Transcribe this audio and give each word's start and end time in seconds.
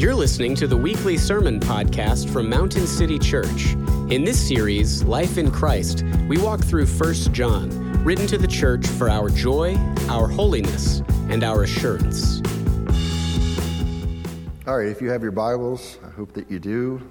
You're 0.00 0.14
listening 0.14 0.54
to 0.54 0.66
the 0.66 0.78
weekly 0.78 1.18
sermon 1.18 1.60
podcast 1.60 2.30
from 2.30 2.48
Mountain 2.48 2.86
City 2.86 3.18
Church. 3.18 3.74
In 4.08 4.24
this 4.24 4.40
series, 4.40 5.02
Life 5.02 5.36
in 5.36 5.50
Christ, 5.50 6.04
we 6.26 6.38
walk 6.38 6.64
through 6.64 6.86
1 6.86 7.14
John, 7.34 7.68
written 8.02 8.26
to 8.28 8.38
the 8.38 8.46
church 8.46 8.86
for 8.86 9.10
our 9.10 9.28
joy, 9.28 9.76
our 10.08 10.26
holiness, 10.26 11.02
and 11.28 11.44
our 11.44 11.64
assurance. 11.64 12.40
All 14.66 14.78
right, 14.78 14.88
if 14.88 15.02
you 15.02 15.10
have 15.10 15.20
your 15.22 15.32
Bibles, 15.32 15.98
I 16.02 16.08
hope 16.08 16.32
that 16.32 16.50
you 16.50 16.58
do. 16.58 17.02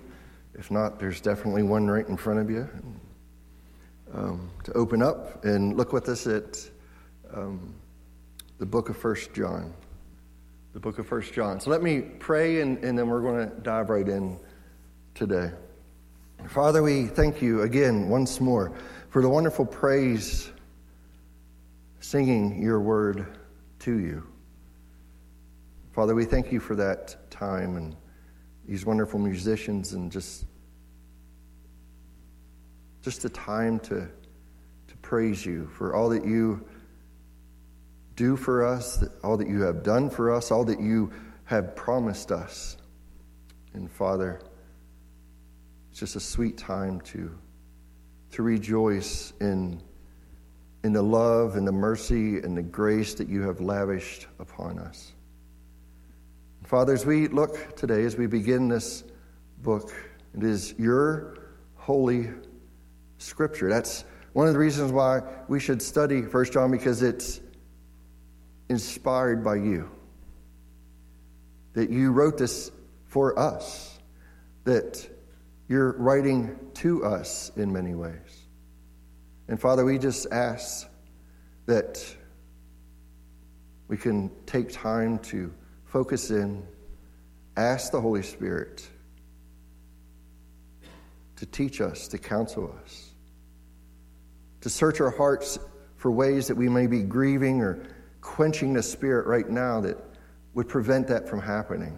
If 0.56 0.72
not, 0.72 0.98
there's 0.98 1.22
definitely 1.22 1.62
one 1.62 1.88
right 1.88 2.08
in 2.08 2.18
front 2.18 2.40
of 2.40 2.50
you 2.50 2.68
um, 4.16 4.50
to 4.64 4.74
open 4.74 5.04
up 5.04 5.46
and 5.46 5.78
look 5.78 5.94
with 5.94 6.10
us 6.10 6.26
at 6.26 6.68
um, 7.36 7.72
the 8.58 8.66
book 8.66 8.90
of 8.90 8.98
First 8.98 9.32
John. 9.32 9.76
The 10.74 10.80
book 10.80 11.00
of 11.00 11.08
First 11.08 11.34
John. 11.34 11.60
So 11.60 11.72
let 11.72 11.82
me 11.82 12.02
pray, 12.02 12.62
and, 12.62 12.78
and 12.84 12.98
then 12.98 13.10
we're 13.10 13.22
going 13.22 13.50
to 13.50 13.56
dive 13.62 13.90
right 13.90 14.08
in 14.08 14.38
today. 15.16 15.52
Father, 16.48 16.84
we 16.84 17.08
thank 17.08 17.42
you 17.42 17.64
again 17.64 18.08
once 18.08 18.40
more 18.40 18.72
for 19.10 19.22
the 19.24 19.30
wonderful 19.30 19.66
praise 19.66 20.52
singing 22.00 22.62
your 22.62 22.80
word 22.80 23.26
to 23.80 23.98
you. 23.98 24.24
Father, 25.92 26.14
we 26.14 26.24
thank 26.24 26.52
you 26.52 26.60
for 26.60 26.76
that 26.76 27.30
time 27.32 27.76
and 27.76 27.96
these 28.68 28.86
wonderful 28.86 29.20
musicians 29.20 29.94
and 29.94 30.12
just 30.12 30.46
just 33.02 33.24
the 33.24 33.30
time 33.30 33.80
to 33.80 34.08
to 34.88 34.98
praise 35.02 35.46
you 35.46 35.68
for 35.76 35.96
all 35.96 36.10
that 36.10 36.26
you 36.26 36.64
do 38.20 38.36
for 38.36 38.66
us, 38.66 39.02
all 39.24 39.38
that 39.38 39.48
you 39.48 39.62
have 39.62 39.82
done 39.82 40.10
for 40.10 40.36
us, 40.36 40.52
all 40.52 40.66
that 40.66 40.82
you 40.82 41.10
have 41.46 41.74
promised 41.74 42.34
us. 42.34 42.76
And 43.74 43.90
Father, 43.90 44.42
it's 45.90 46.02
just 46.02 46.18
a 46.18 46.20
sweet 46.20 46.58
time 46.58 47.00
to, 47.02 47.32
to 48.32 48.44
rejoice 48.44 49.32
in, 49.40 49.82
in 50.84 50.92
the 50.92 51.02
love 51.02 51.56
and 51.56 51.66
the 51.66 51.72
mercy 51.72 52.40
and 52.40 52.58
the 52.58 52.62
grace 52.62 53.14
that 53.14 53.30
you 53.30 53.42
have 53.44 53.62
lavished 53.62 54.28
upon 54.38 54.80
us. 54.80 55.14
Father, 56.66 56.92
as 56.92 57.06
we 57.06 57.30
look 57.30 57.78
today, 57.78 58.04
as 58.04 58.18
we 58.18 58.28
begin 58.28 58.68
this 58.68 59.06
book, 59.60 59.94
it 60.36 60.44
is 60.44 60.76
your 60.78 61.38
holy 61.78 62.32
scripture. 63.18 63.70
That's 63.70 64.04
one 64.34 64.48
of 64.48 64.54
the 64.54 64.60
reasons 64.60 64.92
why 64.92 65.22
we 65.48 65.62
should 65.62 65.82
study 65.82 66.22
First 66.22 66.52
John 66.52 66.70
because 66.70 67.02
it's 67.02 67.40
inspired 68.70 69.44
by 69.44 69.56
you. 69.56 69.90
That 71.74 71.90
you 71.90 72.12
wrote 72.12 72.38
this 72.38 72.72
for 73.08 73.38
us. 73.38 74.00
That 74.64 75.08
you're 75.68 75.94
writing 75.94 76.58
to 76.76 77.06
us 77.06 77.52
in 77.56 77.74
many 77.74 77.96
ways. 77.96 78.48
And 79.48 79.60
Father, 79.60 79.84
we 79.84 79.98
just 79.98 80.28
ask 80.32 80.88
that 81.66 82.04
we 83.88 83.98
can 83.98 84.32
take 84.46 84.72
time 84.72 85.20
to 85.20 85.52
focus 85.86 86.30
in, 86.30 86.64
ask 87.58 87.92
the 87.92 88.00
Holy 88.00 88.22
Spirit 88.22 88.88
to 91.38 91.46
teach 91.46 91.82
us, 91.82 92.08
to 92.10 92.18
counsel 92.18 92.76
us, 92.84 93.12
to 94.62 94.70
search 94.70 95.00
our 95.02 95.10
hearts 95.10 95.58
for 95.96 96.12
ways 96.12 96.48
that 96.48 96.56
we 96.56 96.70
may 96.70 96.86
be 96.86 97.02
grieving 97.02 97.62
or 97.62 97.80
quenching 98.22 98.74
the 98.74 98.84
spirit 98.84 99.28
right 99.28 99.50
now 99.50 99.82
that 99.82 99.98
would 100.54 100.68
prevent 100.68 101.08
that 101.08 101.28
from 101.28 101.40
happening. 101.40 101.98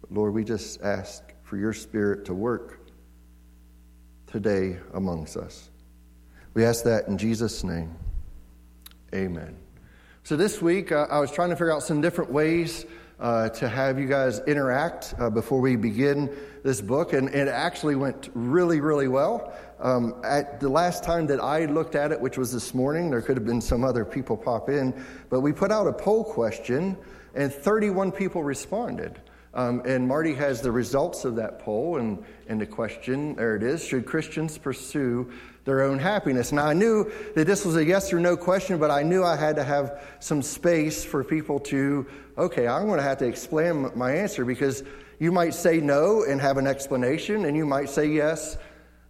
But 0.00 0.12
Lord, 0.12 0.34
we 0.34 0.44
just 0.44 0.80
ask 0.82 1.22
for 1.42 1.56
your 1.56 1.72
spirit 1.72 2.24
to 2.26 2.34
work 2.34 2.80
today 4.26 4.78
amongst 4.94 5.36
us. 5.36 5.70
We 6.54 6.64
ask 6.64 6.84
that 6.84 7.08
in 7.08 7.18
Jesus' 7.18 7.64
name. 7.64 7.94
Amen. 9.14 9.56
So 10.24 10.36
this 10.36 10.60
week, 10.60 10.90
uh, 10.90 11.06
I 11.10 11.20
was 11.20 11.30
trying 11.30 11.50
to 11.50 11.56
figure 11.56 11.72
out 11.72 11.82
some 11.82 12.00
different 12.00 12.32
ways 12.32 12.84
uh, 13.20 13.48
to 13.50 13.68
have 13.68 13.98
you 13.98 14.06
guys 14.06 14.40
interact 14.46 15.14
uh, 15.18 15.30
before 15.30 15.60
we 15.60 15.76
begin 15.76 16.34
this 16.62 16.80
book, 16.80 17.12
and, 17.12 17.28
and, 17.28 17.48
it 17.48 17.52
actually 17.52 17.94
went 17.94 18.28
really, 18.34 18.80
really 18.80 19.08
well. 19.08 19.54
Um, 19.78 20.14
at 20.24 20.58
the 20.58 20.68
last 20.68 21.04
time 21.04 21.26
that 21.26 21.40
I 21.40 21.66
looked 21.66 21.94
at 21.94 22.10
it, 22.10 22.20
which 22.20 22.38
was 22.38 22.52
this 22.52 22.72
morning, 22.72 23.10
there 23.10 23.20
could 23.20 23.36
have 23.36 23.44
been 23.44 23.60
some 23.60 23.84
other 23.84 24.04
people 24.04 24.36
pop 24.36 24.70
in, 24.70 24.94
but 25.28 25.40
we 25.40 25.52
put 25.52 25.70
out 25.70 25.86
a 25.86 25.92
poll 25.92 26.24
question, 26.24 26.96
and 27.34 27.52
31 27.52 28.12
people 28.12 28.42
responded. 28.42 29.20
Um, 29.52 29.82
and 29.86 30.06
Marty 30.06 30.34
has 30.34 30.60
the 30.60 30.70
results 30.70 31.24
of 31.24 31.36
that 31.36 31.58
poll, 31.58 31.98
and, 31.98 32.22
and 32.46 32.60
the 32.60 32.66
question 32.66 33.34
there 33.36 33.56
it 33.56 33.62
is 33.62 33.84
Should 33.84 34.06
Christians 34.06 34.56
pursue 34.56 35.30
their 35.64 35.82
own 35.82 35.98
happiness? 35.98 36.52
Now, 36.52 36.66
I 36.66 36.74
knew 36.74 37.10
that 37.34 37.46
this 37.46 37.64
was 37.64 37.76
a 37.76 37.84
yes 37.84 38.12
or 38.12 38.20
no 38.20 38.36
question, 38.36 38.78
but 38.78 38.90
I 38.90 39.02
knew 39.02 39.24
I 39.24 39.36
had 39.36 39.56
to 39.56 39.64
have 39.64 40.02
some 40.20 40.42
space 40.42 41.04
for 41.04 41.24
people 41.24 41.58
to, 41.60 42.06
okay, 42.38 42.66
I'm 42.66 42.86
going 42.86 42.98
to 42.98 43.02
have 43.02 43.18
to 43.18 43.26
explain 43.26 43.90
my 43.94 44.12
answer 44.12 44.44
because 44.44 44.82
you 45.18 45.32
might 45.32 45.54
say 45.54 45.80
no 45.80 46.24
and 46.24 46.40
have 46.40 46.58
an 46.58 46.66
explanation, 46.66 47.46
and 47.46 47.56
you 47.56 47.64
might 47.64 47.88
say 47.88 48.06
yes 48.06 48.58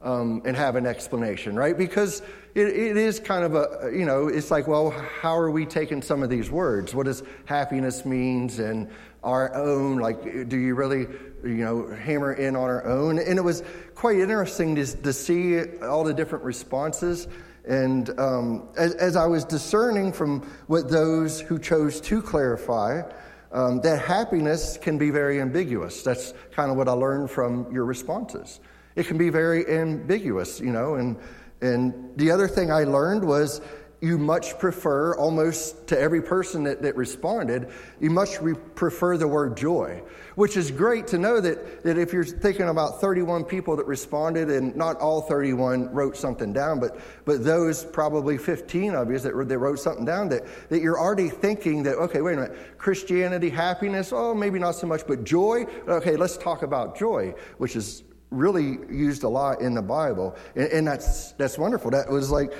um, 0.07 0.41
and 0.45 0.57
have 0.57 0.77
an 0.77 0.87
explanation, 0.87 1.57
right? 1.57 1.77
Because 1.77 2.23
it, 2.55 2.69
it 2.69 2.97
is 2.97 3.19
kind 3.19 3.45
of 3.45 3.57
a, 3.57 3.91
you 3.93 4.07
know, 4.07 4.29
it's 4.29 4.53
like, 4.53 4.69
well, 4.69 4.91
how 4.93 5.37
are 5.37 5.51
we 5.51 5.67
taking 5.67 6.01
some 6.01 6.23
of 6.23 6.31
these 6.31 6.49
words? 6.49 6.95
What 6.95 7.07
does 7.07 7.25
happiness 7.45 8.05
means 8.05 8.61
and 8.61 8.89
our 9.25 9.53
own? 9.57 9.99
Like, 9.99 10.49
do 10.49 10.57
you 10.57 10.77
really, 10.77 11.09
you 11.43 11.65
know, 11.65 11.89
hammer 11.89 12.35
in 12.35 12.55
on 12.55 12.63
our 12.63 12.87
own? 12.87 13.19
And 13.19 13.37
it 13.37 13.43
was 13.43 13.65
quite 13.97 14.21
interesting 14.21 14.77
to, 14.77 14.87
to 14.87 15.13
see 15.13 15.61
all 15.83 16.05
the 16.05 16.15
different 16.15 16.45
responses. 16.45 17.27
And 17.67 18.09
um, 18.21 18.69
as, 18.79 18.95
as, 18.95 19.17
I 19.17 19.27
was 19.27 19.45
discerning 19.45 20.13
from 20.13 20.43
what 20.69 20.89
those 20.89 21.41
who 21.41 21.59
chose 21.59 22.01
to 22.03 22.23
clarify, 22.23 23.03
um, 23.51 23.81
that 23.81 24.03
happiness 24.03 24.79
can 24.81 24.99
be 24.99 25.11
very 25.11 25.41
ambiguous. 25.41 26.05
That's 26.05 26.33
kind 26.53 26.71
of 26.71 26.77
what 26.77 26.89
I 26.89 26.93
learned 26.93 27.29
from 27.29 27.73
your 27.73 27.85
responses. 27.85 28.61
It 28.97 29.07
can 29.07 29.19
be 29.19 29.31
very 29.31 29.69
ambiguous, 29.69 30.59
you 30.59 30.73
know. 30.73 30.97
And, 30.97 31.17
and 31.61 32.13
the 32.17 32.31
other 32.31 32.49
thing 32.49 32.73
I 32.73 32.85
learned 32.85 33.25
was 33.25 33.61
you 34.01 34.19
much 34.19 34.59
prefer, 34.59 35.17
almost 35.17 35.87
to 35.87 35.99
every 35.99 36.21
person 36.21 36.63
that, 36.65 36.83
that 36.83 36.95
responded, 36.97 37.71
you 37.99 38.11
much 38.11 38.41
re- 38.43 38.55
prefer 38.75 39.17
the 39.17 39.27
word 39.27 39.57
joy, 39.57 40.03
which 40.35 40.57
is 40.57 40.71
great 40.71 41.07
to 41.07 41.19
know 41.19 41.41
that, 41.41 41.83
that 41.83 41.97
if 41.97 42.13
you're 42.13 42.25
thinking 42.25 42.69
about 42.69 43.01
31 43.01 43.45
people 43.45 43.75
that 43.77 43.87
responded, 43.87 44.51
and 44.51 44.77
not 44.77 45.01
all 45.01 45.23
31 45.23 45.91
wrote 45.93 46.17
something 46.17 46.53
down, 46.53 46.79
but, 46.79 46.99
but 47.25 47.43
those 47.43 47.85
probably 47.85 48.37
15 48.37 48.95
of 48.95 49.11
you 49.11 49.19
that, 49.19 49.33
that 49.49 49.59
wrote 49.59 49.79
something 49.79 50.05
down, 50.05 50.29
that, 50.29 50.45
that 50.69 50.83
you're 50.83 51.01
already 51.01 51.31
thinking 51.31 51.83
that, 51.85 51.97
okay, 51.97 52.21
wait 52.21 52.35
a 52.35 52.43
minute, 52.43 52.79
Christianity, 52.79 53.49
happiness, 53.49 54.13
oh, 54.13 54.35
maybe 54.35 54.59
not 54.59 54.75
so 54.75 54.87
much, 54.87 55.07
but 55.07 55.25
joy, 55.25 55.65
okay, 55.89 56.17
let's 56.17 56.37
talk 56.37 56.63
about 56.63 56.99
joy, 56.99 57.35
which 57.57 57.77
is 57.77 58.03
really 58.31 58.79
used 58.91 59.23
a 59.23 59.29
lot 59.29 59.61
in 59.61 59.75
the 59.75 59.83
Bible. 59.83 60.37
And, 60.55 60.69
and 60.73 60.87
that's, 60.87 61.33
that's 61.33 61.59
wonderful. 61.59 61.91
That 61.91 62.09
was 62.11 62.31
like 62.31 62.53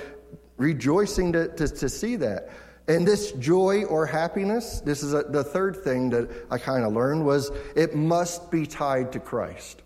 rejoicing 0.57 1.33
to, 1.33 1.47
to, 1.55 1.67
to 1.67 1.89
see 1.89 2.15
that. 2.17 2.49
And 2.87 3.05
this 3.05 3.33
joy 3.33 3.83
or 3.83 4.05
happiness, 4.05 4.79
this 4.79 5.03
is 5.03 5.13
a, 5.13 5.23
the 5.23 5.43
third 5.43 5.75
thing 5.83 6.09
that 6.11 6.29
I 6.49 6.57
kind 6.57 6.85
of 6.85 6.93
learned 6.93 7.25
was 7.25 7.51
it 7.75 7.95
must 7.95 8.49
be 8.49 8.65
tied 8.65 9.11
to 9.11 9.19
Christ. 9.19 9.81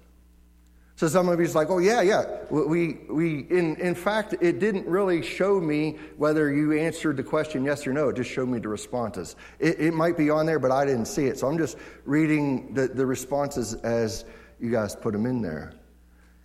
So 1.02 1.08
some 1.08 1.30
of 1.30 1.40
you 1.40 1.46
you's 1.46 1.56
like, 1.56 1.72
oh 1.72 1.80
yeah, 1.80 2.02
yeah. 2.02 2.26
We 2.52 3.00
we 3.10 3.40
in 3.50 3.76
in 3.78 3.96
fact, 3.96 4.36
it 4.40 4.60
didn't 4.60 4.86
really 4.86 5.24
show 5.24 5.60
me 5.60 5.98
whether 6.18 6.54
you 6.54 6.74
answered 6.74 7.18
the 7.18 7.24
question 7.24 7.66
yes 7.66 7.88
or 7.88 7.94
no. 7.94 8.10
It 8.10 8.18
just 8.18 8.30
showed 8.30 8.50
me 8.50 8.60
the 8.60 8.68
responses. 8.68 9.36
It, 9.58 9.80
it 9.80 9.94
might 9.96 10.16
be 10.16 10.30
on 10.30 10.46
there, 10.46 10.60
but 10.60 10.70
I 10.70 10.86
didn't 10.86 11.08
see 11.08 11.26
it. 11.26 11.40
So 11.40 11.48
I'm 11.48 11.58
just 11.58 11.76
reading 12.06 12.76
the, 12.76 12.88
the 12.88 13.04
responses 13.04 13.74
as 13.74 14.26
you 14.62 14.72
guys 14.72 14.96
put 14.96 15.14
them 15.14 15.26
in 15.26 15.42
there. 15.42 15.74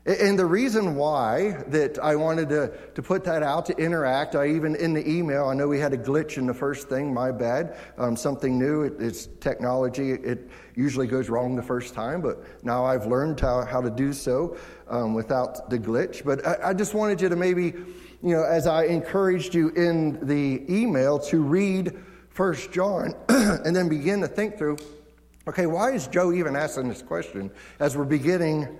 And 0.07 0.39
the 0.39 0.47
reason 0.47 0.95
why 0.95 1.65
that 1.67 1.99
I 1.99 2.15
wanted 2.15 2.49
to, 2.51 2.73
to 2.95 3.03
put 3.03 3.25
that 3.25 3.43
out 3.43 3.67
to 3.67 3.77
interact, 3.77 4.37
I 4.37 4.51
even 4.51 4.77
in 4.77 4.95
the 4.95 5.09
email, 5.09 5.47
I 5.47 5.55
know 5.55 5.67
we 5.67 5.81
had 5.81 5.93
a 5.93 5.99
glitch 5.99 6.39
in 6.39 6.47
the 6.47 6.55
first 6.55 6.89
thing, 6.89 7.13
my 7.13 7.33
bad. 7.33 7.77
Um, 7.99 8.15
something 8.15 8.57
new, 8.57 8.83
it, 8.83 8.95
it's 9.01 9.27
technology. 9.41 10.13
It 10.13 10.49
usually 10.77 11.09
goes 11.09 11.29
wrong 11.29 11.57
the 11.57 11.63
first 11.63 11.93
time, 11.93 12.21
but 12.21 12.65
now 12.65 12.85
I've 12.85 13.07
learned 13.07 13.41
how, 13.41 13.65
how 13.65 13.81
to 13.81 13.91
do 13.91 14.13
so 14.13 14.57
um, 14.89 15.13
without 15.13 15.71
the 15.71 15.79
glitch. 15.79 16.25
But 16.25 16.47
I, 16.47 16.69
I 16.71 16.73
just 16.73 16.95
wanted 16.95 17.21
you 17.21 17.29
to 17.29 17.37
maybe, 17.37 17.65
you 17.65 18.37
know, 18.37 18.45
as 18.45 18.69
I 18.69 18.85
encouraged 18.85 19.57
you 19.57 19.71
in 19.71 20.25
the 20.25 20.65
email 20.73 21.19
to 21.19 21.43
read 21.43 21.99
First 22.29 22.71
John 22.71 23.13
and 23.29 23.75
then 23.75 23.89
begin 23.89 24.21
to 24.21 24.29
think 24.29 24.57
through, 24.57 24.77
okay, 25.49 25.67
why 25.67 25.93
is 25.93 26.07
Joe 26.07 26.33
even 26.33 26.57
asking 26.57 26.89
this 26.89 27.03
question 27.03 27.51
as 27.81 27.97
we're 27.97 28.05
beginning 28.05 28.79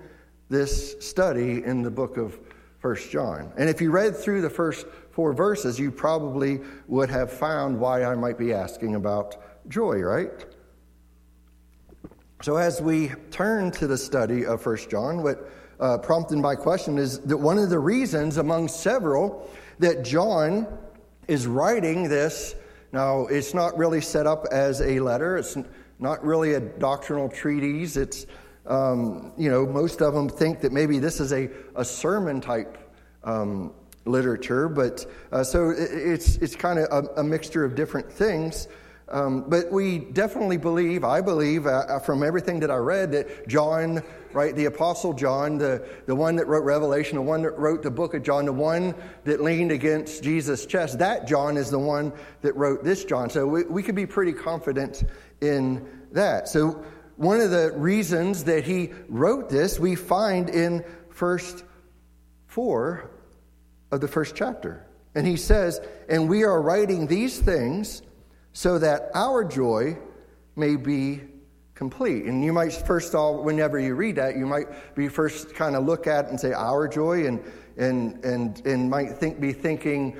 this 0.49 0.95
study 0.99 1.63
in 1.63 1.81
the 1.81 1.91
book 1.91 2.17
of 2.17 2.39
First 2.79 3.09
John. 3.09 3.51
And 3.57 3.69
if 3.69 3.81
you 3.81 3.91
read 3.91 4.15
through 4.15 4.41
the 4.41 4.49
first 4.49 4.85
four 5.11 5.33
verses, 5.33 5.79
you 5.79 5.91
probably 5.91 6.61
would 6.87 7.09
have 7.09 7.31
found 7.31 7.79
why 7.79 8.03
I 8.03 8.15
might 8.15 8.37
be 8.37 8.53
asking 8.53 8.95
about 8.95 9.35
joy, 9.67 9.99
right? 9.99 10.45
So, 12.43 12.55
as 12.57 12.81
we 12.81 13.11
turn 13.31 13.71
to 13.71 13.87
the 13.87 13.97
study 13.97 14.45
of 14.45 14.61
First 14.61 14.91
John, 14.91 15.23
what 15.23 15.49
uh, 15.79 15.97
prompted 15.97 16.37
my 16.37 16.53
question 16.53 16.99
is 16.99 17.19
that 17.21 17.37
one 17.37 17.57
of 17.57 17.71
the 17.71 17.79
reasons, 17.79 18.37
among 18.37 18.67
several, 18.67 19.49
that 19.79 20.05
John 20.05 20.67
is 21.27 21.47
writing 21.47 22.07
this. 22.07 22.55
Now, 22.93 23.25
it's 23.25 23.55
not 23.55 23.75
really 23.75 24.01
set 24.01 24.27
up 24.27 24.45
as 24.51 24.81
a 24.81 24.99
letter. 24.99 25.37
It's 25.37 25.57
not 25.99 26.23
really 26.23 26.53
a 26.53 26.59
doctrinal 26.59 27.29
treatise. 27.29 27.97
It's, 27.97 28.25
um, 28.65 29.31
you 29.37 29.49
know, 29.49 29.65
most 29.65 30.01
of 30.01 30.13
them 30.13 30.29
think 30.29 30.61
that 30.61 30.71
maybe 30.71 30.99
this 30.99 31.19
is 31.19 31.33
a, 31.33 31.49
a 31.75 31.85
sermon 31.85 32.41
type 32.41 32.77
um, 33.23 33.73
literature, 34.05 34.69
but 34.69 35.05
uh, 35.31 35.43
so 35.43 35.73
it's, 35.75 36.37
it's 36.37 36.55
kind 36.55 36.79
of 36.79 37.05
a, 37.05 37.21
a 37.21 37.23
mixture 37.23 37.63
of 37.63 37.75
different 37.75 38.11
things. 38.11 38.67
Um, 39.09 39.49
but 39.49 39.71
we 39.71 39.99
definitely 39.99 40.57
believe, 40.57 41.05
I 41.05 41.21
believe, 41.21 41.65
uh, 41.65 41.69
uh, 41.69 41.99
from 41.99 42.23
everything 42.23 42.59
that 42.59 42.69
I 42.69 42.75
read, 42.75 43.13
that 43.13 43.47
John, 43.47 44.03
right, 44.33 44.53
the 44.53 44.65
Apostle 44.65 45.13
John, 45.13 45.57
the, 45.57 45.87
the 46.07 46.15
one 46.15 46.35
that 46.35 46.47
wrote 46.47 46.65
Revelation, 46.65 47.15
the 47.15 47.21
one 47.21 47.41
that 47.43 47.57
wrote 47.57 47.83
the 47.83 47.91
book 47.91 48.15
of 48.15 48.23
John, 48.23 48.43
the 48.43 48.51
one 48.51 48.93
that 49.23 49.41
leaned 49.41 49.71
against 49.71 50.23
Jesus' 50.23 50.65
chest, 50.65 50.99
that 50.99 51.25
John 51.25 51.55
is 51.55 51.69
the 51.69 51.79
one 51.79 52.11
that 52.41 52.53
wrote 52.57 52.83
this 52.83 53.05
John. 53.05 53.29
So 53.29 53.47
we, 53.47 53.63
we 53.63 53.81
could 53.81 53.95
be 53.95 54.05
pretty 54.05 54.33
confident 54.33 55.05
in 55.41 55.87
that. 56.11 56.47
So 56.47 56.83
one 57.15 57.41
of 57.41 57.51
the 57.51 57.71
reasons 57.75 58.45
that 58.45 58.63
he 58.63 58.91
wrote 59.09 59.49
this, 59.49 59.79
we 59.79 59.95
find 59.95 60.49
in 60.49 60.83
first 61.09 61.63
four 62.45 63.11
of 63.91 64.01
the 64.01 64.07
first 64.07 64.35
chapter. 64.35 64.85
And 65.15 65.25
he 65.25 65.37
says, 65.37 65.81
And 66.07 66.29
we 66.29 66.43
are 66.43 66.61
writing 66.61 67.07
these 67.07 67.39
things 67.39 68.01
so 68.53 68.79
that 68.79 69.09
our 69.13 69.43
joy 69.43 69.97
may 70.55 70.75
be 70.75 71.21
complete. 71.73 72.25
And 72.25 72.43
you 72.43 72.51
might 72.51 72.73
first 72.73 73.15
all, 73.15 73.43
whenever 73.43 73.79
you 73.79 73.95
read 73.95 74.15
that, 74.15 74.35
you 74.35 74.45
might 74.45 74.95
be 74.95 75.07
first 75.07 75.53
kind 75.55 75.75
of 75.75 75.85
look 75.85 76.07
at 76.07 76.27
and 76.29 76.39
say 76.39 76.53
our 76.53 76.87
joy, 76.87 77.27
and 77.27 77.43
and 77.77 78.23
and 78.25 78.65
and 78.65 78.89
might 78.89 79.13
think 79.17 79.39
be 79.39 79.53
thinking 79.53 80.17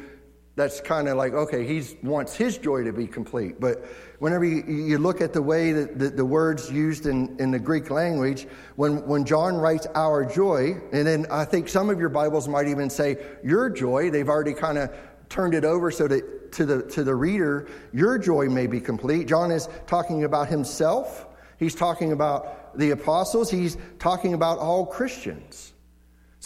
that's 0.57 0.81
kind 0.81 1.07
of 1.07 1.15
like 1.15 1.33
okay, 1.33 1.65
he 1.65 1.95
wants 2.03 2.35
his 2.35 2.57
joy 2.57 2.83
to 2.83 2.91
be 2.91 3.07
complete. 3.07 3.61
But 3.61 3.85
whenever 4.19 4.43
you, 4.43 4.63
you 4.65 4.97
look 4.97 5.21
at 5.21 5.31
the 5.31 5.41
way 5.41 5.71
that 5.71 5.99
the, 5.99 6.09
the, 6.09 6.25
words 6.25 6.71
used 6.71 7.05
in, 7.05 7.39
in 7.39 7.51
the 7.51 7.59
Greek 7.59 7.89
language, 7.91 8.47
when 8.75 9.05
when 9.07 9.23
John 9.23 9.55
writes 9.55 9.87
our 9.93 10.25
joy, 10.25 10.81
and 10.91 11.07
then 11.07 11.27
I 11.31 11.45
think 11.45 11.69
some 11.69 11.89
of 11.89 11.99
your 11.99 12.09
Bibles 12.09 12.47
might 12.47 12.67
even 12.67 12.89
say 12.89 13.17
your 13.43 13.69
joy. 13.69 14.09
They've 14.09 14.27
already 14.27 14.55
kind 14.55 14.79
of 14.79 14.91
turned 15.29 15.53
it 15.53 15.63
over 15.63 15.91
so 15.91 16.07
that 16.07 16.51
to 16.53 16.65
the, 16.65 16.83
to 16.83 17.03
the 17.03 17.13
reader, 17.13 17.67
your 17.93 18.17
joy 18.17 18.47
may 18.49 18.65
be 18.65 18.79
complete. 18.79 19.27
John 19.27 19.51
is 19.51 19.69
talking 19.85 20.23
about 20.23 20.47
himself. 20.47 21.27
He's 21.59 21.75
talking 21.75 22.11
about 22.13 22.77
the 22.77 22.91
apostles. 22.91 23.51
He's 23.51 23.77
talking 23.99 24.33
about 24.33 24.57
all 24.57 24.85
Christians. 24.85 25.73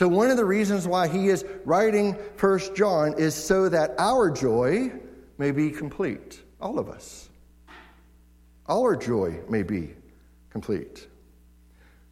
So, 0.02 0.08
one 0.08 0.32
of 0.32 0.38
the 0.38 0.46
reasons 0.46 0.88
why 0.88 1.08
he 1.08 1.28
is 1.28 1.46
writing 1.64 2.18
First 2.36 2.74
John 2.74 3.14
is 3.20 3.36
so 3.36 3.70
that 3.70 3.94
our 4.00 4.32
joy 4.32 4.92
may 5.38 5.52
be 5.52 5.70
complete. 5.70 6.42
All 6.60 6.80
of 6.80 6.90
us. 6.90 7.30
Our 8.68 8.96
joy 8.96 9.42
may 9.48 9.62
be 9.62 9.94
complete. 10.50 11.08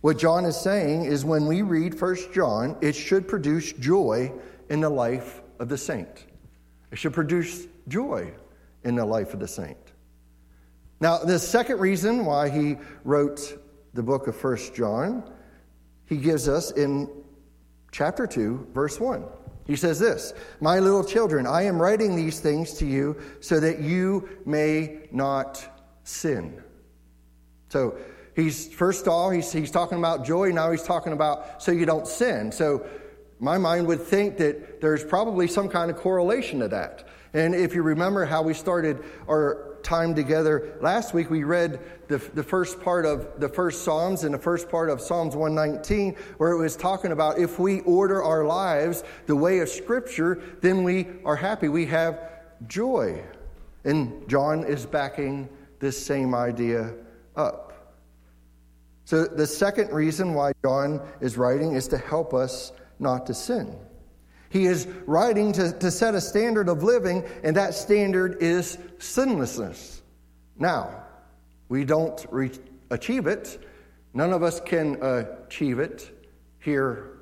What 0.01 0.19
John 0.19 0.45
is 0.45 0.56
saying 0.56 1.06
is 1.06 1.25
when 1.25 1.47
we 1.47 1.63
read 1.63 1.97
First 1.97 2.31
John, 2.31 2.77
it 2.80 2.95
should 2.95 3.27
produce 3.27 3.74
joy 3.74 4.33
in 4.69 4.81
the 4.81 4.89
life 4.92 5.42
of 5.57 5.68
the 5.68 5.77
saint. 5.80 6.27
It 6.92 7.00
should 7.00 7.13
produce 7.13 7.65
joy 7.88 8.31
in 8.83 8.97
the 8.97 9.06
life 9.06 9.33
of 9.33 9.39
the 9.39 9.47
saint. 9.47 9.80
Now, 11.00 11.18
the 11.18 11.39
second 11.39 11.80
reason 11.80 12.24
why 12.24 12.50
he 12.50 12.77
wrote 13.03 13.59
the 13.95 14.03
book 14.03 14.27
of 14.27 14.35
First 14.35 14.75
John, 14.75 15.24
he 16.06 16.18
gives 16.18 16.47
us 16.47 16.69
in 16.69 17.09
chapter 17.91 18.27
2, 18.27 18.69
verse 18.74 19.00
1. 19.00 19.24
He 19.65 19.75
says 19.75 20.00
this 20.00 20.33
My 20.59 20.80
little 20.80 21.03
children, 21.03 21.45
I 21.45 21.63
am 21.63 21.81
writing 21.81 22.15
these 22.15 22.39
things 22.39 22.74
to 22.75 22.86
you 22.86 23.18
so 23.39 23.59
that 23.59 23.80
you 23.80 24.27
may 24.45 25.01
not 25.12 25.63
sin. 26.03 26.63
So, 27.69 27.97
he's 28.36 28.74
first 28.74 29.03
of 29.03 29.13
all, 29.13 29.30
he's, 29.30 29.51
he's 29.51 29.69
talking 29.69 30.00
about 30.00 30.25
joy. 30.25 30.51
Now 30.51 30.71
he's 30.71 30.83
talking 30.83 31.13
about 31.13 31.62
so 31.62 31.71
you 31.71 31.86
don't 31.86 32.07
sin. 32.07 32.51
So, 32.51 32.86
my 33.39 33.57
mind 33.57 33.88
would 33.88 34.01
think 34.01 34.38
that 34.38 34.81
there's 34.81 35.03
probably 35.03 35.47
some 35.47 35.69
kind 35.69 35.89
of 35.92 35.97
correlation 35.97 36.59
to 36.59 36.68
that. 36.69 37.07
And 37.33 37.53
if 37.53 37.75
you 37.75 37.83
remember 37.83 38.25
how 38.25 38.42
we 38.42 38.53
started 38.53 39.03
our 39.30 39.69
time 39.84 40.16
together 40.16 40.78
last 40.81 41.14
week, 41.14 41.30
we 41.30 41.44
read 41.44 41.80
the, 42.08 42.18
the 42.18 42.44
first 42.44 42.81
part 42.81 43.06
of 43.06 43.40
the 43.40 43.50
first 43.50 43.84
Psalms 43.84 44.24
and 44.24 44.34
the 44.34 44.40
first 44.40 44.70
part 44.70 44.90
of 44.90 45.02
Psalms 45.02 45.36
119, 45.36 46.16
where 46.38 46.52
it 46.52 46.58
was 46.58 46.76
talking 46.76 47.12
about 47.12 47.38
if 47.38 47.60
we 47.60 47.81
order 47.81 48.24
our 48.24 48.46
lives 48.46 49.04
the 49.26 49.36
way 49.36 49.60
of 49.60 49.70
Scripture, 49.70 50.42
then 50.62 50.84
we 50.84 51.08
are 51.26 51.36
happy. 51.36 51.70
We 51.70 51.86
have 51.88 52.30
joy. 52.68 53.24
And 53.84 54.28
John 54.28 54.64
is 54.64 54.86
backing 54.86 55.50
this 55.80 56.04
same 56.04 56.36
idea 56.36 56.94
up. 57.36 57.96
So, 59.06 59.26
the 59.26 59.48
second 59.48 59.92
reason 59.92 60.34
why 60.34 60.52
John 60.64 61.02
is 61.20 61.38
writing 61.38 61.74
is 61.74 61.88
to 61.88 61.98
help 61.98 62.34
us 62.34 62.72
not 63.00 63.26
to 63.28 63.34
sin. 63.34 63.76
He 64.50 64.66
is 64.66 64.88
writing 65.06 65.51
to, 65.54 65.72
to 65.72 65.92
set 65.92 66.16
a 66.16 66.22
standard 66.22 66.69
of 66.69 66.84
living, 66.84 67.24
and 67.44 67.56
that 67.56 67.74
standard 67.74 68.42
is 68.42 68.78
sinlessness. 68.98 70.01
Now, 70.57 71.04
we 71.69 71.86
don't 71.86 72.25
re- 72.31 72.51
achieve 72.90 73.28
it. 73.28 73.63
None 74.13 74.34
of 74.34 74.42
us 74.42 74.60
can 74.60 75.01
achieve 75.01 75.80
it 75.80 76.10
here 76.60 77.19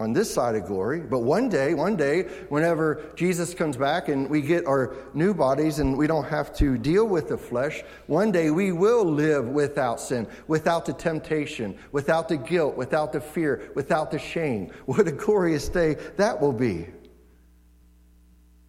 on 0.00 0.14
this 0.14 0.32
side 0.32 0.54
of 0.54 0.64
glory. 0.64 1.00
But 1.00 1.20
one 1.20 1.50
day, 1.50 1.74
one 1.74 1.94
day, 1.94 2.22
whenever 2.48 3.04
Jesus 3.14 3.52
comes 3.52 3.76
back 3.76 4.08
and 4.08 4.28
we 4.30 4.40
get 4.40 4.66
our 4.66 4.96
new 5.12 5.34
bodies 5.34 5.78
and 5.78 5.96
we 5.96 6.06
don't 6.06 6.24
have 6.24 6.56
to 6.56 6.78
deal 6.78 7.06
with 7.06 7.28
the 7.28 7.36
flesh, 7.36 7.82
one 8.06 8.32
day 8.32 8.50
we 8.50 8.72
will 8.72 9.04
live 9.04 9.48
without 9.48 10.00
sin, 10.00 10.26
without 10.48 10.86
the 10.86 10.94
temptation, 10.94 11.78
without 11.92 12.28
the 12.28 12.38
guilt, 12.38 12.76
without 12.76 13.12
the 13.12 13.20
fear, 13.20 13.70
without 13.76 14.10
the 14.10 14.18
shame. 14.18 14.72
What 14.90 15.06
a 15.06 15.12
glorious 15.12 15.68
day 15.68 15.94
that 16.16 16.40
will 16.40 16.52
be. 16.52 16.88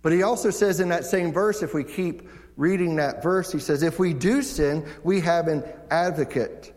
But 0.02 0.12
he 0.12 0.24
also 0.24 0.50
says 0.50 0.80
in 0.80 0.90
that 0.90 1.06
same 1.06 1.32
verse, 1.32 1.64
if 1.64 1.74
we 1.74 1.84
keep 1.84 2.28
reading 2.58 2.98
that 2.98 3.24
verse, 3.24 3.52
he 3.52 3.60
says, 3.60 3.82
if 3.82 3.98
we 3.98 4.14
do 4.14 4.42
sin, 4.42 4.86
we 5.04 5.20
have 5.22 5.48
an 5.48 5.64
advocate, 5.90 6.74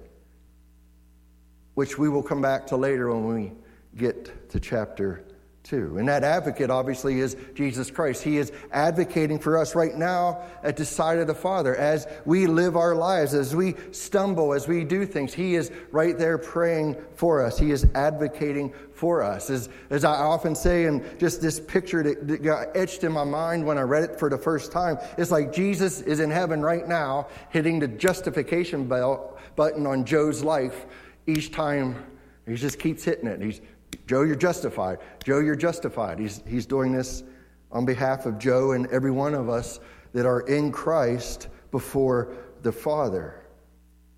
which 1.75 1.99
we 1.99 2.08
will 2.08 2.23
come 2.23 2.41
back 2.41 2.67
to 2.69 2.77
later 2.77 3.13
when 3.13 3.27
we 3.27 3.53
get 3.96 4.51
to 4.51 4.60
chapter 4.60 5.24
2. 5.65 5.96
And 5.96 6.08
that 6.08 6.22
advocate, 6.22 6.70
obviously, 6.70 7.20
is 7.20 7.36
Jesus 7.55 7.91
Christ. 7.91 8.22
He 8.22 8.36
is 8.36 8.53
advocating 8.70 9.39
for 9.39 9.56
us 9.56 9.74
right 9.74 9.94
now 9.94 10.43
at 10.63 10.77
the 10.77 10.84
side 10.84 11.19
of 11.19 11.27
the 11.27 11.34
Father 11.34 11.74
as 11.74 12.06
we 12.27 12.46
live 12.46 12.77
our 12.77 12.94
lives, 12.94 13.32
as 13.32 13.56
we 13.56 13.74
stumble, 13.91 14.53
as 14.53 14.69
we 14.69 14.84
do 14.84 15.06
things. 15.06 15.32
He 15.32 15.55
is 15.55 15.72
right 15.91 16.17
there 16.19 16.36
praying 16.36 16.96
for 17.15 17.43
us. 17.43 17.58
He 17.58 17.70
is 17.70 17.86
advocating 17.94 18.74
for 18.93 19.22
us. 19.22 19.48
As, 19.48 19.70
as 19.89 20.05
I 20.05 20.17
often 20.17 20.55
say, 20.55 20.84
and 20.84 21.03
just 21.19 21.41
this 21.41 21.58
picture 21.58 22.03
that, 22.03 22.29
that 22.29 22.43
got 22.43 22.77
etched 22.77 23.03
in 23.03 23.13
my 23.13 23.24
mind 23.24 23.65
when 23.65 23.79
I 23.79 23.82
read 23.82 24.05
it 24.05 24.19
for 24.19 24.29
the 24.29 24.39
first 24.39 24.70
time, 24.70 24.98
it's 25.17 25.31
like 25.31 25.53
Jesus 25.53 26.03
is 26.03 26.20
in 26.20 26.31
heaven 26.31 26.60
right 26.60 26.86
now, 26.86 27.29
hitting 27.48 27.79
the 27.79 27.89
justification 27.89 28.86
bell 28.86 29.39
button 29.56 29.86
on 29.86 30.05
Joe's 30.05 30.44
life 30.44 30.84
each 31.27 31.53
time. 31.53 32.05
He 32.46 32.56
just 32.56 32.79
keeps 32.79 33.03
hitting 33.03 33.27
it. 33.27 33.41
He's 33.41 33.63
Joe, 34.06 34.22
you're 34.22 34.36
justified. 34.36 34.98
Joe, 35.24 35.41
you're 35.41 35.56
justified. 35.56 36.19
He's, 36.19 36.43
he's 36.46 36.67
doing 36.67 36.93
this 36.93 37.22
on 37.70 37.84
behalf 37.84 38.27
of 38.27 38.39
Joe 38.39 38.72
and 38.72 38.86
every 38.89 39.10
one 39.10 39.34
of 39.34 39.48
us 39.48 39.81
that 40.13 40.27
are 40.27 40.41
in 40.43 40.72
Christ 40.72 41.48
before 41.70 42.36
the 42.63 42.72
Father. 42.72 43.44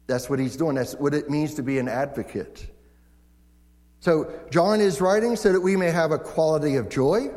That's 0.07 0.31
what 0.31 0.39
he's 0.39 0.57
doing. 0.57 0.77
That's 0.77 0.95
what 0.95 1.15
it 1.15 1.31
means 1.31 1.55
to 1.55 1.63
be 1.63 1.79
an 1.79 1.89
advocate. 1.89 2.71
So, 4.01 4.33
John 4.51 4.81
is 4.81 5.01
writing 5.01 5.37
so 5.37 5.53
that 5.53 5.61
we 5.61 5.75
may 5.75 5.91
have 5.91 6.13
a 6.13 6.19
quality 6.19 6.77
of 6.77 6.89
joy, 6.89 7.31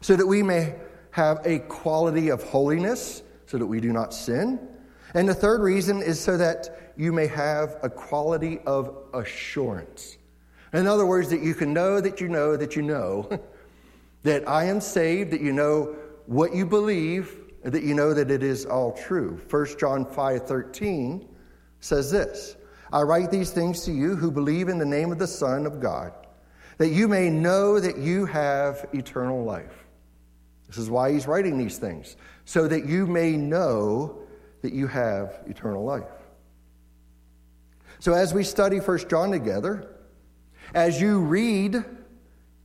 so 0.00 0.16
that 0.16 0.26
we 0.26 0.42
may 0.42 0.74
have 1.10 1.40
a 1.44 1.60
quality 1.60 2.30
of 2.30 2.42
holiness, 2.42 3.22
so 3.46 3.58
that 3.58 3.66
we 3.66 3.80
do 3.80 3.92
not 3.92 4.12
sin. 4.12 4.58
And 5.14 5.28
the 5.28 5.34
third 5.34 5.60
reason 5.60 6.02
is 6.02 6.18
so 6.20 6.36
that 6.36 6.92
you 6.96 7.12
may 7.12 7.26
have 7.28 7.76
a 7.82 7.88
quality 7.88 8.58
of 8.66 9.04
assurance. 9.14 10.17
In 10.72 10.86
other 10.86 11.06
words, 11.06 11.30
that 11.30 11.42
you 11.42 11.54
can 11.54 11.72
know 11.72 12.00
that 12.00 12.20
you 12.20 12.28
know 12.28 12.56
that 12.56 12.76
you 12.76 12.82
know 12.82 13.28
that 14.22 14.48
I 14.48 14.64
am 14.64 14.80
saved, 14.80 15.30
that 15.32 15.40
you 15.40 15.52
know 15.52 15.96
what 16.26 16.54
you 16.54 16.66
believe, 16.66 17.36
that 17.62 17.82
you 17.82 17.94
know 17.94 18.12
that 18.12 18.30
it 18.30 18.42
is 18.42 18.66
all 18.66 18.92
true. 18.92 19.40
1 19.48 19.78
John 19.78 20.04
5 20.04 20.46
13 20.46 21.28
says 21.80 22.10
this 22.10 22.56
I 22.92 23.02
write 23.02 23.30
these 23.30 23.50
things 23.50 23.84
to 23.84 23.92
you 23.92 24.16
who 24.16 24.30
believe 24.30 24.68
in 24.68 24.78
the 24.78 24.86
name 24.86 25.12
of 25.12 25.18
the 25.18 25.26
Son 25.26 25.66
of 25.66 25.80
God, 25.80 26.12
that 26.78 26.88
you 26.88 27.08
may 27.08 27.30
know 27.30 27.80
that 27.80 27.98
you 27.98 28.26
have 28.26 28.86
eternal 28.92 29.44
life. 29.44 29.86
This 30.66 30.78
is 30.78 30.90
why 30.90 31.12
he's 31.12 31.26
writing 31.26 31.56
these 31.56 31.78
things, 31.78 32.16
so 32.44 32.68
that 32.68 32.86
you 32.86 33.06
may 33.06 33.36
know 33.36 34.18
that 34.62 34.72
you 34.72 34.86
have 34.86 35.40
eternal 35.46 35.84
life. 35.84 36.04
So 38.00 38.12
as 38.12 38.32
we 38.32 38.44
study 38.44 38.80
First 38.80 39.08
John 39.08 39.30
together, 39.30 39.97
as 40.74 41.00
you 41.00 41.20
read 41.20 41.84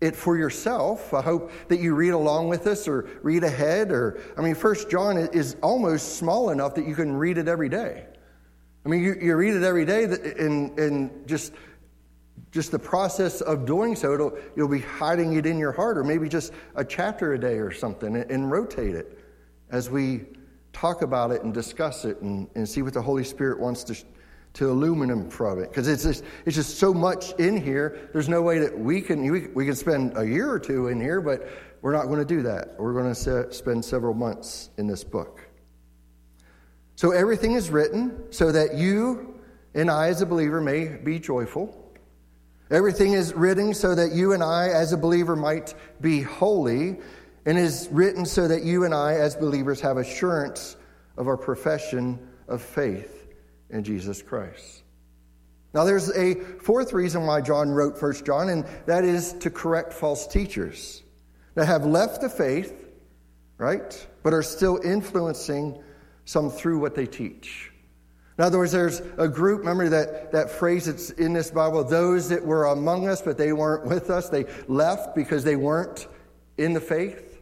it 0.02 0.16
for 0.16 0.38
yourself, 0.38 1.14
I 1.14 1.22
hope 1.22 1.52
that 1.70 1.80
you 1.80 1.96
read 1.96 2.10
along 2.10 2.50
with 2.50 2.68
us 2.68 2.88
or 2.88 3.08
read 3.22 3.44
ahead. 3.44 3.92
Or, 3.92 4.20
I 4.38 4.42
mean, 4.42 4.56
First 4.56 4.90
John 4.90 5.18
is 5.18 5.56
almost 5.62 6.18
small 6.18 6.50
enough 6.50 6.76
that 6.76 6.86
you 6.88 6.96
can 6.96 7.14
read 7.14 7.38
it 7.38 7.48
every 7.48 7.70
day. 7.70 8.06
I 8.86 8.90
mean, 8.90 9.02
you, 9.02 9.16
you 9.22 9.36
read 9.36 9.54
it 9.54 9.64
every 9.64 9.86
day, 9.86 10.04
and, 10.04 10.78
and 10.78 11.28
just 11.28 11.54
just 12.54 12.72
the 12.72 12.78
process 12.78 13.42
of 13.42 13.66
doing 13.66 13.96
so, 13.96 14.38
you'll 14.56 14.68
be 14.68 14.80
hiding 14.80 15.34
it 15.34 15.46
in 15.48 15.58
your 15.58 15.72
heart, 15.72 15.98
or 15.98 16.04
maybe 16.04 16.30
just 16.30 16.54
a 16.76 16.86
chapter 16.86 17.34
a 17.34 17.40
day 17.40 17.56
or 17.56 17.72
something, 17.72 18.16
and, 18.16 18.30
and 18.30 18.52
rotate 18.52 18.94
it 18.94 19.18
as 19.72 19.90
we 19.90 20.22
talk 20.72 21.02
about 21.02 21.32
it 21.32 21.42
and 21.44 21.52
discuss 21.52 22.06
it 22.06 22.22
and, 22.22 22.48
and 22.54 22.70
see 22.70 22.84
what 22.84 22.94
the 22.94 23.02
Holy 23.02 23.24
Spirit 23.24 23.60
wants 23.60 23.84
to, 23.84 23.96
to 24.54 24.70
aluminum 24.70 25.30
from 25.30 25.60
it. 25.60 25.70
Because 25.70 25.88
it's 25.88 26.04
just, 26.04 26.24
it's 26.46 26.56
just 26.56 26.78
so 26.78 26.94
much 26.94 27.32
in 27.34 27.58
here, 27.58 28.10
there's 28.14 28.30
no 28.30 28.42
way 28.42 28.60
that 28.60 28.78
we 28.78 29.02
can, 29.02 29.30
we, 29.32 29.48
we 29.48 29.66
can 29.66 29.76
spend 29.76 30.18
a 30.18 30.26
year 30.26 30.50
or 30.50 30.60
two 30.60 30.88
in 30.88 31.00
here, 31.02 31.22
but 31.22 31.48
we're 31.82 31.94
not 31.94 32.06
going 32.06 32.20
to 32.20 32.26
do 32.26 32.42
that. 32.44 32.76
We're 32.80 32.94
going 32.94 33.14
to 33.14 33.16
se- 33.16 33.52
spend 33.52 33.84
several 33.84 34.14
months 34.14 34.70
in 34.78 34.88
this 34.88 35.04
book. 35.04 35.42
So 36.96 37.12
everything 37.12 37.54
is 37.54 37.70
written 37.70 38.32
so 38.32 38.52
that 38.52 38.76
you 38.76 39.42
and 39.74 39.90
I, 39.90 40.08
as 40.08 40.22
a 40.22 40.26
believer, 40.26 40.62
may 40.62 40.88
be 40.88 41.20
joyful 41.20 41.84
Everything 42.74 43.14
is 43.14 43.34
written 43.36 43.72
so 43.72 43.94
that 43.94 44.14
you 44.14 44.34
and 44.34 44.42
I, 44.42 44.70
as 44.70 44.94
a 44.94 44.98
believer, 44.98 45.36
might 45.36 45.76
be 46.02 46.22
holy, 46.22 46.98
and 47.46 47.56
is 47.56 47.88
written 47.92 48.26
so 48.26 48.48
that 48.48 48.64
you 48.64 48.86
and 48.86 48.96
I, 48.96 49.14
as 49.14 49.36
believers, 49.36 49.80
have 49.82 49.98
assurance 49.98 50.76
of 51.16 51.28
our 51.28 51.38
profession 51.38 52.18
of 52.48 52.64
faith 52.64 53.23
in 53.74 53.84
Jesus 53.84 54.22
Christ. 54.22 54.84
Now, 55.74 55.84
there's 55.84 56.16
a 56.16 56.36
fourth 56.36 56.94
reason 56.94 57.26
why 57.26 57.42
John 57.42 57.70
wrote 57.70 57.98
First 57.98 58.26
John, 58.26 58.50
and 58.50 58.66
that 58.86 59.04
is 59.04 59.34
to 59.40 59.50
correct 59.50 59.92
false 59.92 60.28
teachers 60.28 61.02
that 61.56 61.66
have 61.66 61.86
left 61.86 62.22
the 62.22 62.30
faith, 62.30 62.74
right, 63.58 64.08
but 64.22 64.34
are 64.34 64.44
still 64.44 64.80
influencing 64.84 65.82
some 66.26 66.52
through 66.52 66.80
what 66.80 66.94
they 66.94 67.08
teach. 67.08 67.72
In 68.38 68.44
other 68.44 68.60
words, 68.60 68.72
there's 68.72 69.02
a 69.18 69.28
group, 69.28 69.60
remember 69.60 69.90
that, 69.90 70.32
that 70.32 70.50
phrase 70.50 70.86
that's 70.86 71.10
in 71.12 71.34
this 71.34 71.52
Bible, 71.52 71.84
those 71.84 72.30
that 72.30 72.44
were 72.44 72.66
among 72.66 73.08
us, 73.08 73.22
but 73.22 73.38
they 73.38 73.54
weren't 73.54 73.86
with 73.86 74.10
us. 74.10 74.30
They 74.30 74.46
left 74.68 75.16
because 75.16 75.44
they 75.44 75.56
weren't 75.56 76.08
in 76.58 76.74
the 76.74 76.82
faith. 76.82 77.42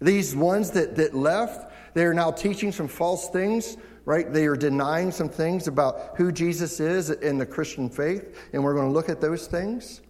These 0.00 0.34
ones 0.34 0.70
that, 0.72 0.96
that 0.96 1.14
left, 1.14 1.72
they 1.94 2.04
are 2.04 2.14
now 2.14 2.30
teaching 2.30 2.72
some 2.72 2.88
false 2.88 3.28
things, 3.28 3.76
right? 4.04 4.32
They 4.32 4.46
are 4.46 4.56
denying 4.56 5.10
some 5.10 5.28
things 5.28 5.66
about 5.66 6.16
who 6.16 6.30
Jesus 6.30 6.80
is 6.80 7.10
in 7.10 7.38
the 7.38 7.46
Christian 7.46 7.88
faith, 7.88 8.38
and 8.52 8.62
we're 8.62 8.74
going 8.74 8.88
to 8.88 8.92
look 8.92 9.08
at 9.08 9.20
those 9.20 9.46
things. 9.46 10.00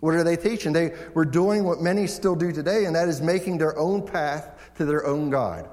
What 0.00 0.14
are 0.14 0.24
they 0.24 0.36
teaching? 0.36 0.72
They 0.72 0.92
were 1.14 1.24
doing 1.24 1.64
what 1.64 1.80
many 1.80 2.06
still 2.06 2.34
do 2.34 2.52
today, 2.52 2.84
and 2.84 2.94
that 2.94 3.08
is 3.08 3.20
making 3.20 3.58
their 3.58 3.78
own 3.78 4.06
path 4.06 4.72
to 4.76 4.84
their 4.84 5.06
own 5.06 5.30
God. 5.30 5.68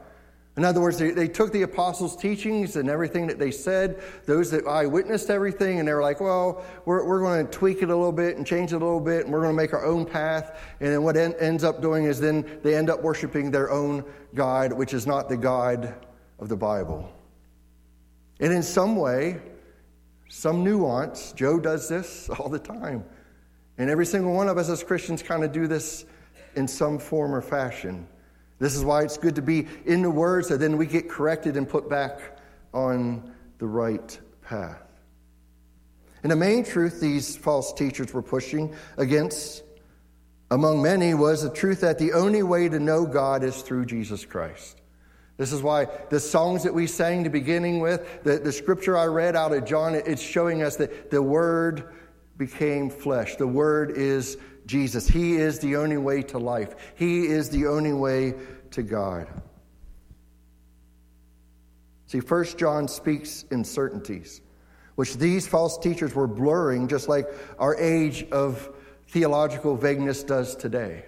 In 0.57 0.65
other 0.65 0.81
words, 0.81 0.99
they, 0.99 1.11
they, 1.11 1.29
took 1.29 1.53
the 1.53 1.61
apostles' 1.61 2.15
teachings 2.15 2.75
and 2.75 2.89
everything 2.89 3.25
that 3.27 3.39
they 3.39 3.51
said, 3.51 4.01
those 4.25 4.51
that 4.51 4.67
eyewitnessed 4.67 5.29
everything, 5.29 5.79
and 5.79 5.87
they 5.87 5.93
were 5.93 6.01
like, 6.01 6.19
well, 6.19 6.65
we're, 6.85 7.05
we're 7.05 7.21
going 7.21 7.45
to 7.45 7.51
tweak 7.51 7.81
it 7.81 7.85
a 7.89 7.95
little 7.95 8.11
bit 8.11 8.35
and 8.35 8.45
change 8.45 8.73
it 8.73 8.75
a 8.75 8.79
little 8.79 8.99
bit, 8.99 9.23
and 9.23 9.33
we're 9.33 9.39
going 9.39 9.53
to 9.53 9.57
make 9.57 9.73
our 9.73 9.85
own 9.85 10.05
path. 10.05 10.61
And 10.81 10.91
then 10.91 11.03
what 11.03 11.15
en- 11.15 11.35
ends 11.39 11.63
up 11.63 11.81
doing 11.81 12.03
is 12.03 12.19
then 12.19 12.59
they 12.63 12.75
end 12.75 12.89
up 12.89 13.01
worshiping 13.01 13.49
their 13.49 13.71
own 13.71 14.03
God, 14.35 14.73
which 14.73 14.93
is 14.93 15.07
not 15.07 15.29
the 15.29 15.37
God 15.37 15.95
of 16.41 16.49
the 16.49 16.57
Bible. 16.57 17.09
And 18.39 18.51
in 18.51 18.63
some 18.63 18.95
way, 18.95 19.39
some 20.27 20.63
nuance, 20.63 21.31
Joe 21.33 21.59
does 21.59 21.87
this 21.87 22.27
all 22.39 22.49
the 22.49 22.59
time. 22.59 23.05
And 23.77 23.89
every 23.89 24.05
single 24.05 24.33
one 24.33 24.49
of 24.49 24.57
us 24.57 24.69
as 24.69 24.83
Christians 24.83 25.23
kind 25.23 25.43
of 25.43 25.51
do 25.51 25.67
this 25.67 26.05
in 26.55 26.67
some 26.67 26.99
form 26.99 27.33
or 27.33 27.41
fashion. 27.41 28.07
This 28.59 28.75
is 28.75 28.83
why 28.83 29.03
it's 29.03 29.17
good 29.17 29.35
to 29.35 29.41
be 29.41 29.67
in 29.85 30.01
the 30.01 30.09
Word 30.09 30.45
so 30.45 30.57
then 30.57 30.77
we 30.77 30.85
get 30.85 31.09
corrected 31.09 31.55
and 31.55 31.67
put 31.67 31.89
back 31.89 32.19
on 32.73 33.33
the 33.59 33.65
right 33.65 34.19
path. 34.41 34.81
And 36.23 36.31
the 36.31 36.35
main 36.35 36.63
truth 36.63 36.99
these 36.99 37.35
false 37.35 37.73
teachers 37.73 38.13
were 38.13 38.21
pushing 38.21 38.75
against, 38.97 39.63
among 40.51 40.81
many, 40.81 41.13
was 41.13 41.41
the 41.41 41.49
truth 41.49 41.81
that 41.81 41.97
the 41.97 42.13
only 42.13 42.43
way 42.43 42.69
to 42.69 42.79
know 42.79 43.05
God 43.05 43.43
is 43.43 43.61
through 43.63 43.85
Jesus 43.85 44.25
Christ. 44.25 44.80
This 45.37 45.51
is 45.51 45.61
why 45.61 45.87
the 46.09 46.19
songs 46.19 46.63
that 46.63 46.73
we 46.73 46.87
sang 46.87 47.23
to 47.23 47.29
beginning 47.29 47.79
with, 47.79 48.23
the, 48.23 48.37
the 48.37 48.51
scripture 48.51 48.97
I 48.97 49.05
read 49.05 49.35
out 49.35 49.53
of 49.53 49.65
John, 49.65 49.95
it's 49.95 50.21
showing 50.21 50.61
us 50.61 50.75
that 50.75 51.09
the 51.09 51.21
Word 51.21 51.93
became 52.37 52.89
flesh. 52.89 53.35
The 53.37 53.47
Word 53.47 53.91
is 53.91 54.37
Jesus. 54.65 55.07
He 55.07 55.37
is 55.37 55.59
the 55.59 55.75
only 55.77 55.97
way 55.97 56.21
to 56.23 56.37
life, 56.37 56.75
He 56.95 57.25
is 57.25 57.49
the 57.49 57.67
only 57.67 57.93
way 57.93 58.35
to 58.71 58.83
God. 58.83 59.27
See, 62.07 62.19
First 62.19 62.57
John 62.57 62.87
speaks 62.89 63.45
in 63.51 63.63
certainties, 63.63 64.41
which 64.95 65.15
these 65.15 65.47
false 65.47 65.77
teachers 65.77 66.13
were 66.13 66.27
blurring, 66.27 66.89
just 66.89 67.07
like 67.07 67.25
our 67.57 67.75
age 67.77 68.25
of 68.31 68.69
theological 69.07 69.77
vagueness 69.77 70.21
does 70.21 70.55
today. 70.55 71.05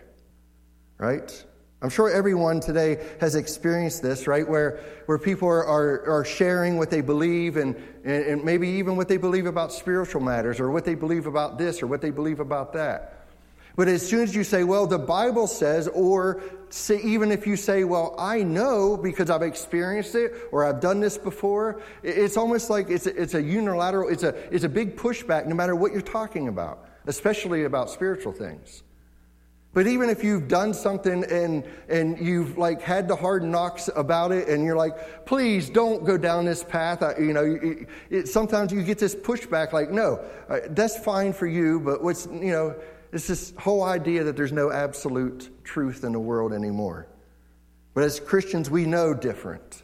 Right? 0.98 1.46
I'm 1.84 1.90
sure 1.90 2.10
everyone 2.10 2.62
today 2.62 3.06
has 3.20 3.36
experienced 3.36 4.02
this, 4.02 4.26
right? 4.26 4.48
Where, 4.48 4.80
where 5.06 5.20
people 5.20 5.50
are, 5.50 5.66
are, 5.66 6.20
are 6.20 6.24
sharing 6.24 6.78
what 6.78 6.90
they 6.90 7.02
believe 7.02 7.58
and, 7.58 7.76
and, 8.06 8.26
and 8.26 8.44
maybe 8.46 8.70
even 8.70 8.96
what 8.96 9.10
they 9.10 9.18
believe 9.18 9.48
about 9.48 9.74
spiritual 9.74 10.22
matters 10.22 10.62
or 10.62 10.72
what 10.72 10.86
they 10.86 10.96
believe 10.96 11.28
about 11.28 11.58
this 11.58 11.84
or 11.84 11.88
what 11.88 12.00
they 12.00 12.10
believe 12.10 12.40
about 12.40 12.72
that. 12.72 13.28
But 13.76 13.90
as 13.90 14.08
soon 14.08 14.22
as 14.22 14.34
you 14.34 14.46
say, 14.46 14.64
well, 14.64 14.88
the 14.88 14.98
Bible 14.98 15.46
says, 15.46 15.90
or 15.90 16.42
say, 16.70 17.02
even 17.02 17.34
if 17.34 17.46
you 17.46 17.58
say, 17.58 17.84
well, 17.84 18.16
I 18.18 18.44
know 18.44 18.96
because 18.96 19.30
I've 19.30 19.42
experienced 19.42 20.16
it 20.16 20.34
or 20.54 20.64
I've 20.64 20.80
done 20.80 21.02
this 21.02 21.18
before, 21.18 21.82
it's 22.02 22.38
almost 22.38 22.70
like 22.70 22.90
it's 22.90 23.08
a, 23.08 23.22
it's 23.22 23.34
a 23.34 23.42
unilateral, 23.42 24.08
it's 24.08 24.24
a, 24.24 24.30
it's 24.56 24.64
a 24.64 24.70
big 24.70 24.96
pushback 24.96 25.48
no 25.48 25.56
matter 25.56 25.76
what 25.76 25.92
you're 25.92 26.02
talking 26.02 26.48
about, 26.48 26.88
especially 27.08 27.66
about 27.66 27.90
spiritual 27.90 28.32
things. 28.32 28.84
But 29.74 29.88
even 29.88 30.10
if 30.10 30.24
you've 30.24 30.48
done 30.48 30.74
something 30.74 31.24
and, 31.24 31.64
and 31.90 32.20
you've 32.20 32.58
like 32.60 32.82
had 32.82 33.08
the 33.08 33.16
hard 33.16 33.44
knocks 33.44 33.90
about 33.96 34.32
it 34.32 34.48
and 34.48 34.64
you're 34.64 34.76
like, 34.76 35.26
please 35.26 35.70
don't 35.70 36.06
go 36.06 36.16
down 36.16 36.46
this 36.46 36.64
path. 36.64 37.02
I, 37.02 37.18
you 37.18 37.34
know, 37.34 37.44
it, 37.44 37.88
it, 38.12 38.28
sometimes 38.28 38.72
you 38.72 38.84
get 38.84 39.00
this 39.00 39.16
pushback 39.16 39.74
like, 39.74 39.90
no, 39.90 40.24
that's 40.70 40.98
fine 40.98 41.34
for 41.34 41.48
you, 41.48 41.80
but 41.80 42.04
what's, 42.04 42.28
you 42.28 42.52
know, 42.52 42.76
it's 43.12 43.28
this 43.28 43.54
whole 43.58 43.84
idea 43.84 44.24
that 44.24 44.36
there's 44.36 44.52
no 44.52 44.72
absolute 44.72 45.50
truth 45.64 46.04
in 46.04 46.12
the 46.12 46.20
world 46.20 46.54
anymore. 46.54 47.08
But 47.96 48.04
as 48.04 48.20
Christians, 48.20 48.70
we 48.70 48.86
know 48.86 49.14
different. 49.14 49.84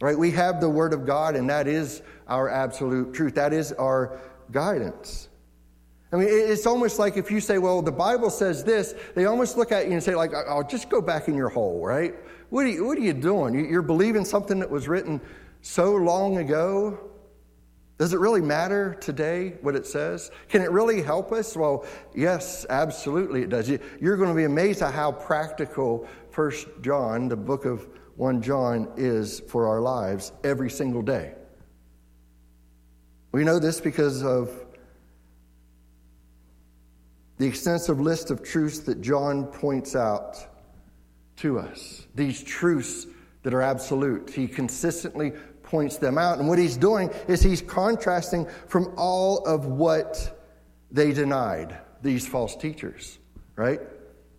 Right? 0.00 0.16
We 0.16 0.30
have 0.30 0.60
the 0.60 0.68
Word 0.68 0.92
of 0.92 1.04
God, 1.04 1.34
and 1.34 1.50
that 1.50 1.66
is 1.66 2.02
our 2.28 2.48
absolute 2.48 3.12
truth. 3.12 3.34
That 3.34 3.52
is 3.52 3.72
our 3.72 4.20
guidance. 4.52 5.27
I 6.12 6.16
mean, 6.16 6.28
it's 6.30 6.66
almost 6.66 6.98
like 6.98 7.16
if 7.16 7.30
you 7.30 7.40
say, 7.40 7.58
well, 7.58 7.82
the 7.82 7.92
Bible 7.92 8.30
says 8.30 8.64
this, 8.64 8.94
they 9.14 9.26
almost 9.26 9.56
look 9.58 9.72
at 9.72 9.86
you 9.86 9.92
and 9.92 10.02
say, 10.02 10.14
like, 10.14 10.32
I'll 10.34 10.66
just 10.66 10.88
go 10.88 11.02
back 11.02 11.28
in 11.28 11.34
your 11.34 11.50
hole, 11.50 11.84
right? 11.84 12.14
What 12.48 12.64
are 12.64 12.68
you, 12.68 12.84
what 12.86 12.96
are 12.96 13.02
you 13.02 13.12
doing? 13.12 13.68
You're 13.68 13.82
believing 13.82 14.24
something 14.24 14.58
that 14.60 14.70
was 14.70 14.88
written 14.88 15.20
so 15.60 15.94
long 15.94 16.38
ago 16.38 17.08
does 17.98 18.12
it 18.12 18.20
really 18.20 18.40
matter 18.40 18.94
today 19.00 19.54
what 19.60 19.74
it 19.74 19.84
says? 19.84 20.30
Can 20.48 20.62
it 20.62 20.70
really 20.70 21.02
help 21.02 21.32
us? 21.32 21.56
Well, 21.56 21.84
yes, 22.14 22.64
absolutely 22.70 23.42
it 23.42 23.48
does. 23.48 23.68
You're 23.68 24.16
going 24.16 24.28
to 24.28 24.36
be 24.36 24.44
amazed 24.44 24.82
at 24.82 24.94
how 24.94 25.10
practical 25.10 26.06
First 26.30 26.68
John, 26.80 27.28
the 27.28 27.36
book 27.36 27.64
of 27.64 27.88
1 28.14 28.40
John, 28.40 28.92
is 28.96 29.40
for 29.40 29.66
our 29.66 29.80
lives 29.80 30.30
every 30.44 30.70
single 30.70 31.02
day. 31.02 31.34
We 33.32 33.42
know 33.42 33.58
this 33.58 33.80
because 33.80 34.22
of 34.22 34.64
the 37.38 37.46
extensive 37.46 38.00
list 38.00 38.30
of 38.30 38.42
truths 38.42 38.80
that 38.80 39.00
John 39.00 39.46
points 39.46 39.96
out 39.96 40.36
to 41.36 41.58
us. 41.58 42.06
These 42.14 42.42
truths 42.42 43.06
that 43.42 43.54
are 43.54 43.62
absolute. 43.62 44.30
He 44.30 44.48
consistently 44.48 45.32
points 45.62 45.98
them 45.98 46.18
out. 46.18 46.38
And 46.38 46.48
what 46.48 46.58
he's 46.58 46.76
doing 46.76 47.10
is 47.28 47.42
he's 47.42 47.62
contrasting 47.62 48.46
from 48.66 48.92
all 48.96 49.38
of 49.46 49.66
what 49.66 50.42
they 50.90 51.12
denied, 51.12 51.78
these 52.02 52.26
false 52.26 52.56
teachers, 52.56 53.18
right? 53.54 53.80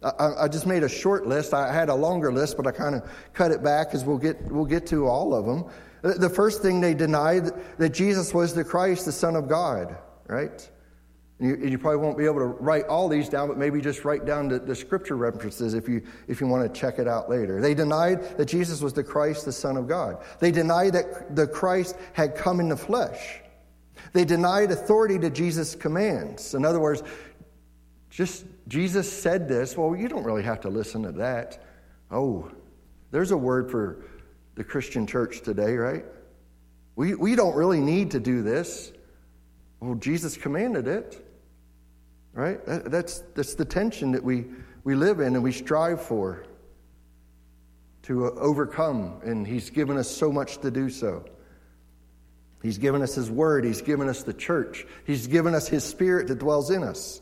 I, 0.03 0.43
I 0.43 0.47
just 0.47 0.65
made 0.65 0.83
a 0.83 0.89
short 0.89 1.27
list. 1.27 1.53
I 1.53 1.71
had 1.71 1.89
a 1.89 1.95
longer 1.95 2.31
list, 2.31 2.57
but 2.57 2.67
I 2.67 2.71
kind 2.71 2.95
of 2.95 3.09
cut 3.33 3.51
it 3.51 3.63
back 3.63 3.87
because 3.87 4.03
we'll 4.03 4.17
get, 4.17 4.41
we'll 4.51 4.65
get 4.65 4.87
to 4.87 5.07
all 5.07 5.33
of 5.33 5.45
them. 5.45 5.65
The 6.01 6.29
first 6.29 6.61
thing 6.61 6.79
they 6.79 6.93
denied 6.93 7.51
that 7.77 7.89
Jesus 7.89 8.33
was 8.33 8.53
the 8.53 8.63
Christ, 8.63 9.05
the 9.05 9.11
Son 9.11 9.35
of 9.35 9.47
God, 9.47 9.97
right? 10.27 10.69
And 11.39 11.49
you, 11.49 11.53
and 11.55 11.69
you, 11.71 11.77
probably 11.77 11.99
won't 11.99 12.17
be 12.17 12.25
able 12.25 12.39
to 12.39 12.45
write 12.45 12.85
all 12.85 13.07
these 13.07 13.29
down, 13.29 13.47
but 13.47 13.57
maybe 13.57 13.79
just 13.79 14.03
write 14.03 14.25
down 14.25 14.49
the, 14.49 14.59
the, 14.59 14.75
scripture 14.75 15.15
references 15.15 15.73
if 15.73 15.87
you, 15.87 16.01
if 16.27 16.41
you 16.41 16.47
want 16.47 16.73
to 16.73 16.79
check 16.79 16.99
it 16.99 17.07
out 17.07 17.29
later. 17.29 17.61
They 17.61 17.73
denied 17.73 18.37
that 18.37 18.45
Jesus 18.45 18.81
was 18.81 18.91
the 18.91 19.03
Christ, 19.03 19.45
the 19.45 19.51
Son 19.53 19.77
of 19.77 19.87
God. 19.87 20.21
They 20.39 20.51
denied 20.51 20.93
that 20.93 21.35
the 21.35 21.47
Christ 21.47 21.95
had 22.11 22.35
come 22.35 22.59
in 22.59 22.67
the 22.67 22.75
flesh. 22.75 23.39
They 24.11 24.25
denied 24.25 24.71
authority 24.71 25.17
to 25.19 25.29
Jesus' 25.29 25.75
commands. 25.75 26.55
In 26.55 26.65
other 26.65 26.79
words, 26.79 27.03
just 28.09 28.45
Jesus 28.67 29.11
said 29.11 29.47
this. 29.47 29.77
Well, 29.77 29.95
you 29.95 30.09
don't 30.09 30.23
really 30.23 30.43
have 30.43 30.61
to 30.61 30.69
listen 30.69 31.03
to 31.03 31.11
that. 31.13 31.63
Oh, 32.11 32.51
there's 33.11 33.31
a 33.31 33.37
word 33.37 33.71
for 33.71 34.03
the 34.55 34.63
Christian 34.63 35.07
church 35.07 35.41
today, 35.41 35.75
right? 35.75 36.05
We, 36.95 37.15
we 37.15 37.35
don't 37.35 37.55
really 37.55 37.79
need 37.79 38.11
to 38.11 38.19
do 38.19 38.41
this. 38.41 38.91
Well, 39.79 39.95
Jesus 39.95 40.35
commanded 40.35 40.87
it, 40.87 41.25
right? 42.33 42.59
That's, 42.65 43.23
that's 43.35 43.55
the 43.55 43.65
tension 43.65 44.11
that 44.11 44.23
we, 44.23 44.45
we 44.83 44.95
live 44.95 45.19
in 45.19 45.35
and 45.35 45.43
we 45.43 45.51
strive 45.51 46.01
for 46.01 46.45
to 48.03 48.25
uh, 48.25 48.29
overcome, 48.31 49.19
and 49.23 49.45
He's 49.45 49.69
given 49.69 49.97
us 49.97 50.09
so 50.09 50.31
much 50.31 50.59
to 50.59 50.71
do 50.71 50.89
so. 50.89 51.25
He's 52.63 52.77
given 52.77 53.01
us 53.01 53.15
His 53.15 53.29
Word, 53.29 53.65
He's 53.65 53.81
given 53.81 54.09
us 54.09 54.23
the 54.23 54.33
church, 54.33 54.85
He's 55.05 55.27
given 55.27 55.53
us 55.53 55.67
His 55.67 55.83
Spirit 55.83 56.27
that 56.27 56.39
dwells 56.39 56.71
in 56.71 56.83
us. 56.83 57.21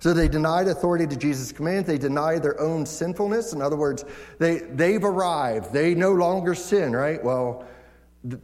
So 0.00 0.12
they 0.12 0.28
denied 0.28 0.68
authority 0.68 1.06
to 1.06 1.16
Jesus' 1.16 1.50
command. 1.50 1.86
They 1.86 1.96
denied 1.96 2.42
their 2.42 2.60
own 2.60 2.84
sinfulness. 2.84 3.54
In 3.54 3.62
other 3.62 3.76
words, 3.76 4.04
they, 4.38 4.58
they've 4.58 5.02
arrived. 5.02 5.72
They 5.72 5.94
no 5.94 6.12
longer 6.12 6.54
sin, 6.54 6.92
right? 6.92 7.22
Well, 7.24 7.64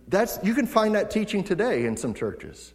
that's, 0.08 0.38
you 0.42 0.54
can 0.54 0.66
find 0.66 0.94
that 0.94 1.10
teaching 1.10 1.44
today 1.44 1.84
in 1.84 1.98
some 1.98 2.14
churches. 2.14 2.72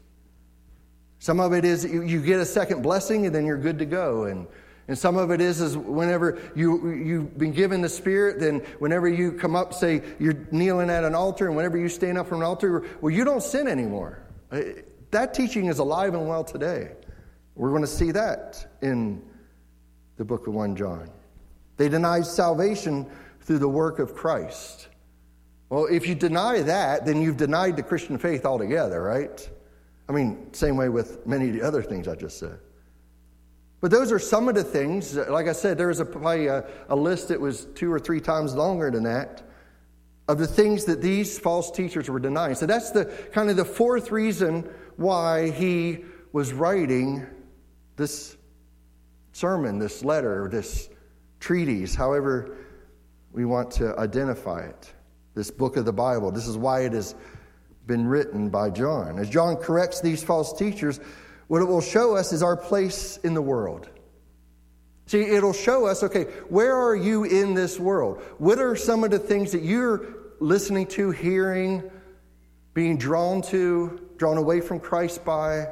Some 1.26 1.40
of 1.40 1.54
it 1.54 1.66
is 1.66 1.84
you, 1.84 2.22
get 2.22 2.40
a 2.40 2.46
second 2.46 2.84
blessing 2.84 3.26
and 3.26 3.34
then 3.34 3.48
you're 3.48 3.58
good 3.58 3.80
to 3.80 3.86
go. 3.88 4.26
And, 4.26 4.46
and 4.88 4.96
some 4.96 5.18
of 5.18 5.32
it 5.32 5.42
is, 5.42 5.60
is 5.60 5.76
whenever 5.76 6.40
you, 6.56 6.92
you've 6.92 7.36
been 7.36 7.52
given 7.52 7.82
the 7.82 7.90
Spirit, 7.90 8.40
then 8.40 8.60
whenever 8.78 9.10
you 9.10 9.32
come 9.32 9.56
up, 9.56 9.74
say 9.74 10.04
you're 10.20 10.38
kneeling 10.52 10.92
at 10.92 11.04
an 11.04 11.16
altar, 11.16 11.48
and 11.48 11.56
whenever 11.56 11.80
you 11.80 11.90
stand 11.90 12.20
up 12.20 12.28
from 12.28 12.42
an 12.42 12.46
altar, 12.46 12.86
well, 13.02 13.10
you 13.10 13.26
don't 13.26 13.42
sin 13.42 13.68
anymore. 13.68 14.22
Uh, 14.52 14.62
that 15.10 15.34
teaching 15.34 15.66
is 15.66 15.80
alive 15.80 16.14
and 16.14 16.28
well 16.28 16.44
today. 16.44 16.92
We're 17.56 17.72
going 17.72 17.82
to 17.82 17.88
see 17.88 18.12
that 18.12 18.78
in 18.84 19.20
the 20.18 20.26
book 20.26 20.46
of 20.46 20.54
1 20.54 20.76
John. 20.76 21.10
They 21.78 21.90
denied 21.90 22.28
salvation 22.28 23.10
through 23.42 23.58
the 23.58 23.68
work 23.68 23.98
of 23.98 24.14
Christ. 24.14 24.90
Well, 25.70 25.88
if 25.88 26.08
you 26.08 26.14
deny 26.14 26.62
that, 26.62 27.08
then 27.08 27.24
you've 27.24 27.38
denied 27.38 27.78
the 27.78 27.84
Christian 27.84 28.20
faith 28.20 28.46
altogether, 28.46 29.02
right? 29.02 29.50
I 30.08 30.12
mean, 30.12 30.54
same 30.54 30.78
way 30.78 30.90
with 30.90 31.26
many 31.26 31.48
of 31.50 31.54
the 31.54 31.62
other 31.62 31.82
things 31.82 32.08
I 32.08 32.16
just 32.16 32.38
said. 32.38 32.60
But 33.82 33.92
those 33.92 34.12
are 34.12 34.20
some 34.20 34.48
of 34.48 34.56
the 34.56 34.64
things. 34.64 35.16
Like 35.16 35.48
I 35.48 35.54
said, 35.54 35.78
there 35.78 35.88
was 35.88 36.00
a, 36.00 36.06
probably 36.06 36.48
a, 36.48 36.66
a 36.90 36.96
list 36.96 37.28
that 37.28 37.40
was 37.40 37.66
two 37.76 37.92
or 37.92 38.00
three 38.00 38.20
times 38.20 38.56
longer 38.56 38.90
than 38.90 39.04
that 39.04 39.44
of 40.28 40.40
the 40.40 40.48
things 40.48 40.86
that 40.86 41.02
these 41.02 41.38
false 41.38 41.70
teachers 41.70 42.10
were 42.10 42.20
denying. 42.20 42.56
So 42.56 42.66
that's 42.66 42.92
the 42.92 43.06
kind 43.32 43.50
of 43.50 43.58
the 43.58 43.66
fourth 43.66 44.12
reason 44.12 44.68
why 44.96 45.52
he 45.52 46.04
was 46.32 46.52
writing 46.52 47.26
this 47.96 48.36
sermon, 49.34 49.78
this 49.78 50.04
letter, 50.04 50.50
this 50.50 50.90
treatise, 51.40 51.94
however 51.94 52.58
we 53.32 53.46
want 53.46 53.70
to 53.70 53.98
identify 54.00 54.62
it, 54.62 54.94
this 55.36 55.52
book 55.52 55.78
of 55.78 55.86
the 55.86 55.94
Bible. 55.94 56.32
This 56.32 56.48
is 56.48 56.58
why 56.58 56.82
it 56.82 56.94
has 56.94 57.14
been 57.86 58.08
written 58.08 58.50
by 58.50 58.70
John. 58.70 59.20
As 59.20 59.30
John 59.30 59.56
corrects 59.58 60.02
these 60.02 60.24
false 60.24 60.54
teachers, 60.58 61.00
what 61.48 61.62
it 61.62 61.66
will 61.66 61.82
show 61.82 62.16
us 62.16 62.34
is 62.34 62.42
our 62.42 62.58
place 62.58 63.18
in 63.18 63.34
the 63.34 63.42
world. 63.42 63.90
See, 65.08 65.22
it'll 65.22 65.54
show 65.54 65.86
us, 65.86 66.02
okay, 66.02 66.24
where 66.50 66.76
are 66.76 66.96
you 66.96 67.26
in 67.26 67.54
this 67.54 67.80
world? 67.80 68.22
What 68.40 68.58
are 68.58 68.76
some 68.76 69.04
of 69.04 69.12
the 69.12 69.20
things 69.20 69.52
that 69.52 69.62
you're 69.62 70.06
listening 70.40 70.88
to, 70.88 71.12
hearing, 71.12 71.84
being 72.74 72.98
drawn 72.98 73.44
to, 73.44 74.10
drawn 74.18 74.38
away 74.38 74.62
from 74.62 74.80
Christ 74.80 75.24
by? 75.24 75.68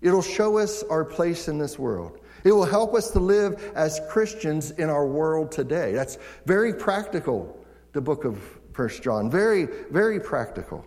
It'll 0.00 0.22
show 0.22 0.58
us 0.58 0.82
our 0.82 1.04
place 1.04 1.46
in 1.46 1.58
this 1.58 1.78
world. 1.78 2.18
It 2.42 2.52
will 2.52 2.64
help 2.64 2.94
us 2.94 3.10
to 3.12 3.20
live 3.20 3.72
as 3.76 4.00
Christians 4.08 4.72
in 4.72 4.90
our 4.90 5.06
world 5.06 5.52
today. 5.52 5.92
That's 5.92 6.18
very 6.46 6.74
practical, 6.74 7.64
the 7.92 8.00
book 8.00 8.24
of 8.24 8.59
First 8.72 9.02
John. 9.02 9.30
Very, 9.30 9.66
very 9.90 10.20
practical. 10.20 10.84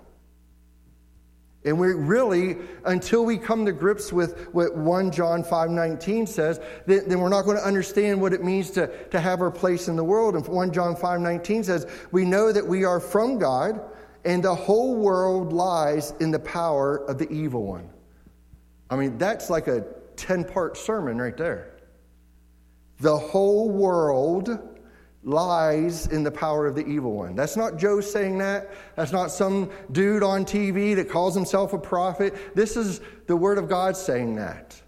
And 1.65 1.79
we 1.79 1.87
really, 1.93 2.57
until 2.83 3.23
we 3.23 3.37
come 3.37 3.65
to 3.65 3.71
grips 3.71 4.11
with 4.11 4.49
what 4.53 4.75
1 4.75 5.11
John 5.11 5.43
5.19 5.43 6.27
says, 6.27 6.59
then 6.85 7.19
we're 7.19 7.29
not 7.29 7.45
going 7.45 7.57
to 7.57 7.65
understand 7.65 8.21
what 8.21 8.33
it 8.33 8.43
means 8.43 8.71
to, 8.71 8.87
to 9.07 9.19
have 9.19 9.39
our 9.39 9.51
place 9.51 9.87
in 9.87 9.95
the 9.95 10.03
world. 10.03 10.35
And 10.35 10.45
1 10.45 10.73
John 10.73 10.95
5.19 10.95 11.63
says, 11.63 11.87
we 12.11 12.25
know 12.25 12.51
that 12.51 12.67
we 12.67 12.83
are 12.83 12.99
from 12.99 13.39
God, 13.39 13.79
and 14.25 14.43
the 14.43 14.53
whole 14.53 14.95
world 14.95 15.53
lies 15.53 16.13
in 16.19 16.31
the 16.31 16.39
power 16.39 16.97
of 17.09 17.17
the 17.17 17.29
evil 17.31 17.65
one. 17.65 17.89
I 18.89 18.97
mean, 18.97 19.17
that's 19.17 19.49
like 19.49 19.67
a 19.67 19.85
10 20.17 20.43
part 20.43 20.77
sermon 20.77 21.17
right 21.17 21.35
there. 21.37 21.77
The 22.99 23.17
whole 23.17 23.69
world 23.69 24.72
lies 25.23 26.07
in 26.07 26.23
the 26.23 26.31
power 26.31 26.67
of 26.67 26.75
the 26.75 26.85
evil 26.85 27.13
one. 27.13 27.35
That's 27.35 27.55
not 27.55 27.77
Joe 27.77 28.01
saying 28.01 28.37
that. 28.39 28.71
That's 28.95 29.11
not 29.11 29.31
some 29.31 29.71
dude 29.91 30.23
on 30.23 30.45
TV 30.45 30.95
that 30.95 31.09
calls 31.09 31.33
himself 31.33 31.73
a 31.73 31.77
prophet. 31.77 32.55
This 32.55 32.75
is 32.75 33.01
the 33.27 33.35
Word 33.35 33.57
of 33.57 33.69
God 33.69 33.95
saying 33.95 34.35
that. 34.35 34.79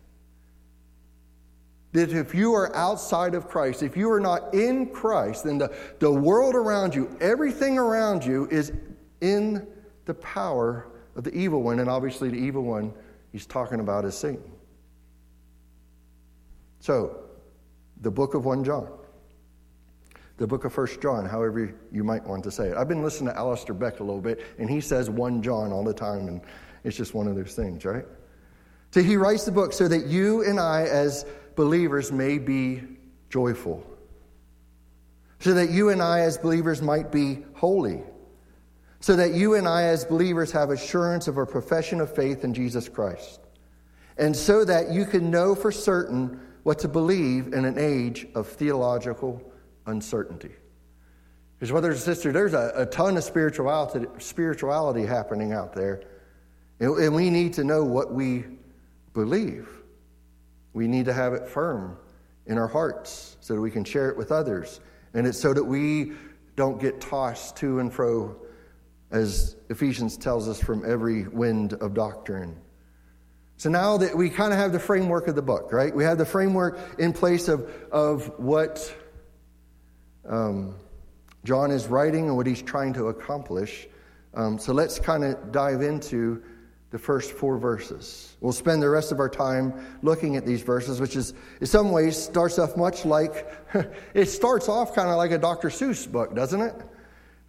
That 1.93 2.11
if 2.11 2.35
you 2.35 2.53
are 2.53 2.75
outside 2.75 3.35
of 3.35 3.47
Christ, 3.47 3.81
if 3.81 3.95
you 3.95 4.11
are 4.11 4.19
not 4.19 4.53
in 4.53 4.89
Christ, 4.89 5.45
then 5.45 5.57
the, 5.57 5.73
the 5.99 6.11
world 6.11 6.53
around 6.53 6.93
you, 6.93 7.15
everything 7.21 7.77
around 7.77 8.25
you 8.25 8.47
is 8.51 8.73
in 9.21 9.65
the 10.03 10.13
power 10.15 10.87
of 11.15 11.23
the 11.23 11.33
evil 11.33 11.63
one. 11.63 11.79
And 11.79 11.89
obviously, 11.89 12.29
the 12.29 12.37
evil 12.37 12.63
one 12.63 12.93
he's 13.31 13.45
talking 13.45 13.79
about 13.79 14.03
is 14.03 14.15
Satan. 14.15 14.51
So, 16.81 17.23
the 18.01 18.11
book 18.11 18.33
of 18.33 18.45
1 18.45 18.65
John, 18.65 18.89
the 20.37 20.47
book 20.47 20.65
of 20.65 20.75
1 20.75 20.87
John, 21.01 21.25
however 21.25 21.73
you 21.91 22.03
might 22.03 22.25
want 22.25 22.43
to 22.43 22.51
say 22.51 22.67
it. 22.67 22.77
I've 22.77 22.87
been 22.87 23.03
listening 23.03 23.33
to 23.33 23.37
Alistair 23.37 23.73
Begg 23.73 23.99
a 23.99 24.03
little 24.03 24.21
bit, 24.21 24.41
and 24.57 24.69
he 24.69 24.81
says 24.81 25.09
1 25.09 25.41
John 25.41 25.71
all 25.71 25.83
the 25.83 25.93
time, 25.93 26.27
and 26.27 26.41
it's 26.83 26.97
just 26.97 27.13
one 27.13 27.27
of 27.27 27.35
those 27.35 27.55
things, 27.55 27.85
right? 27.85 28.05
So 28.91 29.01
he 29.01 29.17
writes 29.17 29.45
the 29.45 29.51
book 29.51 29.73
so 29.73 29.87
that 29.87 30.07
you 30.07 30.43
and 30.43 30.59
I, 30.59 30.83
as 30.83 31.25
believers, 31.55 32.11
may 32.11 32.37
be 32.37 32.83
joyful. 33.29 33.85
So 35.39 35.53
that 35.53 35.69
you 35.69 35.89
and 35.89 36.01
I, 36.01 36.21
as 36.21 36.37
believers, 36.37 36.81
might 36.81 37.11
be 37.11 37.45
holy 37.53 38.01
so 39.05 39.15
that 39.15 39.35
you 39.35 39.53
and 39.53 39.67
I, 39.67 39.83
as 39.83 40.03
believers, 40.03 40.51
have 40.53 40.71
assurance 40.71 41.27
of 41.27 41.37
our 41.37 41.45
profession 41.45 42.01
of 42.01 42.11
faith 42.11 42.43
in 42.43 42.55
Jesus 42.55 42.89
Christ, 42.89 43.39
and 44.17 44.35
so 44.35 44.65
that 44.65 44.91
you 44.91 45.05
can 45.05 45.29
know 45.29 45.53
for 45.53 45.71
certain 45.71 46.39
what 46.63 46.79
to 46.79 46.87
believe 46.87 47.53
in 47.53 47.65
an 47.65 47.77
age 47.77 48.25
of 48.33 48.47
theological 48.47 49.39
uncertainty. 49.85 50.51
Because, 51.55 51.71
brothers 51.71 51.95
and 51.95 52.15
sisters, 52.15 52.33
there's 52.33 52.53
a, 52.53 52.71
a 52.75 52.85
ton 52.85 53.17
of 53.17 53.23
spirituality, 53.23 54.07
spirituality 54.19 55.05
happening 55.05 55.53
out 55.53 55.73
there, 55.73 56.03
and, 56.79 56.97
and 56.97 57.15
we 57.15 57.29
need 57.29 57.53
to 57.53 57.63
know 57.63 57.83
what 57.83 58.13
we 58.13 58.45
believe. 59.13 59.69
We 60.73 60.87
need 60.87 61.05
to 61.05 61.13
have 61.13 61.33
it 61.33 61.47
firm 61.47 61.97
in 62.45 62.57
our 62.57 62.67
hearts 62.67 63.37
so 63.39 63.55
that 63.55 63.61
we 63.61 63.71
can 63.71 63.85
share 63.85 64.09
it 64.09 64.17
with 64.17 64.31
others. 64.31 64.81
And 65.13 65.25
it's 65.25 65.39
so 65.39 65.53
that 65.53 65.63
we 65.63 66.11
don't 66.55 66.79
get 66.79 66.99
tossed 66.99 67.55
to 67.57 67.79
and 67.79 67.93
fro 67.93 68.35
as 69.11 69.55
Ephesians 69.69 70.17
tells 70.17 70.49
us, 70.49 70.59
from 70.59 70.83
every 70.85 71.27
wind 71.27 71.73
of 71.73 71.93
doctrine. 71.93 72.57
So 73.57 73.69
now 73.69 73.97
that 73.97 74.17
we 74.17 74.29
kind 74.29 74.51
of 74.51 74.59
have 74.59 74.73
the 74.73 74.79
framework 74.79 75.27
of 75.29 75.35
the 75.35 75.41
book, 75.41 75.71
right? 75.71 75.95
We 75.95 76.03
have 76.03 76.17
the 76.17 76.25
framework 76.25 76.77
in 76.99 77.13
place 77.13 77.47
of, 77.47 77.69
of 77.91 78.37
what 78.37 78.93
um, 80.27 80.75
John 81.43 81.71
is 81.71 81.87
writing 81.87 82.27
and 82.27 82.35
what 82.35 82.47
he's 82.47 82.61
trying 82.61 82.93
to 82.93 83.09
accomplish. 83.09 83.87
Um, 84.33 84.57
so 84.57 84.73
let's 84.73 84.99
kind 84.99 85.23
of 85.23 85.51
dive 85.51 85.81
into 85.81 86.41
the 86.91 86.99
first 86.99 87.33
four 87.33 87.57
verses. 87.57 88.35
We'll 88.41 88.53
spend 88.53 88.81
the 88.81 88.89
rest 88.89 89.11
of 89.11 89.19
our 89.19 89.29
time 89.29 89.73
looking 90.01 90.35
at 90.37 90.45
these 90.45 90.61
verses, 90.61 91.01
which 91.01 91.15
is, 91.15 91.33
in 91.59 91.67
some 91.67 91.91
ways, 91.91 92.17
starts 92.17 92.57
off 92.57 92.77
much 92.77 93.05
like 93.05 93.51
it 94.13 94.27
starts 94.27 94.69
off 94.69 94.95
kind 94.95 95.09
of 95.09 95.17
like 95.17 95.31
a 95.31 95.37
Dr. 95.37 95.69
Seuss 95.69 96.09
book, 96.09 96.35
doesn't 96.35 96.61
it? 96.61 96.75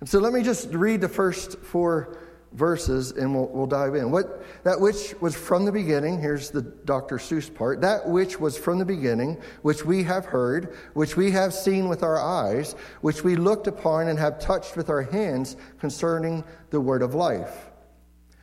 And 0.01 0.09
so 0.09 0.19
let 0.19 0.33
me 0.33 0.43
just 0.43 0.73
read 0.75 1.01
the 1.01 1.09
first 1.09 1.59
four 1.59 2.19
verses 2.57 3.13
and 3.13 3.35
we'll, 3.35 3.49
we'll 3.49 3.67
dive 3.67 3.95
in. 3.95 4.11
What, 4.11 4.43
that 4.65 4.81
which 4.81 5.15
was 5.21 5.37
from 5.37 5.67
the 5.67 5.73
beginning, 5.73 6.21
here's 6.21 6.51
the 6.51 6.63
Dr. 6.63 7.19
Seuss 7.19 7.55
part, 7.55 7.83
that 7.83 8.09
which 8.09 8.41
was 8.41 8.57
from 8.57 8.79
the 8.79 8.85
beginning, 8.85 9.37
which 9.63 9.85
we 9.85 10.03
have 10.05 10.25
heard, 10.25 10.75
which 10.95 11.17
we 11.17 11.31
have 11.33 11.53
seen 11.53 11.89
with 11.89 12.03
our 12.03 12.19
eyes, 12.19 12.75
which 13.03 13.23
we 13.23 13.37
looked 13.37 13.67
upon 13.67 14.09
and 14.09 14.19
have 14.19 14.41
touched 14.41 14.77
with 14.77 14.89
our 14.89 15.03
hands 15.03 15.57
concerning 15.79 16.43
the 16.71 16.81
word 16.81 17.03
of 17.03 17.15
life. 17.15 17.71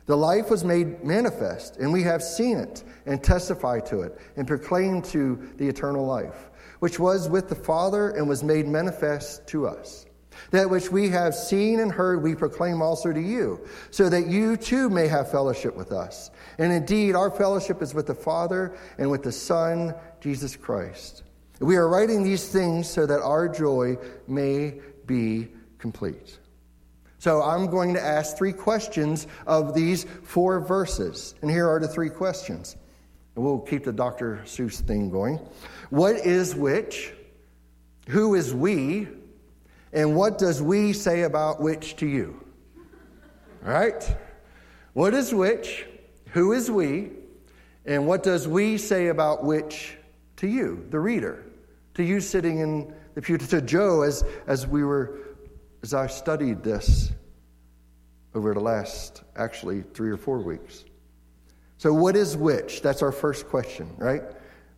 The 0.06 0.16
life 0.16 0.48
was 0.50 0.64
made 0.64 1.02
manifest, 1.02 1.78
and 1.78 1.92
we 1.92 2.02
have 2.02 2.22
seen 2.22 2.58
it 2.58 2.84
and 3.06 3.22
testify 3.22 3.80
to 3.80 4.02
it 4.02 4.16
and 4.36 4.46
proclaim 4.46 5.02
to 5.02 5.38
the 5.56 5.66
eternal 5.66 6.06
life, 6.06 6.50
which 6.78 7.00
was 7.00 7.28
with 7.28 7.48
the 7.48 7.54
Father 7.54 8.10
and 8.10 8.28
was 8.28 8.44
made 8.44 8.68
manifest 8.68 9.46
to 9.48 9.66
us. 9.66 10.03
That 10.50 10.70
which 10.70 10.90
we 10.90 11.08
have 11.10 11.34
seen 11.34 11.80
and 11.80 11.90
heard, 11.90 12.22
we 12.22 12.34
proclaim 12.34 12.82
also 12.82 13.12
to 13.12 13.20
you, 13.20 13.60
so 13.90 14.08
that 14.08 14.26
you 14.26 14.56
too 14.56 14.90
may 14.90 15.08
have 15.08 15.30
fellowship 15.30 15.76
with 15.76 15.92
us. 15.92 16.30
And 16.58 16.72
indeed, 16.72 17.14
our 17.14 17.30
fellowship 17.30 17.82
is 17.82 17.94
with 17.94 18.06
the 18.06 18.14
Father 18.14 18.76
and 18.98 19.10
with 19.10 19.22
the 19.22 19.32
Son, 19.32 19.94
Jesus 20.20 20.56
Christ. 20.56 21.22
We 21.60 21.76
are 21.76 21.88
writing 21.88 22.22
these 22.22 22.48
things 22.48 22.88
so 22.88 23.06
that 23.06 23.20
our 23.20 23.48
joy 23.48 23.96
may 24.26 24.80
be 25.06 25.48
complete. 25.78 26.38
So 27.18 27.42
I'm 27.42 27.68
going 27.68 27.94
to 27.94 28.04
ask 28.04 28.36
three 28.36 28.52
questions 28.52 29.26
of 29.46 29.74
these 29.74 30.04
four 30.24 30.60
verses. 30.60 31.34
And 31.40 31.50
here 31.50 31.68
are 31.68 31.80
the 31.80 31.88
three 31.88 32.10
questions. 32.10 32.76
We'll 33.34 33.60
keep 33.60 33.84
the 33.84 33.92
Dr. 33.92 34.42
Seuss 34.44 34.80
thing 34.80 35.10
going. 35.10 35.40
What 35.90 36.16
is 36.16 36.54
which? 36.54 37.12
Who 38.08 38.34
is 38.34 38.52
we? 38.52 39.08
And 39.94 40.16
what 40.16 40.38
does 40.38 40.60
we 40.60 40.92
say 40.92 41.22
about 41.22 41.60
which 41.60 41.96
to 41.96 42.06
you? 42.06 42.44
Right? 43.62 44.16
What 44.92 45.14
is 45.14 45.32
which? 45.32 45.86
Who 46.32 46.52
is 46.52 46.70
we? 46.70 47.10
And 47.86 48.06
what 48.06 48.24
does 48.24 48.48
we 48.48 48.76
say 48.76 49.06
about 49.06 49.44
which 49.44 49.96
to 50.36 50.48
you, 50.48 50.84
the 50.90 50.98
reader? 50.98 51.44
To 51.94 52.02
you 52.02 52.20
sitting 52.20 52.58
in 52.58 52.92
the 53.14 53.22
pew, 53.22 53.38
to 53.38 53.62
Joe 53.62 54.02
as, 54.02 54.24
as 54.48 54.66
we 54.66 54.82
were, 54.82 55.20
as 55.84 55.94
I 55.94 56.08
studied 56.08 56.64
this 56.64 57.12
over 58.34 58.52
the 58.52 58.60
last 58.60 59.22
actually 59.36 59.82
three 59.94 60.10
or 60.10 60.16
four 60.16 60.40
weeks. 60.40 60.84
So, 61.76 61.94
what 61.94 62.16
is 62.16 62.36
which? 62.36 62.82
That's 62.82 63.02
our 63.02 63.12
first 63.12 63.46
question, 63.46 63.94
right? 63.96 64.22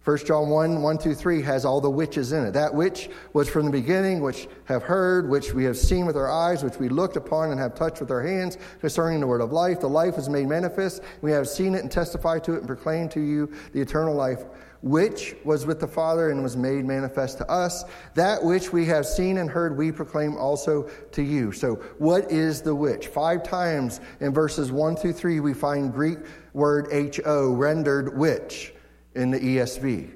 1 0.07 0.19
John 0.19 0.49
1 0.51 0.83
1 0.83 0.99
through 0.99 1.17
3 1.17 1.43
has 1.43 1.65
all 1.65 1.81
the 1.81 1.91
whiches 1.91 2.31
in 2.31 2.47
it. 2.47 2.53
That 2.53 2.73
which 2.73 3.11
was 3.33 3.49
from 3.49 3.65
the 3.65 3.73
beginning, 3.73 4.21
which 4.21 4.47
have 4.67 4.85
heard, 4.85 5.29
which 5.29 5.53
we 5.53 5.65
have 5.65 5.77
seen 5.77 6.07
with 6.07 6.17
our 6.17 6.31
eyes, 6.31 6.63
which 6.63 6.77
we 6.77 6.89
looked 6.89 7.17
upon 7.17 7.51
and 7.51 7.59
have 7.59 7.75
touched 7.75 7.99
with 7.99 8.13
our 8.13 8.23
hands 8.23 8.57
concerning 8.81 9.19
the 9.19 9.27
word 9.27 9.41
of 9.41 9.51
life. 9.51 9.81
The 9.81 9.89
life 9.89 10.15
was 10.15 10.29
made 10.29 10.47
manifest. 10.47 11.03
We 11.23 11.33
have 11.33 11.49
seen 11.49 11.75
it 11.75 11.83
and 11.83 11.91
testified 11.91 12.45
to 12.45 12.55
it 12.55 12.59
and 12.59 12.69
proclaimed 12.69 13.11
to 13.13 13.21
you 13.21 13.53
the 13.73 13.81
eternal 13.81 14.15
life, 14.15 14.45
which 14.81 15.35
was 15.45 15.67
with 15.67 15.81
the 15.81 15.89
Father 15.89 16.31
and 16.31 16.41
was 16.41 16.57
made 16.57 16.85
manifest 16.85 17.39
to 17.39 17.51
us. 17.51 17.83
That 18.15 18.41
which 18.45 18.73
we 18.73 18.87
have 18.87 19.07
seen 19.07 19.39
and 19.39 19.51
heard, 19.51 19.77
we 19.77 19.91
proclaim 19.91 20.37
also 20.37 20.85
to 21.11 21.23
you. 21.23 21.51
So, 21.51 21.83
what 21.99 22.31
is 22.31 22.63
the 22.63 22.77
which? 22.77 23.09
Five 23.09 23.43
times 23.43 24.01
in 24.21 24.33
verses 24.33 24.71
1 24.71 24.95
through 24.95 25.15
3, 25.15 25.41
we 25.41 25.53
find 25.53 25.93
Greek 25.93 26.19
word 26.53 26.93
ho 27.25 27.55
rendered 27.55 28.17
which 28.17 28.73
in 29.17 29.31
the 29.31 29.41
ESV. 29.41 30.11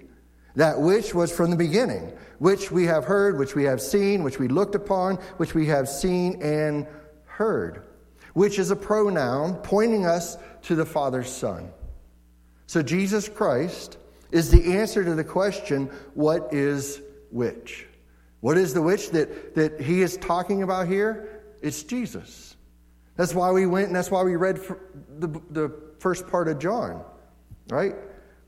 That 0.56 0.80
which 0.80 1.14
was 1.14 1.34
from 1.34 1.50
the 1.50 1.56
beginning, 1.56 2.12
which 2.38 2.70
we 2.70 2.84
have 2.86 3.04
heard, 3.04 3.38
which 3.38 3.54
we 3.54 3.64
have 3.64 3.80
seen, 3.80 4.22
which 4.22 4.38
we 4.38 4.48
looked 4.48 4.74
upon, 4.74 5.16
which 5.36 5.54
we 5.54 5.66
have 5.66 5.88
seen 5.88 6.42
and 6.42 6.86
heard, 7.26 7.82
which 8.34 8.58
is 8.58 8.70
a 8.70 8.76
pronoun 8.76 9.54
pointing 9.56 10.06
us 10.06 10.36
to 10.62 10.74
the 10.74 10.86
Father's 10.86 11.30
Son. 11.30 11.70
So 12.66 12.82
Jesus 12.82 13.28
Christ 13.28 13.98
is 14.30 14.50
the 14.50 14.74
answer 14.78 15.04
to 15.04 15.14
the 15.14 15.24
question, 15.24 15.86
what 16.14 16.52
is 16.52 17.00
which? 17.30 17.86
What 18.40 18.56
is 18.56 18.74
the 18.74 18.82
which 18.82 19.10
that, 19.10 19.54
that 19.54 19.80
he 19.80 20.02
is 20.02 20.16
talking 20.16 20.62
about 20.62 20.88
here? 20.88 21.42
It's 21.62 21.82
Jesus. 21.82 22.56
That's 23.16 23.34
why 23.34 23.50
we 23.50 23.66
went 23.66 23.88
and 23.88 23.96
that's 23.96 24.10
why 24.10 24.22
we 24.22 24.36
read 24.36 24.60
the, 25.18 25.28
the 25.50 25.74
first 25.98 26.26
part 26.28 26.48
of 26.48 26.58
John, 26.58 27.04
right? 27.68 27.94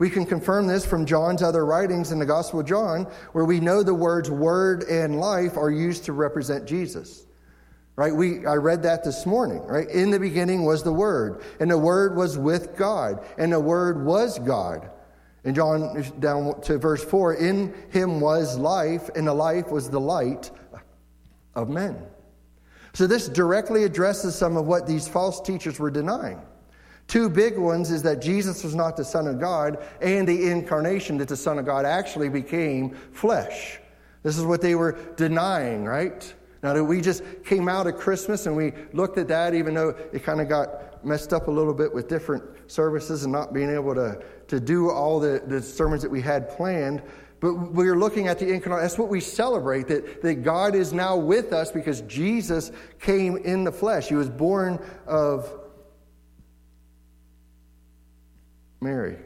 We 0.02 0.10
can 0.10 0.26
confirm 0.26 0.66
this 0.66 0.84
from 0.84 1.06
John's 1.06 1.44
other 1.44 1.64
writings 1.64 2.10
in 2.10 2.18
the 2.18 2.26
Gospel 2.26 2.58
of 2.58 2.66
John, 2.66 3.04
where 3.30 3.44
we 3.44 3.60
know 3.60 3.84
the 3.84 3.94
words 3.94 4.28
word 4.28 4.82
and 4.90 5.20
life 5.20 5.56
are 5.56 5.70
used 5.70 6.06
to 6.06 6.12
represent 6.12 6.66
Jesus. 6.66 7.24
Right? 7.94 8.12
We, 8.12 8.44
I 8.44 8.54
read 8.54 8.82
that 8.82 9.04
this 9.04 9.26
morning, 9.26 9.62
right? 9.62 9.88
In 9.88 10.10
the 10.10 10.18
beginning 10.18 10.64
was 10.64 10.82
the 10.82 10.92
Word, 10.92 11.44
and 11.60 11.70
the 11.70 11.78
Word 11.78 12.16
was 12.16 12.36
with 12.36 12.74
God, 12.74 13.24
and 13.38 13.52
the 13.52 13.60
Word 13.60 14.04
was 14.04 14.40
God. 14.40 14.90
In 15.44 15.54
John, 15.54 16.04
down 16.18 16.60
to 16.62 16.78
verse 16.78 17.04
4, 17.04 17.34
in 17.34 17.72
him 17.90 18.18
was 18.18 18.58
life, 18.58 19.08
and 19.14 19.24
the 19.24 19.34
life 19.34 19.68
was 19.68 19.88
the 19.88 20.00
light 20.00 20.50
of 21.54 21.68
men. 21.68 21.96
So 22.92 23.06
this 23.06 23.28
directly 23.28 23.84
addresses 23.84 24.34
some 24.34 24.56
of 24.56 24.66
what 24.66 24.84
these 24.88 25.06
false 25.06 25.40
teachers 25.40 25.78
were 25.78 25.92
denying. 25.92 26.42
Two 27.12 27.28
big 27.28 27.58
ones 27.58 27.90
is 27.90 28.02
that 28.04 28.22
Jesus 28.22 28.64
was 28.64 28.74
not 28.74 28.96
the 28.96 29.04
Son 29.04 29.26
of 29.26 29.38
God, 29.38 29.76
and 30.00 30.26
the 30.26 30.50
incarnation, 30.50 31.18
that 31.18 31.28
the 31.28 31.36
Son 31.36 31.58
of 31.58 31.66
God 31.66 31.84
actually 31.84 32.30
became 32.30 32.94
flesh. 33.12 33.78
This 34.22 34.38
is 34.38 34.46
what 34.46 34.62
they 34.62 34.74
were 34.76 34.92
denying, 35.16 35.84
right? 35.84 36.32
Now, 36.62 36.72
that 36.72 36.82
we 36.82 37.02
just 37.02 37.22
came 37.44 37.68
out 37.68 37.86
of 37.86 37.98
Christmas 37.98 38.46
and 38.46 38.56
we 38.56 38.72
looked 38.94 39.18
at 39.18 39.28
that, 39.28 39.52
even 39.52 39.74
though 39.74 39.90
it 39.90 40.24
kind 40.24 40.40
of 40.40 40.48
got 40.48 41.04
messed 41.04 41.34
up 41.34 41.48
a 41.48 41.50
little 41.50 41.74
bit 41.74 41.92
with 41.92 42.08
different 42.08 42.44
services 42.66 43.24
and 43.24 43.32
not 43.34 43.52
being 43.52 43.68
able 43.68 43.94
to, 43.94 44.18
to 44.48 44.58
do 44.58 44.88
all 44.88 45.20
the, 45.20 45.42
the 45.46 45.60
sermons 45.60 46.00
that 46.00 46.10
we 46.10 46.22
had 46.22 46.48
planned. 46.48 47.02
But 47.40 47.72
we 47.74 47.88
are 47.88 47.96
looking 47.98 48.28
at 48.28 48.38
the 48.38 48.48
incarnation. 48.50 48.84
That's 48.84 48.96
what 48.96 49.10
we 49.10 49.20
celebrate, 49.20 49.86
that, 49.88 50.22
that 50.22 50.36
God 50.36 50.74
is 50.74 50.94
now 50.94 51.18
with 51.18 51.52
us 51.52 51.70
because 51.70 52.00
Jesus 52.02 52.72
came 53.00 53.36
in 53.36 53.64
the 53.64 53.72
flesh. 53.72 54.08
He 54.08 54.14
was 54.14 54.30
born 54.30 54.82
of 55.06 55.58
Mary. 58.82 59.16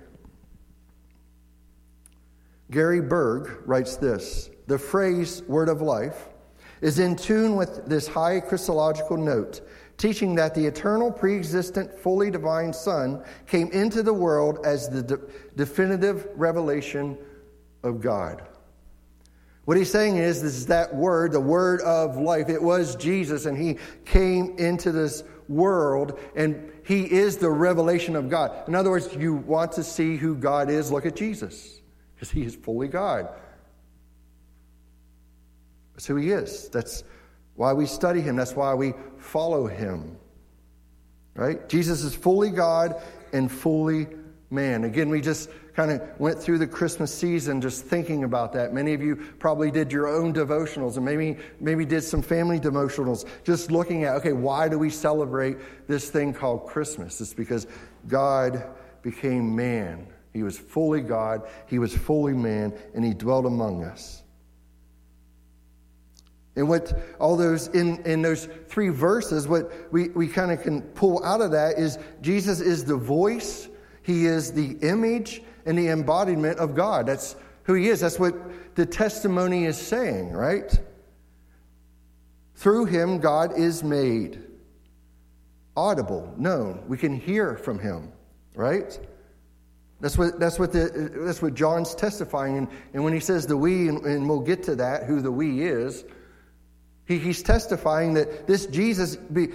Gary 2.71 3.01
Burge 3.01 3.49
writes 3.65 3.97
this 3.97 4.51
The 4.67 4.79
phrase 4.79 5.43
word 5.49 5.69
of 5.69 5.81
life 5.81 6.29
is 6.81 6.99
in 6.99 7.17
tune 7.17 7.57
with 7.57 7.87
this 7.87 8.07
high 8.07 8.41
Christological 8.41 9.17
note, 9.17 9.63
teaching 9.97 10.35
that 10.35 10.55
the 10.55 10.67
eternal, 10.67 11.11
pre 11.11 11.37
existent, 11.37 11.99
fully 11.99 12.31
divine 12.31 12.73
Son 12.73 13.25
came 13.47 13.69
into 13.69 14.03
the 14.03 14.13
world 14.13 14.59
as 14.65 14.89
the 14.89 15.03
de- 15.03 15.21
definitive 15.57 16.29
revelation 16.35 17.17
of 17.83 18.01
God. 18.01 18.47
What 19.65 19.77
he's 19.77 19.91
saying 19.91 20.19
is, 20.19 20.45
is 20.45 20.67
that 20.67 20.95
word, 20.95 21.33
the 21.33 21.41
word 21.41 21.81
of 21.81 22.17
life. 22.17 22.49
It 22.49 22.63
was 22.63 22.95
Jesus, 22.95 23.47
and 23.47 23.59
he 23.59 23.79
came 24.05 24.57
into 24.59 24.93
this 24.93 25.25
world, 25.49 26.19
and 26.35 26.73
he 26.85 27.11
is 27.11 27.37
the 27.37 27.51
revelation 27.51 28.17
of 28.17 28.29
God. 28.29 28.69
In 28.69 28.75
other 28.75 28.91
words, 28.91 29.15
you 29.15 29.35
want 29.35 29.73
to 29.73 29.85
see 29.85 30.17
who 30.17 30.35
God 30.37 30.71
is, 30.71 30.91
look 30.91 31.07
at 31.07 31.17
Jesus, 31.17 31.81
because 32.15 32.31
he 32.31 32.45
is 32.45 32.55
fully 32.55 32.89
God. 32.89 33.29
That's 35.95 36.07
who 36.07 36.17
he 36.17 36.31
is. 36.31 36.69
That's 36.69 37.05
why 37.55 37.73
we 37.73 37.87
study 37.87 38.21
him, 38.21 38.37
that's 38.37 38.55
why 38.55 38.75
we 38.75 38.93
follow 39.19 39.67
him. 39.67 40.17
Right? 41.35 41.69
Jesus 41.69 42.03
is 42.03 42.15
fully 42.15 42.51
God 42.51 43.03
and 43.33 43.51
fully 43.51 44.07
man. 44.51 44.85
Again, 44.85 45.11
we 45.11 45.21
just 45.21 45.51
kind 45.77 45.91
of 45.93 46.01
went 46.19 46.41
through 46.41 46.57
the 46.57 46.67
Christmas 46.67 47.13
season 47.15 47.61
just 47.61 47.85
thinking 47.85 48.25
about 48.25 48.55
that. 48.55 48.73
Many 48.73 48.95
of 48.95 49.03
you 49.03 49.15
probably 49.15 49.71
did 49.71 49.93
your 49.93 50.09
own 50.09 50.33
devotionals 50.33 50.97
and 50.97 51.05
maybe 51.05 51.37
maybe 51.61 51.85
did 51.85 52.03
some 52.03 52.23
family 52.23 52.59
devotionals 52.59 53.27
just 53.45 53.71
looking 53.71 54.05
at 54.05 54.17
okay, 54.17 54.33
why 54.33 54.71
do 54.71 54.79
we 54.79 54.89
celebrate 54.89 55.59
this 55.87 56.09
thing 56.09 56.33
called 56.33 56.67
Christmas? 56.67 57.21
It's 57.21 57.35
because 57.35 57.67
God 58.09 58.65
became 59.03 59.55
man. 59.55 60.07
He 60.33 60.43
was 60.43 60.59
fully 60.59 61.03
God, 61.03 61.43
he 61.67 61.79
was 61.79 61.95
fully 61.95 62.33
man, 62.33 62.73
and 62.95 63.05
he 63.05 63.13
dwelt 63.13 63.45
among 63.45 63.85
us. 63.85 64.23
And 66.57 66.71
what 66.71 66.99
all 67.21 67.37
those 67.37 67.69
in, 67.69 68.03
in 68.07 68.23
those 68.23 68.49
three 68.69 68.89
verses, 68.89 69.47
what 69.47 69.71
we, 69.93 70.09
we 70.09 70.27
kind 70.27 70.51
of 70.51 70.63
can 70.63 70.81
pull 70.81 71.23
out 71.23 71.43
of 71.43 71.51
that 71.51 71.79
is 71.79 71.99
Jesus 72.23 72.61
is 72.63 72.87
the 72.87 72.97
voice, 72.97 73.69
he 74.03 74.25
is 74.25 74.53
the 74.53 74.79
image, 74.81 75.43
and 75.67 75.77
the 75.77 75.89
embodiment 75.89 76.59
of 76.59 76.75
God. 76.75 77.07
That's 77.07 77.37
who 77.65 77.75
he 77.75 77.89
is. 77.89 78.01
That's 78.01 78.19
what 78.19 78.35
the 78.77 78.87
testimony 78.87 79.65
is 79.65 79.77
saying, 79.77 80.33
right? 80.33 80.79
Through 82.55 82.87
him, 82.87 83.19
God 83.19 83.59
is 83.59 83.83
made 83.85 84.43
audible, 85.77 86.33
known. 86.39 86.85
We 86.89 86.97
can 86.97 87.15
hear 87.15 87.57
from 87.57 87.79
him, 87.79 88.13
right? 88.55 88.99
That's 90.01 90.17
what, 90.17 90.39
that's 90.39 90.59
what, 90.59 90.73
the, 90.73 91.11
that's 91.15 91.43
what 91.43 91.55
John's 91.55 91.95
testifying. 91.95 92.59
And, 92.59 92.69
and 92.95 93.05
when 93.05 93.13
he 93.13 93.21
says 93.21 93.47
the 93.47 93.57
we, 93.57 93.89
and, 93.89 94.05
and 94.07 94.29
we'll 94.29 94.41
get 94.41 94.63
to 94.65 94.77
that, 94.77 95.05
who 95.05 95.21
the 95.21 95.33
we 95.33 95.63
is, 95.63 96.05
he, 97.07 97.19
he's 97.19 97.43
testifying 97.43 98.15
that 98.15 98.47
this 98.47 98.67
Jesus 98.67 99.17
be, 99.17 99.49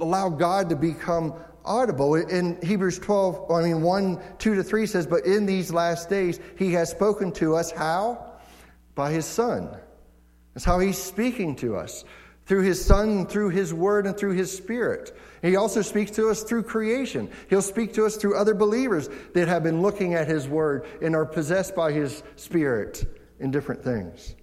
allowed 0.00 0.38
God 0.38 0.68
to 0.70 0.76
become 0.76 1.34
audible. 1.64 2.14
In 2.14 2.58
Hebrews 2.62 2.98
12, 2.98 3.50
I 3.50 3.62
mean 3.62 3.82
1, 3.82 4.20
2 4.38 4.54
to 4.56 4.62
3 4.62 4.86
says, 4.86 5.06
But 5.06 5.26
in 5.26 5.46
these 5.46 5.72
last 5.72 6.08
days 6.08 6.38
he 6.58 6.72
has 6.74 6.90
spoken 6.90 7.32
to 7.32 7.56
us 7.56 7.70
how? 7.70 8.32
By 8.94 9.12
his 9.12 9.26
Son. 9.26 9.70
That's 10.54 10.64
how 10.64 10.78
he's 10.78 10.98
speaking 10.98 11.56
to 11.56 11.76
us. 11.76 12.04
Through 12.46 12.62
his 12.62 12.84
Son, 12.84 13.26
through 13.26 13.50
his 13.50 13.72
Word, 13.72 14.06
and 14.06 14.16
through 14.16 14.34
his 14.34 14.54
Spirit. 14.54 15.16
He 15.40 15.56
also 15.56 15.82
speaks 15.82 16.10
to 16.12 16.28
us 16.28 16.42
through 16.42 16.64
creation. 16.64 17.30
He'll 17.48 17.62
speak 17.62 17.94
to 17.94 18.04
us 18.04 18.16
through 18.16 18.36
other 18.36 18.54
believers 18.54 19.08
that 19.32 19.48
have 19.48 19.62
been 19.62 19.80
looking 19.80 20.14
at 20.14 20.28
his 20.28 20.46
Word 20.46 20.86
and 21.00 21.16
are 21.16 21.24
possessed 21.24 21.74
by 21.74 21.92
his 21.92 22.22
Spirit 22.36 23.04
in 23.40 23.50
different 23.50 23.82
things. 23.82 24.34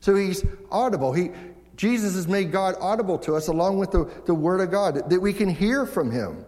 So 0.00 0.14
he's 0.14 0.44
audible. 0.70 1.12
He, 1.12 1.30
Jesus 1.78 2.16
has 2.16 2.26
made 2.26 2.50
God 2.50 2.74
audible 2.80 3.18
to 3.20 3.36
us 3.36 3.46
along 3.46 3.78
with 3.78 3.92
the, 3.92 4.10
the 4.26 4.34
Word 4.34 4.60
of 4.60 4.70
God, 4.72 5.08
that 5.08 5.20
we 5.20 5.32
can 5.32 5.48
hear 5.48 5.86
from 5.86 6.10
Him. 6.10 6.44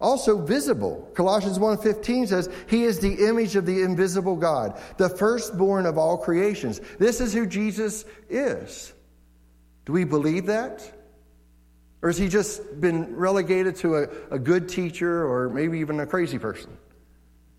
Also 0.00 0.40
visible. 0.40 1.10
Colossians 1.14 1.58
1:15 1.58 2.28
says, 2.28 2.48
"He 2.66 2.84
is 2.84 2.98
the 2.98 3.26
image 3.26 3.56
of 3.56 3.66
the 3.66 3.82
invisible 3.82 4.36
God, 4.36 4.80
the 4.96 5.08
firstborn 5.08 5.86
of 5.86 5.98
all 5.98 6.16
creations." 6.16 6.80
This 6.98 7.20
is 7.20 7.34
who 7.34 7.46
Jesus 7.46 8.04
is. 8.30 8.92
Do 9.84 9.92
we 9.92 10.04
believe 10.04 10.46
that? 10.46 10.94
Or 12.00 12.08
has 12.08 12.16
he 12.16 12.28
just 12.28 12.80
been 12.80 13.16
relegated 13.16 13.76
to 13.76 13.96
a, 13.96 14.08
a 14.30 14.38
good 14.38 14.68
teacher 14.68 15.26
or 15.26 15.48
maybe 15.48 15.80
even 15.80 15.98
a 16.00 16.06
crazy 16.06 16.38
person? 16.38 16.70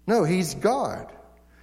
No, 0.08 0.23
he's 0.23 0.56
God. 0.56 1.12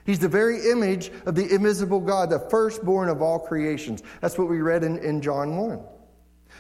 He's 0.07 0.21
the 0.21 0.29
very 0.29 0.71
image 0.71 1.11
of 1.27 1.35
the 1.35 1.53
invisible 1.53 2.01
God, 2.01 2.31
the 2.31 2.38
firstborn 2.38 3.09
of 3.09 3.21
all 3.21 3.40
creations. 3.40 4.05
That's 4.21 4.38
what 4.38 4.49
we 4.49 4.61
read 4.61 4.85
in, 4.85 4.99
in 4.99 5.21
John 5.21 5.57
1. 5.57 5.81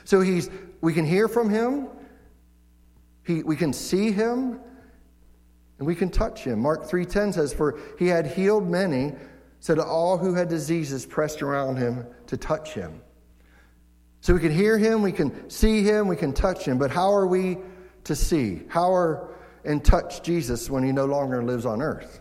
So 0.04 0.20
he's, 0.20 0.50
we 0.80 0.92
can 0.92 1.06
hear 1.06 1.28
from 1.28 1.48
him, 1.48 1.86
he, 3.24 3.44
we 3.44 3.56
can 3.56 3.72
see 3.72 4.10
him, 4.10 4.60
and 5.78 5.86
we 5.86 5.94
can 5.94 6.10
touch 6.10 6.42
him. 6.42 6.60
Mark 6.60 6.84
3.10 6.84 7.34
says, 7.34 7.54
For 7.54 7.78
he 7.98 8.08
had 8.08 8.26
healed 8.26 8.68
many, 8.68 9.14
so 9.60 9.74
that 9.76 9.84
all 9.84 10.18
who 10.18 10.34
had 10.34 10.48
diseases 10.48 11.06
pressed 11.06 11.40
around 11.40 11.76
him 11.76 12.04
to 12.26 12.36
touch 12.36 12.74
him. 12.74 13.00
So 14.20 14.34
we 14.34 14.40
can 14.40 14.52
hear 14.52 14.76
him, 14.76 15.02
we 15.02 15.12
can 15.12 15.48
see 15.48 15.82
him, 15.82 16.08
we 16.08 16.16
can 16.16 16.32
touch 16.32 16.64
him, 16.64 16.78
but 16.78 16.90
how 16.90 17.12
are 17.12 17.26
we 17.26 17.58
to 18.04 18.16
see? 18.16 18.62
How 18.68 18.92
are 18.92 19.28
and 19.64 19.84
touch 19.84 20.22
Jesus 20.22 20.68
when 20.70 20.82
he 20.82 20.92
no 20.92 21.04
longer 21.04 21.42
lives 21.42 21.64
on 21.64 21.80
earth? 21.80 22.20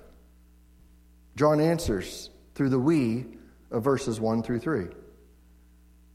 John 1.35 1.59
answers 1.59 2.29
through 2.53 2.69
the 2.69 2.79
we 2.79 3.25
of 3.71 3.83
verses 3.83 4.19
1 4.19 4.43
through 4.43 4.59
3. 4.59 4.87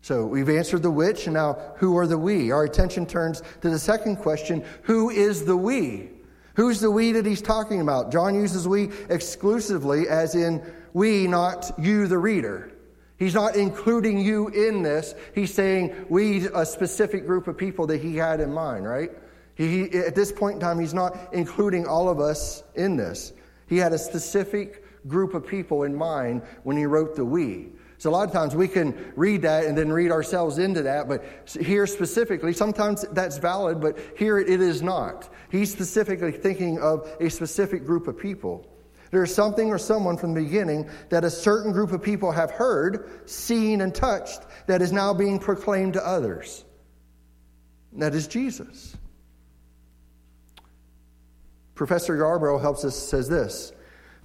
So 0.02 0.26
we've 0.26 0.48
answered 0.48 0.82
the 0.82 0.90
which, 0.90 1.26
and 1.26 1.34
now 1.34 1.58
who 1.76 1.96
are 1.98 2.06
the 2.06 2.16
we? 2.16 2.50
Our 2.50 2.64
attention 2.64 3.04
turns 3.04 3.42
to 3.60 3.68
the 3.68 3.78
second 3.78 4.16
question 4.16 4.64
who 4.82 5.10
is 5.10 5.44
the 5.44 5.56
we? 5.56 6.10
Who's 6.54 6.80
the 6.80 6.90
we 6.90 7.12
that 7.12 7.26
he's 7.26 7.42
talking 7.42 7.80
about? 7.80 8.10
John 8.10 8.34
uses 8.34 8.66
we 8.66 8.90
exclusively, 9.08 10.08
as 10.08 10.34
in 10.34 10.62
we, 10.94 11.26
not 11.26 11.70
you, 11.78 12.06
the 12.06 12.18
reader. 12.18 12.72
He's 13.18 13.34
not 13.34 13.54
including 13.54 14.18
you 14.18 14.48
in 14.48 14.82
this. 14.82 15.14
He's 15.34 15.52
saying 15.52 16.06
we, 16.08 16.46
a 16.54 16.64
specific 16.64 17.26
group 17.26 17.46
of 17.48 17.56
people 17.56 17.86
that 17.88 18.00
he 18.00 18.16
had 18.16 18.40
in 18.40 18.52
mind, 18.52 18.88
right? 18.88 19.10
He, 19.54 19.84
at 19.90 20.14
this 20.14 20.32
point 20.32 20.54
in 20.54 20.60
time, 20.60 20.80
he's 20.80 20.94
not 20.94 21.16
including 21.32 21.86
all 21.86 22.08
of 22.08 22.18
us 22.18 22.62
in 22.74 22.96
this. 22.96 23.34
He 23.66 23.76
had 23.76 23.92
a 23.92 23.98
specific 23.98 24.79
group 25.06 25.34
of 25.34 25.46
people 25.46 25.84
in 25.84 25.94
mind 25.94 26.42
when 26.62 26.76
he 26.76 26.86
wrote 26.86 27.16
the 27.16 27.24
we. 27.24 27.68
So 27.98 28.08
a 28.08 28.12
lot 28.12 28.26
of 28.26 28.32
times 28.32 28.56
we 28.56 28.66
can 28.66 29.12
read 29.14 29.42
that 29.42 29.66
and 29.66 29.76
then 29.76 29.92
read 29.92 30.10
ourselves 30.10 30.56
into 30.56 30.82
that, 30.84 31.06
but 31.06 31.22
here 31.60 31.86
specifically, 31.86 32.54
sometimes 32.54 33.04
that's 33.12 33.36
valid, 33.36 33.78
but 33.78 33.98
here 34.16 34.38
it 34.38 34.48
is 34.48 34.80
not. 34.80 35.28
He's 35.50 35.70
specifically 35.70 36.32
thinking 36.32 36.78
of 36.78 37.06
a 37.20 37.28
specific 37.28 37.84
group 37.84 38.08
of 38.08 38.18
people. 38.18 38.66
There's 39.10 39.34
something 39.34 39.70
or 39.70 39.76
someone 39.76 40.16
from 40.16 40.32
the 40.32 40.42
beginning 40.42 40.88
that 41.10 41.24
a 41.24 41.30
certain 41.30 41.72
group 41.72 41.92
of 41.92 42.02
people 42.02 42.32
have 42.32 42.50
heard, 42.50 43.28
seen, 43.28 43.82
and 43.82 43.94
touched 43.94 44.40
that 44.66 44.80
is 44.80 44.92
now 44.92 45.12
being 45.12 45.38
proclaimed 45.38 45.94
to 45.94 46.06
others. 46.06 46.64
And 47.92 48.00
that 48.02 48.14
is 48.14 48.28
Jesus. 48.28 48.96
Professor 51.74 52.16
Yarbrough 52.16 52.60
helps 52.60 52.84
us 52.84 52.96
says 52.96 53.28
this 53.28 53.72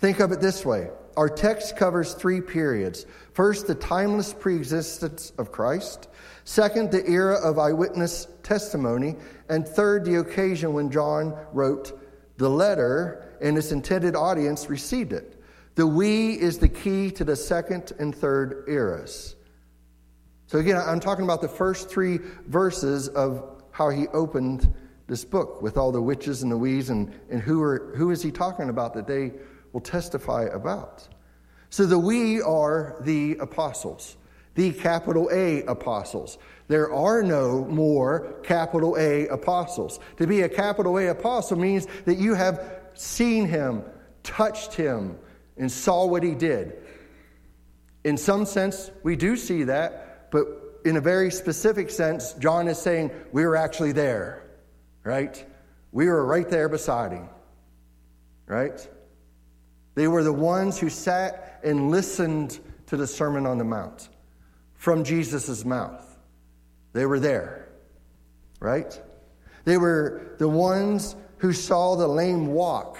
Think 0.05 0.19
of 0.19 0.31
it 0.31 0.39
this 0.39 0.63
way 0.63 0.91
our 1.17 1.27
text 1.27 1.77
covers 1.77 2.13
three 2.13 2.39
periods. 2.39 3.07
First, 3.33 3.65
the 3.65 3.73
timeless 3.73 4.33
preexistence 4.33 5.33
of 5.39 5.51
Christ. 5.51 6.09
Second, 6.43 6.91
the 6.91 7.03
era 7.09 7.33
of 7.37 7.57
eyewitness 7.57 8.27
testimony. 8.43 9.15
And 9.49 9.67
third, 9.67 10.05
the 10.05 10.19
occasion 10.19 10.73
when 10.73 10.91
John 10.91 11.35
wrote 11.53 11.99
the 12.37 12.47
letter 12.47 13.35
and 13.41 13.57
its 13.57 13.71
intended 13.71 14.15
audience 14.15 14.69
received 14.69 15.11
it. 15.11 15.41
The 15.73 15.87
we 15.87 16.33
is 16.33 16.59
the 16.59 16.69
key 16.69 17.09
to 17.09 17.23
the 17.23 17.35
second 17.35 17.91
and 17.97 18.13
third 18.13 18.65
eras. 18.67 19.35
So, 20.45 20.59
again, 20.59 20.77
I'm 20.77 20.99
talking 20.99 21.25
about 21.25 21.41
the 21.41 21.49
first 21.49 21.89
three 21.89 22.19
verses 22.45 23.07
of 23.07 23.63
how 23.71 23.89
he 23.89 24.07
opened 24.09 24.71
this 25.07 25.25
book 25.25 25.63
with 25.63 25.77
all 25.77 25.91
the 25.91 26.01
witches 26.01 26.43
and 26.43 26.51
the 26.51 26.57
we's 26.57 26.91
and, 26.91 27.11
and 27.31 27.41
who, 27.41 27.63
are, 27.63 27.91
who 27.95 28.11
is 28.11 28.21
he 28.21 28.29
talking 28.29 28.69
about 28.69 28.93
that 28.93 29.07
they 29.07 29.31
will 29.75 29.81
testify 29.81 30.43
about. 30.43 31.05
So 31.69 31.85
the 31.85 31.99
we 31.99 32.41
are 32.41 32.95
the 33.01 33.35
apostles, 33.41 34.15
the 34.53 34.71
capital 34.71 35.29
A 35.33 35.63
apostles. 35.63 36.37
There 36.69 36.93
are 36.93 37.21
no 37.21 37.65
more 37.65 38.39
capital 38.41 38.95
A 38.97 39.27
apostles. 39.27 39.99
To 40.15 40.27
be 40.27 40.43
a 40.43 40.49
capital 40.49 40.97
A 40.97 41.07
apostle 41.07 41.57
means 41.57 41.87
that 42.05 42.17
you 42.17 42.35
have 42.35 42.83
seen 42.93 43.49
him, 43.49 43.83
touched 44.23 44.75
him, 44.75 45.19
and 45.57 45.69
saw 45.69 46.05
what 46.05 46.23
he 46.23 46.35
did. 46.35 46.77
In 48.05 48.15
some 48.15 48.45
sense, 48.45 48.91
we 49.03 49.17
do 49.17 49.35
see 49.35 49.65
that, 49.65 50.31
but 50.31 50.45
in 50.85 50.95
a 50.95 51.01
very 51.01 51.31
specific 51.31 51.89
sense, 51.89 52.31
John 52.35 52.69
is 52.69 52.77
saying 52.77 53.11
we 53.33 53.45
were 53.45 53.57
actually 53.57 53.91
there, 53.91 54.41
right? 55.03 55.45
We 55.91 56.05
were 56.05 56.25
right 56.25 56.49
there 56.49 56.69
beside 56.69 57.11
him, 57.11 57.27
right? 58.47 58.87
They 59.95 60.07
were 60.07 60.23
the 60.23 60.33
ones 60.33 60.77
who 60.77 60.89
sat 60.89 61.59
and 61.63 61.89
listened 61.89 62.59
to 62.87 62.97
the 62.97 63.07
Sermon 63.07 63.45
on 63.45 63.57
the 63.57 63.63
Mount 63.63 64.09
from 64.75 65.03
Jesus' 65.03 65.65
mouth. 65.65 66.17
They 66.93 67.05
were 67.05 67.19
there, 67.19 67.69
right? 68.59 69.01
They 69.63 69.77
were 69.77 70.35
the 70.37 70.47
ones 70.47 71.15
who 71.37 71.53
saw 71.53 71.95
the 71.95 72.07
lame 72.07 72.47
walk. 72.47 72.97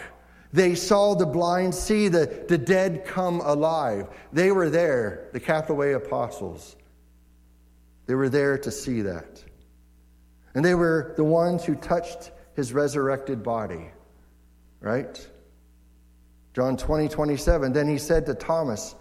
They 0.51 0.73
saw 0.75 1.15
the 1.15 1.25
blind 1.25 1.75
see, 1.75 2.07
the, 2.07 2.45
the 2.47 2.57
dead 2.57 3.05
come 3.05 3.41
alive. 3.41 4.07
They 4.31 4.51
were 4.51 4.69
there, 4.69 5.29
the 5.33 5.83
A 5.83 5.93
apostles. 5.95 6.75
They 8.07 8.15
were 8.15 8.29
there 8.29 8.57
to 8.59 8.71
see 8.71 9.01
that. 9.01 9.43
And 10.53 10.63
they 10.63 10.75
were 10.75 11.13
the 11.17 11.23
ones 11.23 11.65
who 11.65 11.75
touched 11.75 12.31
his 12.55 12.71
resurrected 12.71 13.43
body, 13.43 13.91
right? 14.79 15.27
John 16.55 16.77
20, 16.77 17.09
27. 17.09 17.73
Then 17.73 17.89
he 17.89 17.97
said 17.97 18.25
to 18.27 18.33
Thomas, 18.33 18.95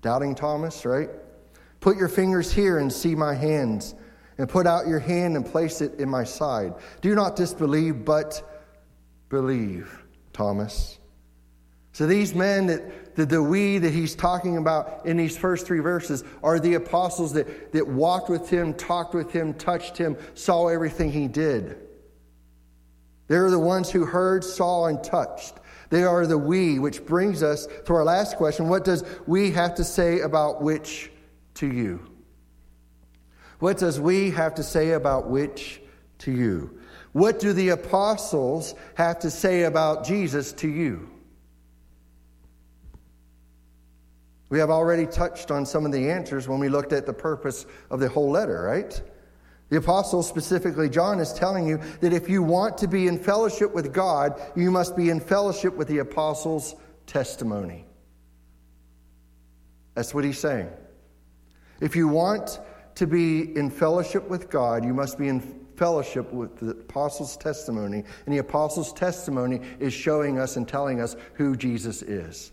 doubting 0.00 0.34
Thomas, 0.34 0.86
right? 0.86 1.10
Put 1.80 1.98
your 1.98 2.08
fingers 2.08 2.50
here 2.50 2.78
and 2.78 2.90
see 2.90 3.14
my 3.14 3.34
hands, 3.34 3.94
and 4.38 4.48
put 4.48 4.66
out 4.66 4.86
your 4.86 4.98
hand 4.98 5.36
and 5.36 5.44
place 5.44 5.82
it 5.82 6.00
in 6.00 6.08
my 6.08 6.24
side. 6.24 6.72
Do 7.02 7.14
not 7.14 7.36
disbelieve, 7.36 8.06
but 8.06 8.42
believe, 9.28 10.04
Thomas. 10.32 10.98
So 11.92 12.06
these 12.06 12.34
men 12.34 12.66
that 12.68 13.14
the, 13.14 13.26
the 13.26 13.42
we 13.42 13.76
that 13.76 13.92
he's 13.92 14.14
talking 14.14 14.56
about 14.56 15.04
in 15.04 15.18
these 15.18 15.36
first 15.36 15.66
three 15.66 15.80
verses 15.80 16.24
are 16.42 16.58
the 16.58 16.74
apostles 16.74 17.34
that, 17.34 17.72
that 17.72 17.86
walked 17.86 18.30
with 18.30 18.48
him, 18.48 18.72
talked 18.72 19.14
with 19.14 19.32
him, 19.32 19.52
touched 19.54 19.98
him, 19.98 20.16
saw 20.34 20.68
everything 20.68 21.12
he 21.12 21.28
did. 21.28 21.78
They're 23.28 23.50
the 23.50 23.58
ones 23.58 23.90
who 23.90 24.06
heard, 24.06 24.44
saw, 24.44 24.86
and 24.86 25.02
touched. 25.02 25.54
They 25.90 26.02
are 26.02 26.26
the 26.26 26.38
we, 26.38 26.78
which 26.78 27.04
brings 27.04 27.42
us 27.42 27.66
to 27.86 27.94
our 27.94 28.04
last 28.04 28.36
question. 28.36 28.68
What 28.68 28.84
does 28.84 29.04
we 29.26 29.52
have 29.52 29.74
to 29.76 29.84
say 29.84 30.20
about 30.20 30.62
which 30.62 31.10
to 31.54 31.66
you? 31.66 32.00
What 33.58 33.78
does 33.78 34.00
we 34.00 34.30
have 34.30 34.54
to 34.56 34.62
say 34.62 34.92
about 34.92 35.28
which 35.28 35.80
to 36.18 36.32
you? 36.32 36.78
What 37.12 37.38
do 37.38 37.52
the 37.52 37.70
apostles 37.70 38.74
have 38.94 39.20
to 39.20 39.30
say 39.30 39.62
about 39.62 40.04
Jesus 40.04 40.52
to 40.54 40.68
you? 40.68 41.08
We 44.48 44.58
have 44.58 44.70
already 44.70 45.06
touched 45.06 45.50
on 45.50 45.66
some 45.66 45.86
of 45.86 45.92
the 45.92 46.10
answers 46.10 46.46
when 46.46 46.60
we 46.60 46.68
looked 46.68 46.92
at 46.92 47.06
the 47.06 47.12
purpose 47.12 47.66
of 47.90 48.00
the 48.00 48.08
whole 48.08 48.30
letter, 48.30 48.62
right? 48.62 49.00
The 49.68 49.78
apostle, 49.78 50.22
specifically 50.22 50.88
John, 50.88 51.18
is 51.18 51.32
telling 51.32 51.66
you 51.66 51.80
that 52.00 52.12
if 52.12 52.28
you 52.28 52.42
want 52.42 52.78
to 52.78 52.86
be 52.86 53.08
in 53.08 53.18
fellowship 53.18 53.74
with 53.74 53.92
God, 53.92 54.40
you 54.54 54.70
must 54.70 54.96
be 54.96 55.10
in 55.10 55.18
fellowship 55.18 55.76
with 55.76 55.88
the 55.88 55.98
apostles' 55.98 56.76
testimony. 57.06 57.84
That's 59.94 60.14
what 60.14 60.24
he's 60.24 60.38
saying. 60.38 60.68
If 61.80 61.96
you 61.96 62.06
want 62.06 62.60
to 62.94 63.06
be 63.06 63.56
in 63.56 63.70
fellowship 63.70 64.28
with 64.28 64.48
God, 64.50 64.84
you 64.84 64.94
must 64.94 65.18
be 65.18 65.28
in 65.28 65.40
fellowship 65.76 66.32
with 66.32 66.56
the 66.58 66.70
apostles' 66.70 67.36
testimony. 67.36 68.04
And 68.24 68.34
the 68.34 68.38
apostles' 68.38 68.92
testimony 68.92 69.60
is 69.80 69.92
showing 69.92 70.38
us 70.38 70.56
and 70.56 70.66
telling 70.66 71.00
us 71.00 71.16
who 71.34 71.56
Jesus 71.56 72.02
is. 72.02 72.52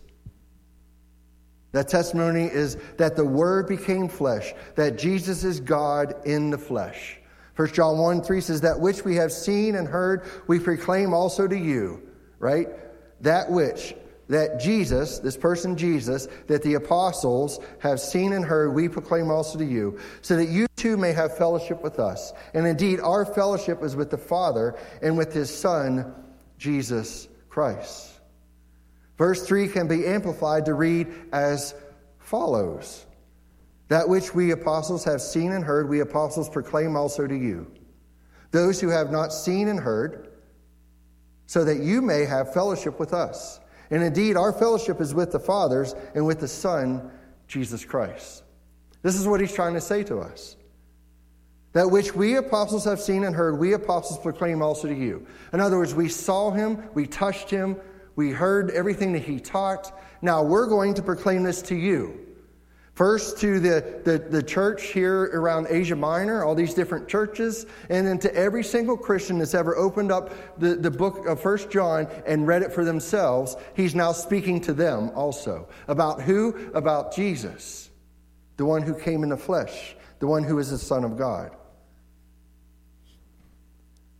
That 1.74 1.88
testimony 1.88 2.44
is 2.44 2.76
that 2.96 3.16
the 3.16 3.24
Word 3.24 3.68
became 3.68 4.08
flesh, 4.08 4.54
that 4.76 4.96
Jesus 4.96 5.44
is 5.44 5.60
God 5.60 6.14
in 6.24 6.50
the 6.50 6.58
flesh. 6.58 7.18
1 7.56 7.68
John 7.72 7.98
1 7.98 8.22
3 8.22 8.40
says, 8.40 8.60
That 8.62 8.80
which 8.80 9.04
we 9.04 9.16
have 9.16 9.32
seen 9.32 9.74
and 9.74 9.86
heard, 9.86 10.24
we 10.46 10.58
proclaim 10.58 11.12
also 11.12 11.46
to 11.46 11.58
you, 11.58 12.02
right? 12.38 12.68
That 13.20 13.50
which, 13.50 13.94
that 14.28 14.60
Jesus, 14.60 15.18
this 15.18 15.36
person 15.36 15.76
Jesus, 15.76 16.28
that 16.46 16.62
the 16.62 16.74
apostles 16.74 17.60
have 17.80 18.00
seen 18.00 18.32
and 18.32 18.44
heard, 18.44 18.72
we 18.72 18.88
proclaim 18.88 19.30
also 19.30 19.58
to 19.58 19.64
you, 19.64 19.98
so 20.22 20.36
that 20.36 20.48
you 20.48 20.66
too 20.76 20.84
too 20.84 20.98
may 20.98 21.12
have 21.12 21.36
fellowship 21.36 21.82
with 21.82 21.98
us. 21.98 22.34
And 22.52 22.66
indeed, 22.66 23.00
our 23.00 23.24
fellowship 23.24 23.82
is 23.82 23.96
with 23.96 24.10
the 24.10 24.18
Father 24.18 24.76
and 25.00 25.16
with 25.16 25.32
his 25.32 25.48
Son, 25.48 26.14
Jesus 26.58 27.26
Christ. 27.48 28.13
Verse 29.16 29.46
3 29.46 29.68
can 29.68 29.86
be 29.86 30.06
amplified 30.06 30.64
to 30.66 30.74
read 30.74 31.06
as 31.32 31.74
follows 32.18 33.06
That 33.88 34.08
which 34.08 34.34
we 34.34 34.50
apostles 34.50 35.04
have 35.04 35.20
seen 35.20 35.52
and 35.52 35.64
heard, 35.64 35.88
we 35.88 36.00
apostles 36.00 36.48
proclaim 36.48 36.96
also 36.96 37.26
to 37.26 37.36
you. 37.36 37.70
Those 38.50 38.80
who 38.80 38.88
have 38.88 39.10
not 39.10 39.32
seen 39.32 39.68
and 39.68 39.78
heard, 39.78 40.32
so 41.46 41.64
that 41.64 41.80
you 41.80 42.00
may 42.00 42.24
have 42.24 42.54
fellowship 42.54 42.98
with 42.98 43.12
us. 43.12 43.60
And 43.90 44.02
indeed, 44.02 44.36
our 44.36 44.52
fellowship 44.52 45.00
is 45.00 45.14
with 45.14 45.32
the 45.32 45.38
fathers 45.38 45.94
and 46.14 46.26
with 46.26 46.40
the 46.40 46.48
Son, 46.48 47.10
Jesus 47.46 47.84
Christ. 47.84 48.42
This 49.02 49.16
is 49.16 49.26
what 49.26 49.40
he's 49.40 49.52
trying 49.52 49.74
to 49.74 49.80
say 49.80 50.02
to 50.04 50.18
us. 50.18 50.56
That 51.72 51.90
which 51.90 52.14
we 52.14 52.36
apostles 52.36 52.84
have 52.84 53.00
seen 53.00 53.24
and 53.24 53.34
heard, 53.34 53.58
we 53.58 53.74
apostles 53.74 54.18
proclaim 54.20 54.62
also 54.62 54.88
to 54.88 54.94
you. 54.94 55.26
In 55.52 55.60
other 55.60 55.76
words, 55.76 55.94
we 55.94 56.08
saw 56.08 56.50
him, 56.50 56.88
we 56.94 57.06
touched 57.06 57.50
him, 57.50 57.76
we 58.16 58.30
heard 58.30 58.70
everything 58.70 59.12
that 59.12 59.22
he 59.22 59.40
taught. 59.40 59.98
Now 60.22 60.42
we're 60.42 60.66
going 60.66 60.94
to 60.94 61.02
proclaim 61.02 61.42
this 61.42 61.62
to 61.62 61.74
you. 61.74 62.24
First 62.94 63.38
to 63.40 63.58
the, 63.58 64.00
the, 64.04 64.18
the, 64.18 64.42
church 64.42 64.84
here 64.84 65.24
around 65.24 65.66
Asia 65.68 65.96
Minor, 65.96 66.44
all 66.44 66.54
these 66.54 66.74
different 66.74 67.08
churches, 67.08 67.66
and 67.90 68.06
then 68.06 68.20
to 68.20 68.32
every 68.36 68.62
single 68.62 68.96
Christian 68.96 69.38
that's 69.38 69.52
ever 69.52 69.76
opened 69.76 70.12
up 70.12 70.32
the, 70.60 70.76
the 70.76 70.92
book 70.92 71.26
of 71.26 71.40
First 71.40 71.72
John 71.72 72.06
and 72.24 72.46
read 72.46 72.62
it 72.62 72.72
for 72.72 72.84
themselves. 72.84 73.56
He's 73.74 73.96
now 73.96 74.12
speaking 74.12 74.60
to 74.60 74.72
them 74.72 75.10
also. 75.16 75.68
About 75.88 76.22
who? 76.22 76.70
About 76.72 77.12
Jesus, 77.12 77.90
the 78.58 78.64
one 78.64 78.82
who 78.82 78.94
came 78.94 79.24
in 79.24 79.28
the 79.28 79.36
flesh, 79.36 79.96
the 80.20 80.28
one 80.28 80.44
who 80.44 80.60
is 80.60 80.70
the 80.70 80.78
Son 80.78 81.02
of 81.02 81.18
God. 81.18 81.50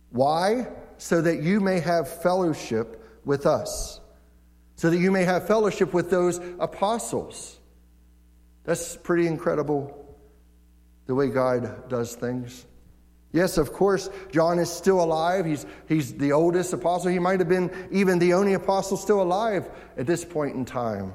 Why? 0.09 0.67
So 0.97 1.21
that 1.21 1.41
you 1.41 1.61
may 1.61 1.79
have 1.79 2.21
fellowship 2.21 3.04
with 3.25 3.45
us, 3.45 3.99
so 4.75 4.89
that 4.89 4.97
you 4.97 5.11
may 5.11 5.23
have 5.23 5.47
fellowship 5.47 5.93
with 5.93 6.09
those 6.09 6.39
apostles. 6.59 7.59
That's 8.63 8.95
pretty 8.97 9.27
incredible 9.27 10.17
the 11.07 11.15
way 11.15 11.29
God 11.29 11.89
does 11.89 12.15
things. 12.15 12.65
Yes, 13.31 13.57
of 13.57 13.73
course, 13.73 14.09
John 14.31 14.59
is 14.59 14.69
still 14.69 15.03
alive. 15.03 15.45
He's, 15.45 15.65
he's 15.89 16.13
the 16.13 16.31
oldest 16.31 16.71
apostle. 16.71 17.11
He 17.11 17.19
might 17.19 17.39
have 17.39 17.49
been 17.49 17.69
even 17.91 18.17
the 18.17 18.33
only 18.33 18.53
apostle 18.53 18.95
still 18.95 19.21
alive 19.21 19.69
at 19.97 20.07
this 20.07 20.23
point 20.23 20.55
in 20.55 20.63
time 20.63 21.11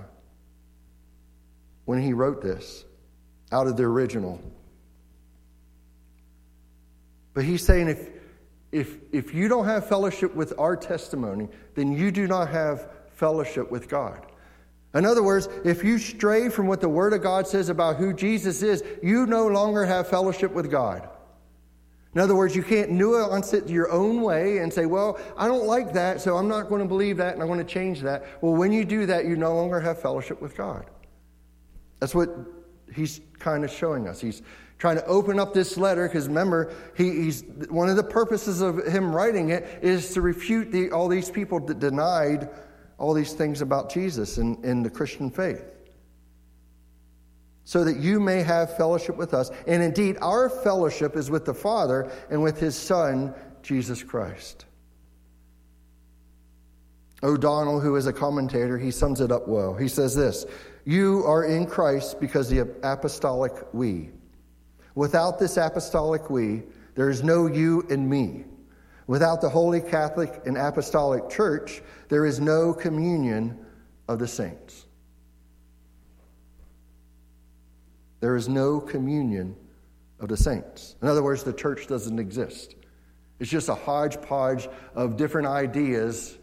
when 1.86 2.00
he 2.00 2.12
wrote 2.12 2.42
this 2.42 2.84
out 3.50 3.66
of 3.66 3.78
the 3.78 3.84
original. 3.84 4.38
But 7.32 7.44
he's 7.44 7.64
saying 7.64 7.88
if, 7.88 8.06
if, 8.72 8.98
if 9.12 9.34
you 9.34 9.48
don't 9.48 9.64
have 9.64 9.88
fellowship 9.88 10.34
with 10.34 10.52
our 10.58 10.76
testimony, 10.76 11.48
then 11.74 11.92
you 11.92 12.10
do 12.10 12.26
not 12.26 12.48
have 12.48 12.88
fellowship 13.10 13.70
with 13.70 13.88
God. 13.88 14.26
In 14.94 15.04
other 15.04 15.22
words, 15.22 15.48
if 15.64 15.84
you 15.84 15.98
stray 15.98 16.48
from 16.48 16.66
what 16.66 16.80
the 16.80 16.88
Word 16.88 17.12
of 17.12 17.22
God 17.22 17.46
says 17.46 17.68
about 17.68 17.96
who 17.96 18.12
Jesus 18.12 18.62
is, 18.62 18.82
you 19.02 19.26
no 19.26 19.46
longer 19.46 19.84
have 19.84 20.08
fellowship 20.08 20.52
with 20.52 20.70
God. 20.70 21.08
In 22.14 22.20
other 22.20 22.34
words, 22.34 22.56
you 22.56 22.64
can't 22.64 22.90
nuance 22.90 23.52
it 23.52 23.68
your 23.68 23.90
own 23.92 24.20
way 24.20 24.58
and 24.58 24.72
say, 24.72 24.86
well, 24.86 25.20
I 25.36 25.46
don't 25.46 25.66
like 25.66 25.92
that, 25.92 26.20
so 26.20 26.36
I'm 26.36 26.48
not 26.48 26.68
going 26.68 26.82
to 26.82 26.88
believe 26.88 27.16
that 27.18 27.34
and 27.34 27.42
I'm 27.42 27.46
going 27.46 27.64
to 27.64 27.72
change 27.72 28.00
that. 28.00 28.24
Well, 28.42 28.54
when 28.54 28.72
you 28.72 28.84
do 28.84 29.06
that, 29.06 29.26
you 29.26 29.36
no 29.36 29.54
longer 29.54 29.78
have 29.78 30.00
fellowship 30.02 30.42
with 30.42 30.56
God. 30.56 30.86
That's 32.00 32.14
what 32.14 32.30
he's 32.92 33.20
kind 33.38 33.64
of 33.64 33.70
showing 33.70 34.08
us. 34.08 34.20
He's 34.20 34.42
trying 34.80 34.96
to 34.96 35.04
open 35.04 35.38
up 35.38 35.52
this 35.52 35.76
letter 35.76 36.08
because 36.08 36.26
remember, 36.26 36.72
he, 36.96 37.10
he's 37.10 37.44
one 37.68 37.90
of 37.90 37.96
the 37.96 38.02
purposes 38.02 38.62
of 38.62 38.78
him 38.86 39.14
writing 39.14 39.50
it 39.50 39.78
is 39.82 40.14
to 40.14 40.22
refute 40.22 40.72
the, 40.72 40.90
all 40.90 41.06
these 41.06 41.30
people 41.30 41.60
that 41.60 41.78
denied 41.78 42.48
all 42.96 43.12
these 43.12 43.34
things 43.34 43.60
about 43.60 43.90
Jesus 43.90 44.38
and 44.38 44.64
in 44.64 44.82
the 44.82 44.88
Christian 44.88 45.30
faith. 45.30 45.62
So 47.64 47.84
that 47.84 47.98
you 47.98 48.20
may 48.20 48.42
have 48.42 48.74
fellowship 48.76 49.16
with 49.16 49.34
us. 49.34 49.50
And 49.66 49.82
indeed, 49.82 50.16
our 50.22 50.48
fellowship 50.48 51.14
is 51.14 51.30
with 51.30 51.44
the 51.44 51.54
Father 51.54 52.10
and 52.30 52.42
with 52.42 52.58
his 52.58 52.74
Son, 52.74 53.34
Jesus 53.62 54.02
Christ. 54.02 54.64
O'Donnell, 57.22 57.80
who 57.80 57.96
is 57.96 58.06
a 58.06 58.14
commentator, 58.14 58.78
he 58.78 58.90
sums 58.90 59.20
it 59.20 59.30
up 59.30 59.46
well. 59.46 59.74
He 59.74 59.88
says 59.88 60.16
this 60.16 60.46
You 60.86 61.22
are 61.26 61.44
in 61.44 61.66
Christ 61.66 62.18
because 62.18 62.48
the 62.48 62.60
apostolic 62.82 63.52
we. 63.74 64.08
Without 64.94 65.38
this 65.38 65.56
apostolic 65.56 66.30
we, 66.30 66.62
there 66.94 67.10
is 67.10 67.22
no 67.22 67.46
you 67.46 67.86
and 67.90 68.08
me. 68.08 68.44
Without 69.06 69.40
the 69.40 69.48
Holy 69.48 69.80
Catholic 69.80 70.42
and 70.46 70.56
Apostolic 70.56 71.28
Church, 71.30 71.82
there 72.08 72.26
is 72.26 72.40
no 72.40 72.72
communion 72.72 73.58
of 74.08 74.18
the 74.18 74.28
saints. 74.28 74.86
There 78.20 78.36
is 78.36 78.48
no 78.48 78.80
communion 78.80 79.56
of 80.20 80.28
the 80.28 80.36
saints. 80.36 80.96
In 81.00 81.08
other 81.08 81.22
words, 81.22 81.42
the 81.42 81.52
church 81.52 81.86
doesn't 81.86 82.18
exist. 82.18 82.74
It's 83.38 83.50
just 83.50 83.68
a 83.68 83.74
hodgepodge 83.74 84.68
of 84.94 85.16
different 85.16 85.48
ideas 85.48 86.36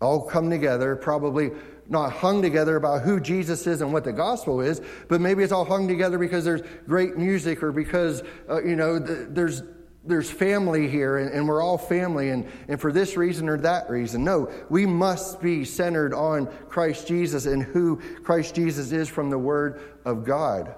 all 0.00 0.22
come 0.22 0.50
together, 0.50 0.96
probably 0.96 1.50
not 1.88 2.12
hung 2.12 2.42
together 2.42 2.76
about 2.76 3.02
who 3.02 3.20
Jesus 3.20 3.66
is 3.66 3.80
and 3.80 3.92
what 3.92 4.04
the 4.04 4.12
gospel 4.12 4.60
is, 4.60 4.80
but 5.08 5.20
maybe 5.20 5.42
it's 5.42 5.52
all 5.52 5.64
hung 5.64 5.86
together 5.86 6.18
because 6.18 6.44
there's 6.44 6.62
great 6.86 7.16
music 7.16 7.62
or 7.62 7.72
because, 7.72 8.22
uh, 8.48 8.62
you 8.62 8.76
know, 8.76 8.98
th- 8.98 9.28
there's, 9.30 9.62
there's 10.04 10.30
family 10.30 10.88
here 10.88 11.18
and, 11.18 11.32
and, 11.32 11.48
we're 11.48 11.62
all 11.62 11.78
family 11.78 12.30
and, 12.30 12.46
and 12.68 12.80
for 12.80 12.92
this 12.92 13.16
reason 13.16 13.48
or 13.48 13.56
that 13.58 13.88
reason. 13.88 14.24
No, 14.24 14.50
we 14.68 14.86
must 14.86 15.40
be 15.40 15.64
centered 15.64 16.14
on 16.14 16.46
Christ 16.68 17.06
Jesus 17.06 17.46
and 17.46 17.62
who 17.62 17.96
Christ 18.22 18.54
Jesus 18.54 18.92
is 18.92 19.08
from 19.08 19.30
the 19.30 19.38
Word 19.38 19.80
of 20.04 20.24
God. 20.24 20.74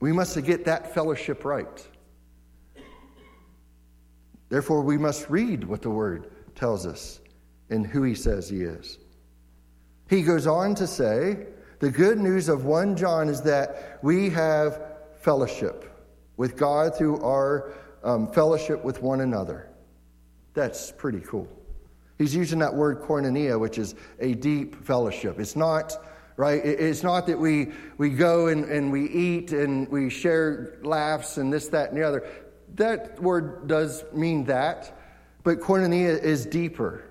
We 0.00 0.12
must 0.12 0.40
get 0.44 0.64
that 0.66 0.94
fellowship 0.94 1.44
right. 1.44 1.86
Therefore, 4.48 4.82
we 4.82 4.96
must 4.96 5.28
read 5.28 5.64
what 5.64 5.82
the 5.82 5.90
Word 5.90 6.30
tells 6.54 6.86
us 6.86 7.20
and 7.70 7.86
who 7.86 8.02
He 8.02 8.14
says 8.14 8.48
He 8.48 8.62
is. 8.62 8.98
He 10.08 10.22
goes 10.22 10.46
on 10.46 10.74
to 10.76 10.86
say, 10.86 11.46
the 11.80 11.90
good 11.90 12.18
news 12.18 12.48
of 12.48 12.64
1 12.64 12.96
John 12.96 13.28
is 13.28 13.42
that 13.42 13.98
we 14.02 14.30
have 14.30 14.82
fellowship 15.20 15.84
with 16.36 16.56
God 16.56 16.96
through 16.96 17.22
our 17.22 17.72
um, 18.02 18.30
fellowship 18.32 18.82
with 18.84 19.02
one 19.02 19.20
another. 19.20 19.68
That's 20.54 20.90
pretty 20.92 21.20
cool. 21.20 21.48
He's 22.16 22.34
using 22.34 22.58
that 22.60 22.74
word 22.74 23.00
koinonia, 23.02 23.60
which 23.60 23.78
is 23.78 23.94
a 24.18 24.34
deep 24.34 24.84
fellowship. 24.84 25.38
It's 25.38 25.54
not, 25.54 25.94
right? 26.36 26.64
It's 26.64 27.02
not 27.02 27.26
that 27.26 27.38
we, 27.38 27.72
we 27.96 28.10
go 28.10 28.48
and, 28.48 28.64
and 28.64 28.90
we 28.90 29.08
eat 29.08 29.52
and 29.52 29.88
we 29.88 30.10
share 30.10 30.78
laughs 30.82 31.36
and 31.36 31.52
this, 31.52 31.68
that, 31.68 31.90
and 31.90 31.98
the 31.98 32.02
other. 32.02 32.26
That 32.74 33.22
word 33.22 33.68
does 33.68 34.04
mean 34.12 34.44
that, 34.44 34.98
but 35.44 35.60
koinonia 35.60 36.20
is 36.20 36.44
deeper. 36.44 37.04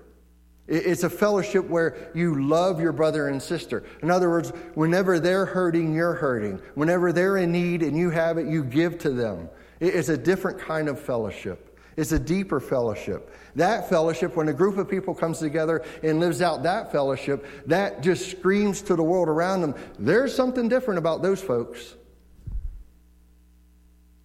It's 0.68 1.02
a 1.02 1.08
fellowship 1.08 1.66
where 1.66 2.10
you 2.14 2.46
love 2.46 2.78
your 2.78 2.92
brother 2.92 3.28
and 3.28 3.42
sister. 3.42 3.84
In 4.02 4.10
other 4.10 4.28
words, 4.28 4.50
whenever 4.74 5.18
they're 5.18 5.46
hurting, 5.46 5.94
you're 5.94 6.14
hurting. 6.14 6.60
Whenever 6.74 7.10
they're 7.10 7.38
in 7.38 7.50
need 7.50 7.82
and 7.82 7.96
you 7.96 8.10
have 8.10 8.36
it, 8.36 8.46
you 8.46 8.62
give 8.62 8.98
to 8.98 9.10
them. 9.10 9.48
It's 9.80 10.10
a 10.10 10.16
different 10.16 10.58
kind 10.58 10.88
of 10.88 11.00
fellowship. 11.00 11.64
It's 11.96 12.12
a 12.12 12.18
deeper 12.18 12.60
fellowship. 12.60 13.34
That 13.56 13.88
fellowship, 13.88 14.36
when 14.36 14.48
a 14.48 14.52
group 14.52 14.76
of 14.76 14.88
people 14.88 15.14
comes 15.14 15.38
together 15.38 15.84
and 16.02 16.20
lives 16.20 16.42
out 16.42 16.62
that 16.64 16.92
fellowship, 16.92 17.46
that 17.66 18.02
just 18.02 18.30
screams 18.30 18.82
to 18.82 18.94
the 18.94 19.02
world 19.02 19.28
around 19.28 19.62
them 19.62 19.74
there's 19.98 20.34
something 20.34 20.68
different 20.68 20.98
about 20.98 21.22
those 21.22 21.40
folks. 21.40 21.96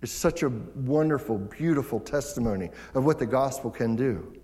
It's 0.02 0.12
such 0.12 0.44
a 0.44 0.50
wonderful, 0.50 1.38
beautiful 1.38 2.02
testimony 2.02 2.70
of 2.94 3.06
what 3.06 3.18
the 3.18 3.26
gospel 3.26 3.72
can 3.72 3.96
do. 3.96 4.43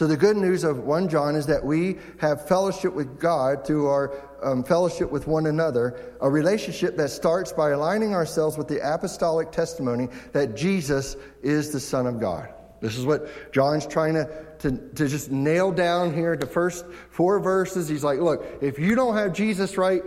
So, 0.00 0.06
the 0.06 0.16
good 0.16 0.38
news 0.38 0.64
of 0.64 0.78
1 0.78 1.10
John 1.10 1.36
is 1.36 1.44
that 1.44 1.62
we 1.62 1.98
have 2.20 2.48
fellowship 2.48 2.94
with 2.94 3.20
God 3.20 3.66
through 3.66 3.88
our 3.88 4.24
um, 4.42 4.64
fellowship 4.64 5.12
with 5.12 5.26
one 5.26 5.44
another, 5.44 6.14
a 6.22 6.30
relationship 6.30 6.96
that 6.96 7.10
starts 7.10 7.52
by 7.52 7.72
aligning 7.72 8.14
ourselves 8.14 8.56
with 8.56 8.66
the 8.66 8.80
apostolic 8.82 9.52
testimony 9.52 10.08
that 10.32 10.56
Jesus 10.56 11.16
is 11.42 11.70
the 11.70 11.80
Son 11.80 12.06
of 12.06 12.18
God. 12.18 12.48
This 12.80 12.96
is 12.96 13.04
what 13.04 13.52
John's 13.52 13.86
trying 13.86 14.14
to, 14.14 14.46
to, 14.60 14.70
to 14.70 15.06
just 15.06 15.30
nail 15.30 15.70
down 15.70 16.14
here. 16.14 16.34
The 16.34 16.46
first 16.46 16.86
four 17.10 17.38
verses, 17.38 17.86
he's 17.86 18.02
like, 18.02 18.20
look, 18.20 18.42
if 18.62 18.78
you 18.78 18.94
don't 18.94 19.16
have 19.16 19.34
Jesus 19.34 19.76
right, 19.76 20.02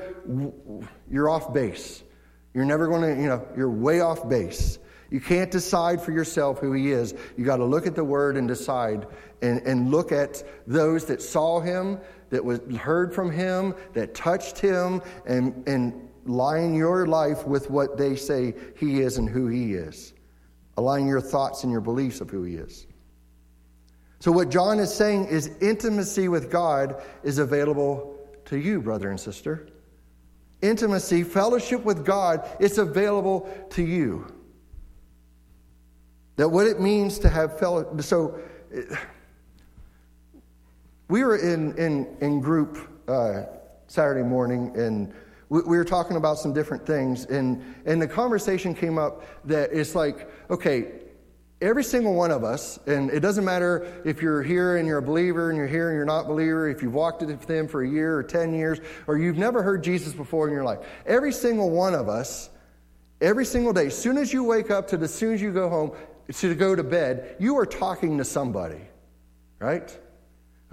you're 1.07 1.29
off 1.29 1.53
base. 1.53 2.01
You're 2.55 2.65
never 2.65 2.87
going 2.87 3.15
to, 3.15 3.21
you 3.21 3.27
know, 3.27 3.47
you're 3.55 3.69
way 3.69 3.99
off 3.99 4.27
base. 4.27 4.79
You 5.13 5.21
can't 5.21 5.51
decide 5.51 6.01
for 6.01 6.11
yourself 6.11 6.57
who 6.57 6.73
he 6.73 6.91
is. 6.91 7.13
You 7.37 7.45
got 7.45 7.57
to 7.57 7.65
look 7.65 7.85
at 7.85 7.93
the 7.93 8.03
word 8.03 8.35
and 8.35 8.47
decide 8.47 9.05
and, 9.43 9.61
and 9.61 9.91
look 9.91 10.11
at 10.11 10.43
those 10.65 11.05
that 11.05 11.21
saw 11.21 11.59
him, 11.59 11.99
that 12.31 12.43
was 12.43 12.59
heard 12.79 13.13
from 13.13 13.29
him, 13.29 13.75
that 13.93 14.15
touched 14.15 14.57
him, 14.57 15.03
and, 15.27 15.63
and 15.67 16.09
your 16.25 17.05
life 17.05 17.45
with 17.45 17.69
what 17.69 17.95
they 17.95 18.15
say 18.15 18.55
He 18.75 19.01
is 19.01 19.19
and 19.19 19.29
who 19.29 19.47
He 19.47 19.75
is. 19.75 20.13
Align 20.77 21.05
your 21.05 21.21
thoughts 21.21 21.61
and 21.61 21.71
your 21.71 21.81
beliefs 21.81 22.19
of 22.19 22.31
who 22.31 22.41
He 22.41 22.55
is. 22.55 22.87
So, 24.19 24.31
what 24.31 24.49
John 24.49 24.79
is 24.79 24.91
saying 24.91 25.27
is 25.27 25.51
intimacy 25.61 26.27
with 26.27 26.49
God 26.49 27.03
is 27.23 27.37
available 27.37 28.17
to 28.45 28.57
you, 28.57 28.81
brother 28.81 29.11
and 29.11 29.19
sister. 29.19 29.67
Intimacy, 30.63 31.23
fellowship 31.23 31.83
with 31.83 32.03
God, 32.03 32.49
it's 32.59 32.79
available 32.79 33.47
to 33.71 33.83
you. 33.83 34.32
That 36.35 36.49
what 36.49 36.67
it 36.67 36.79
means 36.79 37.19
to 37.19 37.29
have 37.29 37.59
fellowship. 37.59 38.01
So, 38.01 38.39
we 41.07 41.23
were 41.23 41.35
in, 41.35 41.77
in, 41.77 42.07
in 42.21 42.39
group 42.39 42.77
uh, 43.07 43.43
Saturday 43.87 44.23
morning, 44.23 44.71
and 44.75 45.13
we, 45.49 45.61
we, 45.61 45.77
were 45.77 45.83
talking 45.83 46.17
about 46.17 46.39
some 46.39 46.53
different 46.53 46.87
things, 46.87 47.25
and, 47.25 47.61
and 47.85 48.01
the 48.01 48.07
conversation 48.07 48.73
came 48.73 48.97
up 48.97 49.23
that 49.45 49.71
it's 49.71 49.93
like, 49.93 50.27
okay, 50.49 50.87
every 51.61 51.83
single 51.83 52.15
one 52.15 52.31
of 52.31 52.43
us, 52.43 52.79
and 52.87 53.11
it 53.11 53.19
doesn't 53.19 53.45
matter 53.45 54.01
if 54.05 54.21
you're 54.21 54.41
here 54.41 54.77
and 54.77 54.87
you're 54.87 54.97
a 54.97 55.03
believer 55.03 55.49
and 55.49 55.57
you're 55.57 55.67
here 55.67 55.89
and 55.89 55.95
you're 55.95 56.05
not 56.05 56.25
a 56.25 56.27
believer, 56.27 56.67
if 56.67 56.81
you've 56.81 56.95
walked 56.95 57.21
with 57.21 57.45
them 57.45 57.67
for 57.67 57.83
a 57.83 57.87
year 57.87 58.17
or 58.17 58.23
10 58.23 58.53
years, 58.53 58.79
or 59.05 59.17
you've 59.17 59.37
never 59.37 59.61
heard 59.61 59.83
Jesus 59.83 60.13
before 60.13 60.47
in 60.47 60.53
your 60.53 60.63
life, 60.63 60.79
every 61.05 61.31
single 61.31 61.69
one 61.69 61.93
of 61.93 62.09
us, 62.09 62.49
every 63.21 63.45
single 63.45 63.71
day, 63.71 63.87
as 63.87 63.97
soon 63.97 64.17
as 64.17 64.33
you 64.33 64.43
wake 64.43 64.71
up 64.71 64.87
to 64.87 64.97
as 64.97 65.13
soon 65.13 65.33
as 65.33 65.41
you 65.41 65.53
go 65.53 65.69
home, 65.69 65.91
to 66.31 66.55
go 66.55 66.75
to 66.75 66.83
bed, 66.83 67.35
you 67.39 67.57
are 67.57 67.65
talking 67.65 68.17
to 68.17 68.25
somebody, 68.25 68.81
right? 69.59 69.97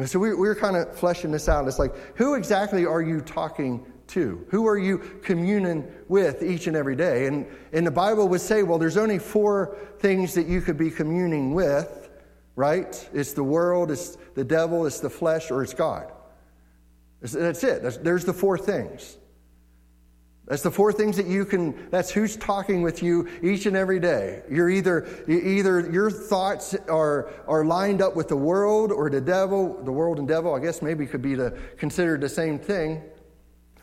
So 0.07 0.19
we, 0.19 0.35
we're 0.35 0.55
kind 0.55 0.77
of 0.77 0.97
fleshing 0.97 1.31
this 1.31 1.49
out. 1.49 1.67
It's 1.69 1.79
like, 1.79 1.95
who 2.17 2.35
exactly 2.35 2.87
are 2.87 3.03
you 3.03 3.21
talking 3.21 3.85
to? 4.09 4.47
Who 4.49 4.67
are 4.67 4.79
you 4.79 4.99
communing 5.23 5.87
with 6.09 6.43
each 6.43 6.67
and 6.67 6.77
every 6.77 6.97
day? 6.97 7.27
And, 7.27 7.47
and 7.73 7.87
the 7.87 7.91
Bible 7.91 8.29
would 8.29 8.41
say, 8.41 8.63
well, 8.63 8.79
there's 8.79 8.97
only 8.97 9.19
four 9.19 9.77
things 9.99 10.35
that 10.35 10.47
you 10.47 10.63
could 10.63 10.79
be 10.79 10.91
communing 10.91 11.53
with, 11.53 12.11
right? 12.57 13.09
It's 13.13 13.35
the 13.35 13.45
world, 13.45 13.91
it's 13.91 14.17
the 14.35 14.45
devil, 14.45 14.87
it's 14.87 15.01
the 15.01 15.11
flesh, 15.11 15.51
or 15.51 15.63
it's 15.63 15.75
God. 15.75 16.11
That's 17.21 17.63
it. 17.63 18.03
There's 18.03 18.25
the 18.25 18.33
four 18.33 18.57
things. 18.57 19.19
That's 20.51 20.63
the 20.63 20.71
four 20.73 20.93
things 20.93 21.17
that 21.17 21.27
you 21.27 21.45
can, 21.45 21.89
that's 21.91 22.11
who's 22.11 22.37
talking 22.37 22.83
with 22.83 23.05
you 23.05 23.29
each 23.41 23.67
and 23.67 23.77
every 23.77 24.01
day. 24.01 24.43
You're 24.51 24.69
either, 24.69 25.07
either 25.29 25.89
your 25.89 26.11
thoughts 26.11 26.75
are, 26.89 27.31
are 27.47 27.65
lined 27.65 28.03
up 28.03 28.17
with 28.17 28.27
the 28.27 28.37
world 28.37 28.91
or 28.91 29.09
the 29.09 29.21
devil. 29.21 29.81
The 29.85 29.93
world 29.93 30.19
and 30.19 30.27
devil, 30.27 30.53
I 30.53 30.59
guess 30.59 30.83
maybe 30.83 31.07
could 31.07 31.23
be 31.23 31.37
the, 31.37 31.57
considered 31.77 32.21
the 32.21 32.29
same 32.29 32.59
thing. 32.59 33.01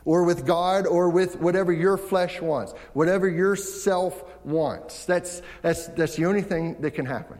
Or 0.04 0.24
with 0.24 0.44
God 0.44 0.86
or 0.86 1.08
with 1.08 1.40
whatever 1.40 1.72
your 1.72 1.96
flesh 1.96 2.42
wants, 2.42 2.74
whatever 2.92 3.26
your 3.26 3.56
self 3.56 4.22
wants. 4.44 5.06
That's, 5.06 5.40
that's, 5.62 5.86
that's 5.86 6.16
the 6.16 6.26
only 6.26 6.42
thing 6.42 6.82
that 6.82 6.90
can 6.90 7.06
happen. 7.06 7.38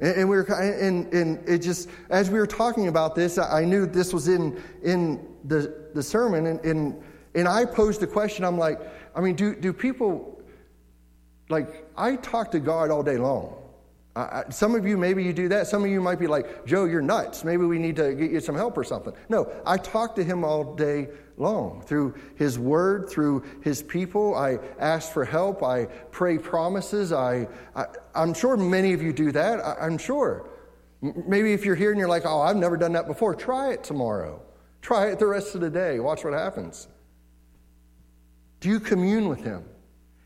And, 0.00 0.30
we 0.30 0.36
were, 0.36 0.44
and, 0.50 1.12
and 1.12 1.46
it 1.46 1.58
just, 1.58 1.90
as 2.08 2.30
we 2.30 2.38
were 2.38 2.46
talking 2.46 2.88
about 2.88 3.14
this, 3.14 3.36
I 3.36 3.66
knew 3.66 3.84
this 3.84 4.14
was 4.14 4.28
in, 4.28 4.62
in 4.82 5.28
the, 5.44 5.90
the 5.92 6.02
sermon, 6.02 6.46
and, 6.46 6.64
and 6.64 7.02
and 7.36 7.46
I 7.46 7.66
posed 7.66 8.00
the 8.00 8.06
question 8.06 8.44
I'm 8.44 8.58
like, 8.58 8.80
I 9.14 9.20
mean, 9.20 9.36
do, 9.36 9.54
do 9.54 9.72
people, 9.72 10.42
like, 11.48 11.86
I 11.96 12.16
talk 12.16 12.50
to 12.52 12.60
God 12.60 12.90
all 12.90 13.02
day 13.02 13.18
long. 13.18 13.62
I, 14.16 14.44
some 14.48 14.74
of 14.74 14.86
you, 14.86 14.96
maybe 14.96 15.22
you 15.22 15.34
do 15.34 15.48
that. 15.48 15.66
Some 15.66 15.84
of 15.84 15.90
you 15.90 16.00
might 16.00 16.18
be 16.18 16.26
like, 16.26 16.64
Joe, 16.64 16.86
you're 16.86 17.02
nuts. 17.02 17.44
Maybe 17.44 17.66
we 17.66 17.78
need 17.78 17.96
to 17.96 18.14
get 18.14 18.30
you 18.30 18.40
some 18.40 18.54
help 18.54 18.78
or 18.78 18.84
something. 18.84 19.12
No, 19.28 19.52
I 19.66 19.76
talk 19.76 20.16
to 20.16 20.24
him 20.24 20.42
all 20.42 20.74
day 20.74 21.08
long 21.36 21.82
through 21.82 22.14
his 22.36 22.58
word, 22.58 23.10
through 23.10 23.44
his 23.62 23.82
people. 23.82 24.34
I 24.34 24.58
ask 24.78 25.12
for 25.12 25.26
help. 25.26 25.62
I 25.62 25.84
pray 26.10 26.38
promises. 26.38 27.12
I, 27.12 27.48
I, 27.74 27.84
am 28.14 28.32
sure 28.32 28.56
many 28.56 28.94
of 28.94 29.02
you 29.02 29.12
do 29.12 29.32
that. 29.32 29.60
I, 29.60 29.76
I'm 29.82 29.98
sure. 29.98 30.48
Maybe 31.02 31.52
if 31.52 31.66
you're 31.66 31.76
here 31.76 31.90
and 31.90 31.98
you're 31.98 32.08
like, 32.08 32.24
oh, 32.24 32.40
I've 32.40 32.56
never 32.56 32.78
done 32.78 32.94
that 32.94 33.06
before, 33.06 33.34
try 33.34 33.72
it 33.72 33.84
tomorrow. 33.84 34.40
Try 34.80 35.08
it 35.10 35.18
the 35.18 35.26
rest 35.26 35.54
of 35.54 35.60
the 35.60 35.68
day. 35.68 36.00
Watch 36.00 36.24
what 36.24 36.32
happens. 36.32 36.88
Do 38.60 38.68
you 38.68 38.80
commune 38.80 39.28
with 39.28 39.42
him? 39.42 39.64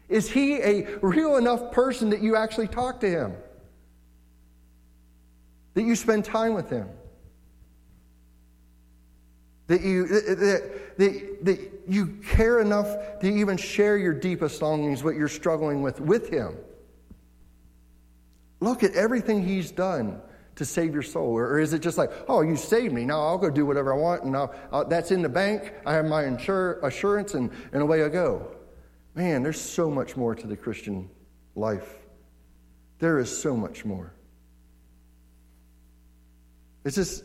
Is 0.09 0.28
he 0.28 0.57
a 0.57 0.99
real 1.03 1.37
enough 1.37 1.72
person 1.72 2.11
that 2.11 2.20
you 2.20 2.37
actually 2.37 2.68
talk 2.68 3.01
to 3.01 3.09
him? 3.09 3.33
That 5.74 5.83
you 5.83 5.95
spend 5.95 6.24
time 6.24 6.55
with 6.55 6.68
him? 6.68 6.89
That 9.68 9.83
you, 9.83 10.07
that, 10.09 10.97
that, 10.99 11.45
that 11.45 11.70
you 11.87 12.07
care 12.26 12.61
enough 12.61 13.20
to 13.20 13.26
even 13.28 13.57
share 13.57 13.97
your 13.97 14.12
deepest 14.12 14.61
longings, 14.62 15.05
what 15.05 15.14
you're 15.14 15.28
struggling 15.28 15.81
with, 15.81 16.01
with 16.01 16.28
him? 16.28 16.57
Look 18.59 18.83
at 18.83 18.95
everything 18.95 19.47
he's 19.47 19.70
done 19.70 20.20
to 20.57 20.65
save 20.65 20.93
your 20.93 21.03
soul? 21.03 21.37
Or, 21.37 21.59
is 21.59 21.73
it 21.73 21.81
just 21.81 21.99
like, 21.99 22.11
oh, 22.29 22.43
you 22.43 22.57
saved 22.57 22.93
me, 22.93 23.05
now 23.05 23.21
I'll 23.21 23.39
go 23.39 23.51
do 23.51 23.65
whatever 23.65 23.95
I 23.95 23.97
want, 23.97 24.25
and 24.25 24.33
now 24.33 24.51
that's 24.89 25.11
in 25.11 25.23
the 25.23 25.29
bank, 25.29 25.73
I 25.87 25.95
have 25.95 26.05
my 26.05 26.25
insure, 26.25 26.81
assurance, 26.83 27.35
and, 27.35 27.51
and 27.73 27.83
away 27.83 28.05
I 28.05 28.09
go? 28.09 28.57
Man, 29.15 29.43
there's 29.43 29.61
so 29.61 29.91
much 29.91 30.17
more 30.17 30.35
to 30.35 30.47
the 30.47 30.57
Christian 30.57 31.11
life. 31.55 31.97
There 32.99 33.19
is 33.19 33.37
so 33.37 33.57
much 33.57 33.85
more. 33.85 34.13
It's 36.85 36.97
just, 36.97 37.25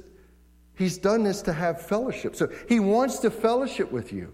he's 0.75 0.97
done 0.97 1.23
this 1.23 1.41
to 1.43 1.53
have 1.53 1.81
fellowship. 1.81 2.35
So 2.35 2.49
he 2.67 2.79
wants 2.79 3.19
to 3.19 3.29
fellowship 3.29 3.91
with 3.91 4.11
you. 4.11 4.33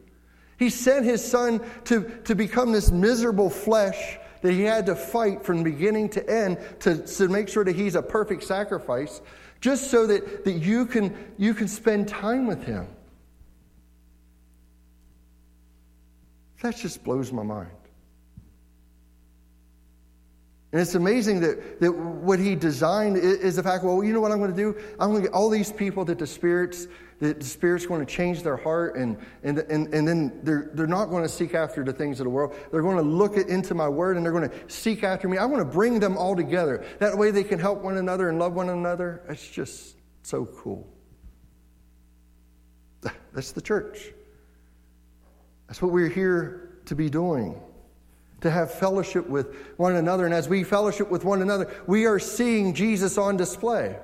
He 0.58 0.70
sent 0.70 1.06
his 1.06 1.24
son 1.24 1.62
to, 1.86 2.04
to 2.26 2.36
become 2.36 2.72
this 2.72 2.92
miserable 2.92 3.50
flesh 3.50 4.20
that 4.42 4.54
he 4.54 4.64
had 4.64 4.86
to 4.88 4.96
fight 4.96 5.44
from 5.44 5.64
beginning 5.64 6.10
to 6.10 6.30
end 6.30 6.58
to, 6.80 6.98
to 6.98 7.28
make 7.28 7.48
sure 7.48 7.64
that 7.64 7.76
he's 7.76 7.96
a 7.96 8.02
perfect 8.02 8.44
sacrifice, 8.44 9.22
just 9.60 9.92
so 9.92 10.08
that, 10.08 10.44
that 10.44 10.54
you, 10.54 10.86
can, 10.86 11.16
you 11.38 11.54
can 11.54 11.68
spend 11.68 12.08
time 12.08 12.48
with 12.48 12.64
him. 12.64 12.88
That 16.62 16.76
just 16.76 17.04
blows 17.04 17.32
my 17.32 17.44
mind. 17.44 17.72
And 20.72 20.80
it's 20.80 20.96
amazing 20.96 21.42
that, 21.42 21.82
that 21.82 21.92
what 21.92 22.40
he 22.40 22.56
designed 22.56 23.18
is 23.18 23.58
the 23.58 23.64
fact, 23.64 23.84
well, 23.84 24.02
you 24.04 24.14
know 24.14 24.22
what 24.22 24.32
I'm 24.32 24.38
going 24.38 24.52
to 24.52 24.56
do? 24.56 24.80
I'm 25.00 25.12
going 25.12 25.24
to 25.24 25.28
get 25.28 25.36
all 25.36 25.50
these 25.50 25.72
people 25.72 26.06
that 26.06 26.18
the 26.18 26.28
spirits 26.28 26.88
the, 27.22 27.36
the 27.36 27.46
Spirit's 27.46 27.86
going 27.86 28.04
to 28.04 28.12
change 28.12 28.42
their 28.42 28.58
heart, 28.58 28.96
and, 28.96 29.16
and, 29.44 29.60
and, 29.60 29.94
and 29.94 30.08
then 30.08 30.40
they're, 30.42 30.72
they're 30.74 30.88
not 30.88 31.06
going 31.06 31.22
to 31.22 31.30
seek 31.30 31.54
after 31.54 31.84
the 31.84 31.94
things 31.94 32.20
of 32.20 32.24
the 32.24 32.32
world. 32.32 32.56
They're 32.72 32.82
going 32.82 32.98
to 32.98 33.04
look 33.04 33.38
into 33.38 33.76
my 33.76 33.88
word 33.88 34.18
and 34.18 34.26
they're 34.26 34.34
going 34.34 34.50
to 34.50 34.56
seek 34.68 35.04
after 35.04 35.30
me. 35.30 35.38
I 35.38 35.46
want 35.46 35.62
to 35.62 35.72
bring 35.72 36.00
them 36.00 36.18
all 36.18 36.36
together. 36.36 36.84
That 36.98 37.16
way 37.16 37.30
they 37.30 37.44
can 37.44 37.60
help 37.60 37.84
one 37.84 37.98
another 37.98 38.30
and 38.30 38.40
love 38.40 38.54
one 38.54 38.70
another. 38.70 39.22
It's 39.30 39.48
just 39.48 39.98
so 40.24 40.46
cool. 40.46 40.92
That's 43.34 43.52
the 43.52 43.62
church. 43.62 44.12
That's 45.68 45.80
what 45.80 45.92
we're 45.92 46.10
here 46.10 46.80
to 46.86 46.96
be 46.96 47.08
doing 47.08 47.62
to 48.42 48.50
have 48.50 48.74
fellowship 48.74 49.30
with 49.30 49.56
one 49.78 49.96
another. 49.96 50.26
And 50.26 50.34
as 50.34 50.50
we 50.50 50.64
fellowship 50.64 51.12
with 51.12 51.24
one 51.24 51.44
another, 51.44 51.72
we 51.86 52.08
are 52.08 52.18
seeing 52.18 52.74
Jesus 52.74 53.20
on 53.20 53.38
display, 53.38 54.00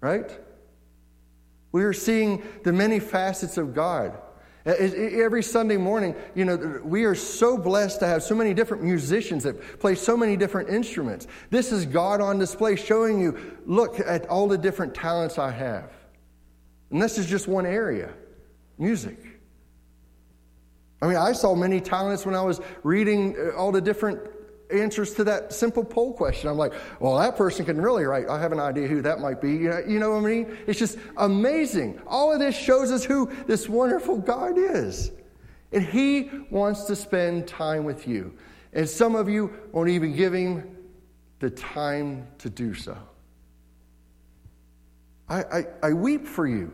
right? 0.00 0.30
We 1.74 1.82
are 1.82 1.92
seeing 1.92 2.44
the 2.62 2.72
many 2.72 3.00
facets 3.00 3.58
of 3.58 3.74
God. 3.74 4.16
Every 4.64 5.42
Sunday 5.42 5.76
morning, 5.76 6.14
you 6.36 6.44
know, 6.44 6.80
we 6.84 7.02
are 7.02 7.16
so 7.16 7.58
blessed 7.58 7.98
to 7.98 8.06
have 8.06 8.22
so 8.22 8.36
many 8.36 8.54
different 8.54 8.84
musicians 8.84 9.42
that 9.42 9.80
play 9.80 9.96
so 9.96 10.16
many 10.16 10.36
different 10.36 10.68
instruments. 10.68 11.26
This 11.50 11.72
is 11.72 11.84
God 11.84 12.20
on 12.20 12.38
display 12.38 12.76
showing 12.76 13.20
you, 13.20 13.58
look 13.66 13.98
at 13.98 14.24
all 14.28 14.46
the 14.46 14.56
different 14.56 14.94
talents 14.94 15.36
I 15.36 15.50
have. 15.50 15.90
And 16.92 17.02
this 17.02 17.18
is 17.18 17.26
just 17.26 17.48
one 17.48 17.66
area 17.66 18.14
music. 18.78 19.18
I 21.02 21.08
mean, 21.08 21.16
I 21.16 21.32
saw 21.32 21.56
many 21.56 21.80
talents 21.80 22.24
when 22.24 22.36
I 22.36 22.42
was 22.42 22.60
reading 22.84 23.34
uh, 23.36 23.56
all 23.56 23.72
the 23.72 23.80
different 23.80 24.20
answers 24.74 25.14
to 25.14 25.24
that 25.24 25.52
simple 25.52 25.84
poll 25.84 26.12
question. 26.12 26.50
I'm 26.50 26.58
like, 26.58 26.72
well, 27.00 27.18
that 27.18 27.36
person 27.36 27.64
can 27.64 27.80
really 27.80 28.04
write. 28.04 28.28
I 28.28 28.40
have 28.40 28.52
an 28.52 28.60
idea 28.60 28.86
who 28.88 29.00
that 29.02 29.20
might 29.20 29.40
be. 29.40 29.52
You 29.52 29.70
know, 29.70 29.82
you 29.86 29.98
know 29.98 30.10
what 30.10 30.24
I 30.24 30.28
mean? 30.28 30.58
It's 30.66 30.78
just 30.78 30.98
amazing. 31.16 32.00
All 32.06 32.32
of 32.32 32.38
this 32.38 32.56
shows 32.56 32.90
us 32.90 33.04
who 33.04 33.30
this 33.46 33.68
wonderful 33.68 34.18
God 34.18 34.58
is. 34.58 35.10
And 35.72 35.82
He 35.82 36.30
wants 36.50 36.84
to 36.84 36.96
spend 36.96 37.48
time 37.48 37.84
with 37.84 38.06
you. 38.06 38.36
And 38.72 38.88
some 38.88 39.14
of 39.14 39.28
you 39.28 39.52
won't 39.72 39.88
even 39.88 40.14
give 40.14 40.32
Him 40.32 40.76
the 41.40 41.50
time 41.50 42.26
to 42.38 42.50
do 42.50 42.74
so. 42.74 42.96
I, 45.28 45.42
I, 45.42 45.64
I 45.82 45.92
weep 45.92 46.26
for 46.26 46.46
you. 46.46 46.72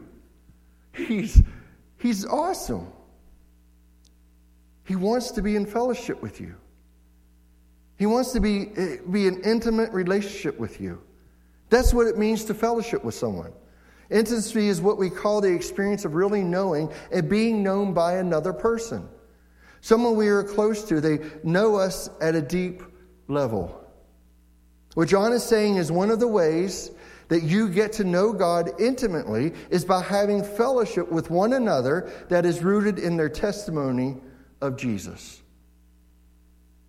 He's, 0.93 1.43
he's 1.99 2.27
awesome. 2.27 2.93
He 4.85 4.97
wants 4.97 5.31
to 5.33 5.43
be 5.43 5.57
in 5.57 5.67
fellowship 5.67 6.21
with 6.21 6.41
you. 6.41 6.57
He 8.01 8.07
wants 8.07 8.33
to 8.33 8.41
be, 8.41 8.73
eh, 8.79 8.97
be 9.11 9.29
an 9.29 9.43
intimate 9.43 9.93
relationship 9.93 10.59
with 10.59 10.81
you. 10.81 11.03
That's 11.69 11.93
what 11.93 12.07
it 12.07 12.17
means 12.17 12.47
to 12.47 12.55
fellowship 12.55 13.05
with 13.05 13.15
someone. 13.15 13.53
Intimacy 14.09 14.69
is 14.69 14.81
what 14.81 14.97
we 14.97 15.11
call 15.11 15.43
the 15.43 15.53
experience 15.53 16.07
of 16.07 16.15
really 16.15 16.43
knowing 16.43 16.91
and 17.13 17.29
being 17.29 17.63
known 17.63 17.93
by 17.93 18.15
another 18.15 18.55
person. 18.55 19.07
Someone 19.83 20.17
we 20.17 20.29
are 20.29 20.43
close 20.43 20.83
to, 20.85 21.03
they 21.03 21.19
know 21.45 21.77
us 21.77 22.09
at 22.23 22.35
a 22.35 22.41
deep 22.41 22.83
level. 23.29 23.87
What 24.95 25.09
John 25.09 25.35
is 25.35 25.43
saying 25.43 25.77
is 25.77 25.93
one 25.93 26.11
of 26.11 26.21
the 26.21 26.27
ways 26.27 26.93
that 27.29 27.43
you 27.43 27.69
get 27.69 27.93
to 27.93 28.05
know 28.05 28.33
God 28.33 28.81
intimately 28.81 29.53
is 29.69 29.85
by 29.85 30.01
having 30.01 30.43
fellowship 30.43 31.13
with 31.13 31.29
one 31.29 31.53
another 31.53 32.11
that 32.31 32.47
is 32.47 32.63
rooted 32.63 32.99
in 32.99 33.19
their 33.19 33.29
testimony 33.29 34.17
of 34.63 34.79
Jesus. 34.79 35.43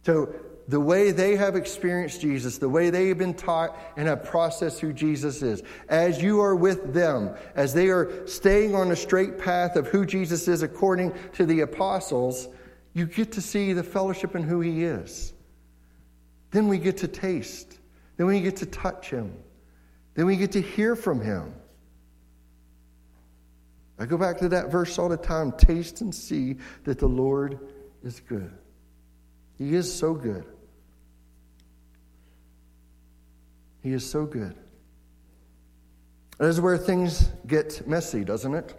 So, 0.05 0.33
the 0.71 0.79
way 0.79 1.11
they 1.11 1.35
have 1.35 1.57
experienced 1.57 2.21
Jesus, 2.21 2.57
the 2.57 2.69
way 2.69 2.89
they 2.89 3.09
have 3.09 3.17
been 3.17 3.33
taught 3.33 3.77
and 3.97 4.07
have 4.07 4.23
processed 4.23 4.79
who 4.79 4.93
Jesus 4.93 5.41
is, 5.41 5.61
as 5.89 6.23
you 6.23 6.39
are 6.39 6.55
with 6.55 6.93
them, 6.93 7.35
as 7.55 7.73
they 7.73 7.89
are 7.89 8.25
staying 8.25 8.73
on 8.73 8.89
a 8.89 8.95
straight 8.95 9.37
path 9.37 9.75
of 9.75 9.87
who 9.87 10.05
Jesus 10.05 10.47
is 10.47 10.61
according 10.61 11.13
to 11.33 11.45
the 11.45 11.59
apostles, 11.59 12.47
you 12.93 13.05
get 13.05 13.33
to 13.33 13.41
see 13.41 13.73
the 13.73 13.83
fellowship 13.83 14.33
in 14.33 14.43
who 14.43 14.61
he 14.61 14.85
is. 14.85 15.33
Then 16.51 16.69
we 16.69 16.77
get 16.77 16.95
to 16.99 17.07
taste. 17.09 17.77
Then 18.15 18.27
we 18.27 18.39
get 18.39 18.55
to 18.57 18.65
touch 18.65 19.09
him. 19.09 19.33
Then 20.13 20.25
we 20.25 20.37
get 20.37 20.53
to 20.53 20.61
hear 20.61 20.95
from 20.95 21.19
him. 21.19 21.53
I 23.99 24.05
go 24.05 24.17
back 24.17 24.37
to 24.37 24.47
that 24.47 24.71
verse 24.71 24.97
all 24.97 25.09
the 25.09 25.17
time 25.17 25.51
taste 25.51 25.99
and 25.99 26.15
see 26.15 26.55
that 26.85 26.97
the 26.97 27.09
Lord 27.09 27.59
is 28.05 28.21
good. 28.21 28.53
He 29.57 29.75
is 29.75 29.93
so 29.93 30.13
good. 30.13 30.45
He 33.81 33.93
is 33.93 34.07
so 34.07 34.25
good. 34.25 34.55
That 36.37 36.47
is 36.47 36.61
where 36.61 36.77
things 36.77 37.29
get 37.45 37.87
messy, 37.87 38.23
doesn't 38.23 38.53
it? 38.53 38.75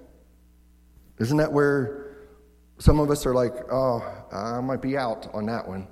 Isn't 1.19 1.37
that 1.37 1.53
where 1.53 2.17
some 2.79 2.99
of 2.99 3.11
us 3.11 3.27
are 3.27 3.35
like, 3.35 3.55
oh, 3.71 4.03
I 4.33 4.61
might 4.61 4.83
be 4.83 4.97
out 4.97 5.33
on 5.35 5.47
that 5.47 5.67
one. 5.67 5.87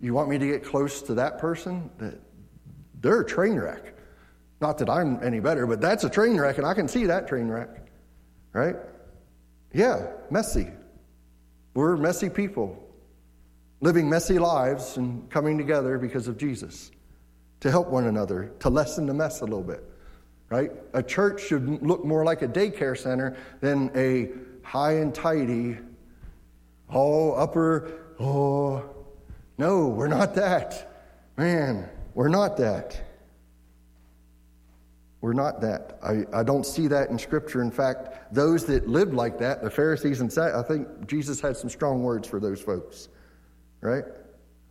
You 0.00 0.14
want 0.14 0.28
me 0.28 0.38
to 0.38 0.46
get 0.46 0.64
close 0.64 1.02
to 1.02 1.14
that 1.14 1.38
person? 1.38 1.90
They're 3.00 3.20
a 3.20 3.26
train 3.26 3.56
wreck. 3.56 3.94
Not 4.60 4.78
that 4.78 4.88
I'm 4.88 5.22
any 5.22 5.40
better, 5.40 5.66
but 5.66 5.80
that's 5.80 6.04
a 6.04 6.10
train 6.10 6.38
wreck, 6.38 6.56
and 6.58 6.66
I 6.66 6.72
can 6.72 6.88
see 6.88 7.06
that 7.06 7.28
train 7.28 7.48
wreck. 7.48 7.68
Right? 8.52 8.76
Yeah, 9.74 10.06
messy. 10.30 10.68
We're 11.74 11.96
messy 11.98 12.30
people, 12.30 12.82
living 13.82 14.08
messy 14.08 14.38
lives 14.38 14.96
and 14.96 15.28
coming 15.28 15.58
together 15.58 15.98
because 15.98 16.26
of 16.28 16.38
Jesus 16.38 16.90
to 17.60 17.70
help 17.70 17.88
one 17.88 18.06
another, 18.06 18.52
to 18.60 18.68
lessen 18.68 19.06
the 19.06 19.14
mess 19.14 19.40
a 19.40 19.44
little 19.44 19.62
bit. 19.62 19.82
Right? 20.48 20.70
A 20.94 21.02
church 21.02 21.42
should 21.42 21.82
look 21.82 22.04
more 22.04 22.24
like 22.24 22.42
a 22.42 22.48
daycare 22.48 22.96
center 22.96 23.36
than 23.60 23.90
a 23.96 24.28
high 24.64 24.98
and 24.98 25.14
tidy 25.14 25.78
all 26.88 27.38
upper, 27.38 27.92
oh. 28.20 28.84
No, 29.58 29.88
we're 29.88 30.08
not 30.08 30.34
that. 30.34 31.04
Man, 31.36 31.88
we're 32.14 32.28
not 32.28 32.56
that. 32.58 33.02
We're 35.20 35.32
not 35.32 35.60
that. 35.62 35.98
I, 36.02 36.24
I 36.38 36.42
don't 36.42 36.64
see 36.64 36.86
that 36.88 37.10
in 37.10 37.18
Scripture. 37.18 37.62
In 37.62 37.70
fact, 37.70 38.32
those 38.32 38.64
that 38.66 38.86
lived 38.86 39.14
like 39.14 39.38
that, 39.38 39.62
the 39.62 39.70
Pharisees 39.70 40.20
and 40.20 40.32
I 40.38 40.62
think 40.62 40.86
Jesus 41.06 41.40
had 41.40 41.56
some 41.56 41.70
strong 41.70 42.02
words 42.02 42.28
for 42.28 42.38
those 42.38 42.60
folks, 42.60 43.08
right? 43.80 44.04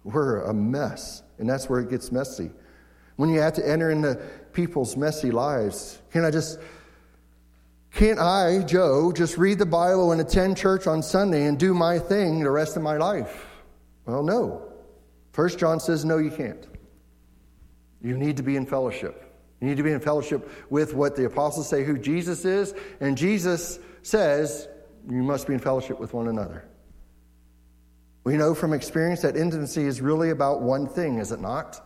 We're 0.04 0.44
a 0.44 0.54
mess, 0.54 1.24
and 1.40 1.50
that's 1.50 1.68
where 1.68 1.82
it 1.82 1.90
gets 1.90 2.12
messy. 2.12 2.52
When 3.16 3.30
you 3.30 3.40
have 3.40 3.54
to 3.54 3.68
enter 3.68 3.92
into 3.92 4.16
people's 4.54 4.98
messy 4.98 5.32
lives, 5.32 6.00
can 6.12 6.26
I 6.26 6.32
just 6.32 6.60
can't 7.96 8.20
I, 8.20 8.64
Joe, 8.64 9.14
just 9.14 9.38
read 9.38 9.58
the 9.58 9.66
Bible 9.66 10.12
and 10.12 10.20
attend 10.20 10.58
church 10.58 10.86
on 10.86 11.02
Sunday 11.02 11.46
and 11.46 11.58
do 11.58 11.74
my 11.74 11.98
thing 11.98 12.42
the 12.42 12.52
rest 12.52 12.76
of 12.76 12.84
my 12.84 12.98
life? 12.98 13.46
Well, 14.06 14.22
no. 14.22 14.70
First 15.32 15.60
John 15.60 15.80
says, 15.80 16.04
no, 16.04 16.18
you 16.18 16.30
can't. 16.30 16.68
You 18.02 18.18
need 18.18 18.36
to 18.38 18.44
be 18.44 18.58
in 18.58 18.66
fellowship. 18.66 19.22
You 19.62 19.68
need 19.70 19.78
to 19.78 19.84
be 19.84 19.94
in 19.94 20.02
fellowship 20.02 20.50
with 20.70 20.94
what 20.94 21.16
the 21.16 21.26
apostles 21.26 21.70
say 21.70 21.86
who 21.86 21.98
Jesus 21.98 22.44
is, 22.44 22.74
and 23.00 23.18
Jesus 23.18 23.80
says 24.02 24.68
you 25.10 25.24
must 25.24 25.48
be 25.48 25.54
in 25.54 25.60
fellowship 25.60 25.98
with 25.98 26.14
one 26.14 26.28
another. 26.28 26.66
We 28.26 28.36
know 28.36 28.54
from 28.54 28.74
experience 28.74 29.22
that 29.22 29.38
intimacy 29.38 29.84
is 29.84 30.02
really 30.02 30.32
about 30.32 30.62
one 30.62 30.88
thing, 30.88 31.20
is 31.20 31.32
it 31.32 31.40
not? 31.40 31.82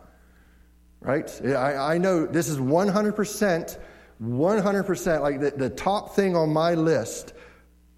Right? 1.02 1.30
I, 1.46 1.96
I 1.96 1.98
know 1.98 2.26
this 2.26 2.50
is 2.50 2.58
100% 2.58 3.80
100% 4.22 5.22
like 5.22 5.40
the, 5.40 5.52
the 5.52 5.70
top 5.70 6.16
thing 6.16 6.36
on 6.36 6.52
my 6.52 6.74
list 6.74 7.34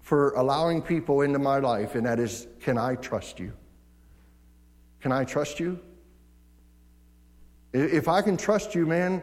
for 0.00 0.30
allowing 0.34 0.80
people 0.80 1.22
into 1.22 1.38
my 1.38 1.58
life, 1.58 1.94
and 1.94 2.06
that 2.06 2.18
is 2.18 2.46
can 2.60 2.78
I 2.78 2.94
trust 2.96 3.40
you? 3.40 3.52
Can 5.00 5.10
I 5.10 5.24
trust 5.24 5.58
you? 5.58 5.80
If 7.72 8.06
I 8.06 8.22
can 8.22 8.36
trust 8.36 8.74
you, 8.74 8.86
man, 8.86 9.22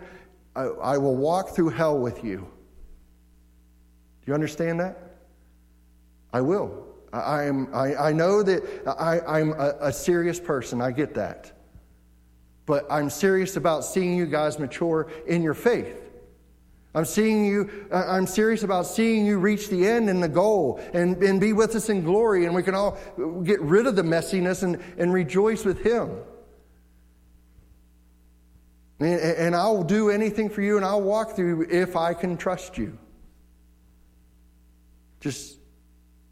I, 0.55 0.63
I 0.63 0.97
will 0.97 1.15
walk 1.15 1.49
through 1.49 1.69
hell 1.69 1.97
with 1.97 2.23
you. 2.23 2.39
Do 2.39 4.25
you 4.25 4.33
understand 4.33 4.79
that? 4.79 4.97
I 6.33 6.41
will. 6.41 6.85
I, 7.13 7.43
am, 7.43 7.73
I, 7.73 7.95
I 7.95 8.11
know 8.11 8.43
that 8.43 8.63
I, 8.99 9.19
I'm 9.21 9.53
a, 9.53 9.75
a 9.81 9.93
serious 9.93 10.39
person. 10.39 10.81
I 10.81 10.91
get 10.91 11.13
that. 11.15 11.58
But 12.69 12.85
I'm 12.87 13.09
serious 13.09 13.55
about 13.55 13.83
seeing 13.83 14.15
you 14.15 14.27
guys 14.27 14.59
mature 14.59 15.07
in 15.25 15.41
your 15.41 15.55
faith. 15.55 16.03
I'm 16.93 17.03
seeing 17.03 17.43
you, 17.43 17.87
uh, 17.91 18.05
I'm 18.07 18.27
serious 18.27 18.61
about 18.61 18.85
seeing 18.85 19.25
you 19.25 19.39
reach 19.39 19.69
the 19.69 19.87
end 19.87 20.07
and 20.07 20.21
the 20.21 20.29
goal 20.29 20.79
and, 20.93 21.17
and 21.23 21.41
be 21.41 21.51
with 21.51 21.75
us 21.75 21.89
in 21.89 22.03
glory, 22.03 22.45
and 22.45 22.53
we 22.53 22.61
can 22.61 22.75
all 22.75 22.99
get 23.43 23.59
rid 23.61 23.87
of 23.87 23.95
the 23.95 24.03
messiness 24.03 24.61
and, 24.61 24.79
and 24.99 25.11
rejoice 25.11 25.65
with 25.65 25.81
Him. 25.81 26.11
And, 28.99 29.19
and 29.19 29.55
I'll 29.55 29.81
do 29.81 30.11
anything 30.11 30.47
for 30.47 30.61
you 30.61 30.77
and 30.77 30.85
I'll 30.85 31.01
walk 31.01 31.35
through 31.35 31.69
if 31.71 31.95
I 31.95 32.13
can 32.13 32.37
trust 32.37 32.77
you. 32.77 32.95
Just, 35.21 35.57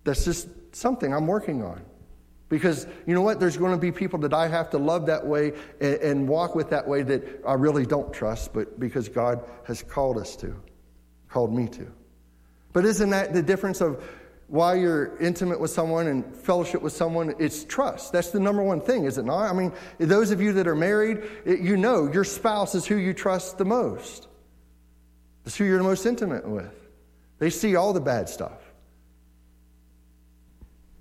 that's 0.03 0.23
just 0.23 0.49
something 0.75 1.15
I'm 1.15 1.25
working 1.25 1.63
on. 1.63 1.81
Because 2.49 2.87
you 3.05 3.13
know 3.13 3.21
what? 3.21 3.39
There's 3.39 3.57
going 3.57 3.73
to 3.73 3.77
be 3.77 3.91
people 3.91 4.19
that 4.19 4.33
I 4.33 4.47
have 4.47 4.69
to 4.69 4.77
love 4.77 5.07
that 5.07 5.25
way 5.25 5.53
and, 5.81 5.95
and, 5.95 6.27
walk 6.29 6.55
with 6.55 6.69
that 6.69 6.87
way 6.87 7.01
that 7.03 7.41
I 7.45 7.53
really 7.53 7.85
don't 7.85 8.13
trust, 8.13 8.53
but 8.53 8.79
because 8.79 9.09
God 9.09 9.43
has 9.65 9.83
called 9.83 10.17
us 10.17 10.35
to, 10.37 10.55
called 11.29 11.53
me 11.53 11.67
to. 11.69 11.91
But 12.71 12.85
isn't 12.85 13.09
that 13.09 13.33
the 13.33 13.41
difference 13.41 13.81
of 13.81 14.01
why 14.47 14.75
you're 14.75 15.17
intimate 15.17 15.59
with 15.59 15.71
someone 15.71 16.07
and 16.07 16.35
fellowship 16.35 16.81
with 16.81 16.93
someone? 16.93 17.35
It's 17.37 17.65
trust. 17.65 18.13
That's 18.13 18.29
the 18.29 18.39
number 18.39 18.63
one 18.63 18.79
thing, 18.79 19.03
is 19.03 19.17
it 19.17 19.25
not? 19.25 19.49
I 19.49 19.53
mean, 19.53 19.73
those 19.97 20.31
of 20.31 20.39
you 20.39 20.53
that 20.53 20.67
are 20.67 20.75
married, 20.75 21.23
you 21.45 21.75
know 21.75 22.09
your 22.09 22.23
spouse 22.23 22.75
is 22.75 22.85
who 22.85 22.95
you 22.95 23.13
trust 23.13 23.57
the 23.57 23.65
most. 23.65 24.27
It's 25.45 25.57
who 25.57 25.65
you're 25.65 25.79
the 25.79 25.83
most 25.83 26.05
intimate 26.05 26.47
with. 26.47 26.73
They 27.39 27.49
see 27.49 27.75
all 27.75 27.93
the 27.93 28.01
bad 28.01 28.29
stuff. 28.29 28.66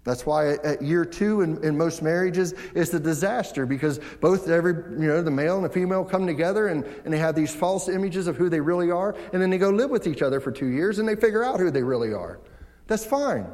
That's 0.06 0.24
why 0.24 0.52
at 0.52 0.80
year 0.80 1.04
two 1.04 1.40
in, 1.40 1.62
in, 1.64 1.76
most 1.76 2.00
marriages 2.00 2.54
it's 2.76 2.94
a 2.94 3.00
disaster 3.00 3.66
because 3.66 3.98
both 4.20 4.48
every 4.48 4.72
you 4.72 5.08
know 5.08 5.20
the 5.20 5.32
male 5.32 5.56
and 5.56 5.64
the 5.64 5.68
female 5.68 6.04
come 6.04 6.28
together 6.28 6.68
and, 6.68 6.84
and 7.04 7.12
they 7.12 7.18
have 7.18 7.34
these 7.34 7.52
false 7.52 7.88
images 7.88 8.28
of 8.28 8.36
who 8.36 8.48
they 8.48 8.60
really 8.60 8.88
are 8.92 9.16
and 9.32 9.42
then 9.42 9.50
they 9.50 9.58
go 9.58 9.68
live 9.68 9.90
with 9.90 10.06
each 10.06 10.22
other 10.22 10.38
for 10.38 10.52
two 10.52 10.68
years 10.68 11.00
and 11.00 11.08
they 11.08 11.16
figure 11.16 11.42
out 11.42 11.58
who 11.58 11.72
they 11.72 11.82
really 11.82 12.12
are. 12.12 12.38
That's 12.86 13.04
fine. 13.04 13.48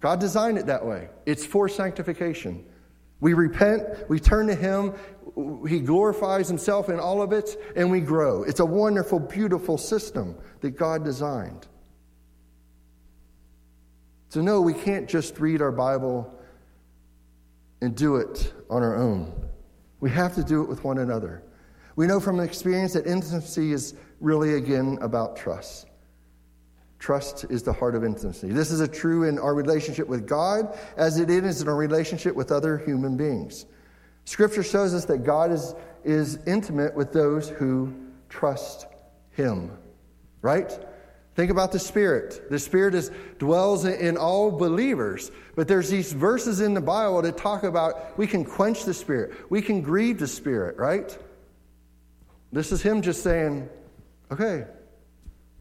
God 0.00 0.20
designed 0.20 0.56
it 0.56 0.66
that 0.66 0.86
way. 0.86 1.10
It's 1.26 1.44
for 1.44 1.68
sanctification. 1.68 2.64
We 3.20 3.34
repent, 3.34 4.08
we 4.08 4.18
turn 4.18 4.46
to 4.46 4.54
Him, 4.54 4.94
He 5.68 5.80
glorifies 5.80 6.48
Himself 6.48 6.88
in 6.88 6.98
all 6.98 7.20
of 7.20 7.32
it, 7.32 7.56
and 7.76 7.90
we 7.90 8.00
grow. 8.00 8.42
It's 8.42 8.60
a 8.60 8.66
wonderful, 8.66 9.20
beautiful 9.20 9.76
system 9.76 10.36
that 10.60 10.78
God 10.78 11.04
designed. 11.04 11.66
So, 14.28 14.40
no, 14.40 14.60
we 14.60 14.74
can't 14.74 15.08
just 15.08 15.38
read 15.38 15.62
our 15.62 15.72
Bible 15.72 16.32
and 17.80 17.94
do 17.94 18.16
it 18.16 18.52
on 18.68 18.82
our 18.82 18.96
own. 18.96 19.32
We 20.00 20.10
have 20.10 20.34
to 20.34 20.44
do 20.44 20.62
it 20.62 20.68
with 20.68 20.84
one 20.84 20.98
another. 20.98 21.42
We 21.94 22.06
know 22.06 22.20
from 22.20 22.40
experience 22.40 22.92
that 22.92 23.06
intimacy 23.06 23.72
is 23.72 23.94
really, 24.20 24.54
again, 24.54 24.98
about 25.00 25.36
trust. 25.36 25.86
Trust 26.98 27.44
is 27.50 27.62
the 27.62 27.72
heart 27.72 27.94
of 27.94 28.04
intimacy. 28.04 28.48
This 28.48 28.70
is 28.70 28.80
a 28.80 28.88
true 28.88 29.24
in 29.24 29.38
our 29.38 29.54
relationship 29.54 30.06
with 30.08 30.26
God 30.26 30.78
as 30.96 31.18
it 31.18 31.30
is 31.30 31.60
in 31.62 31.68
our 31.68 31.76
relationship 31.76 32.34
with 32.34 32.50
other 32.50 32.78
human 32.78 33.16
beings. 33.16 33.66
Scripture 34.24 34.62
shows 34.62 34.92
us 34.92 35.04
that 35.04 35.18
God 35.18 35.52
is, 35.52 35.74
is 36.04 36.38
intimate 36.46 36.94
with 36.94 37.12
those 37.12 37.48
who 37.48 37.94
trust 38.28 38.86
Him, 39.30 39.70
right? 40.42 40.78
Think 41.36 41.50
about 41.50 41.70
the 41.70 41.78
Spirit. 41.78 42.50
The 42.50 42.58
Spirit 42.58 42.94
is, 42.94 43.10
dwells 43.38 43.84
in 43.84 44.16
all 44.16 44.50
believers. 44.50 45.30
But 45.54 45.68
there's 45.68 45.90
these 45.90 46.14
verses 46.14 46.62
in 46.62 46.72
the 46.72 46.80
Bible 46.80 47.20
that 47.22 47.36
talk 47.36 47.62
about 47.62 48.16
we 48.18 48.26
can 48.26 48.42
quench 48.42 48.84
the 48.84 48.94
Spirit, 48.94 49.34
we 49.50 49.60
can 49.60 49.82
grieve 49.82 50.18
the 50.18 50.26
Spirit, 50.26 50.78
right? 50.78 51.16
This 52.52 52.72
is 52.72 52.80
Him 52.80 53.02
just 53.02 53.22
saying, 53.22 53.68
okay, 54.32 54.64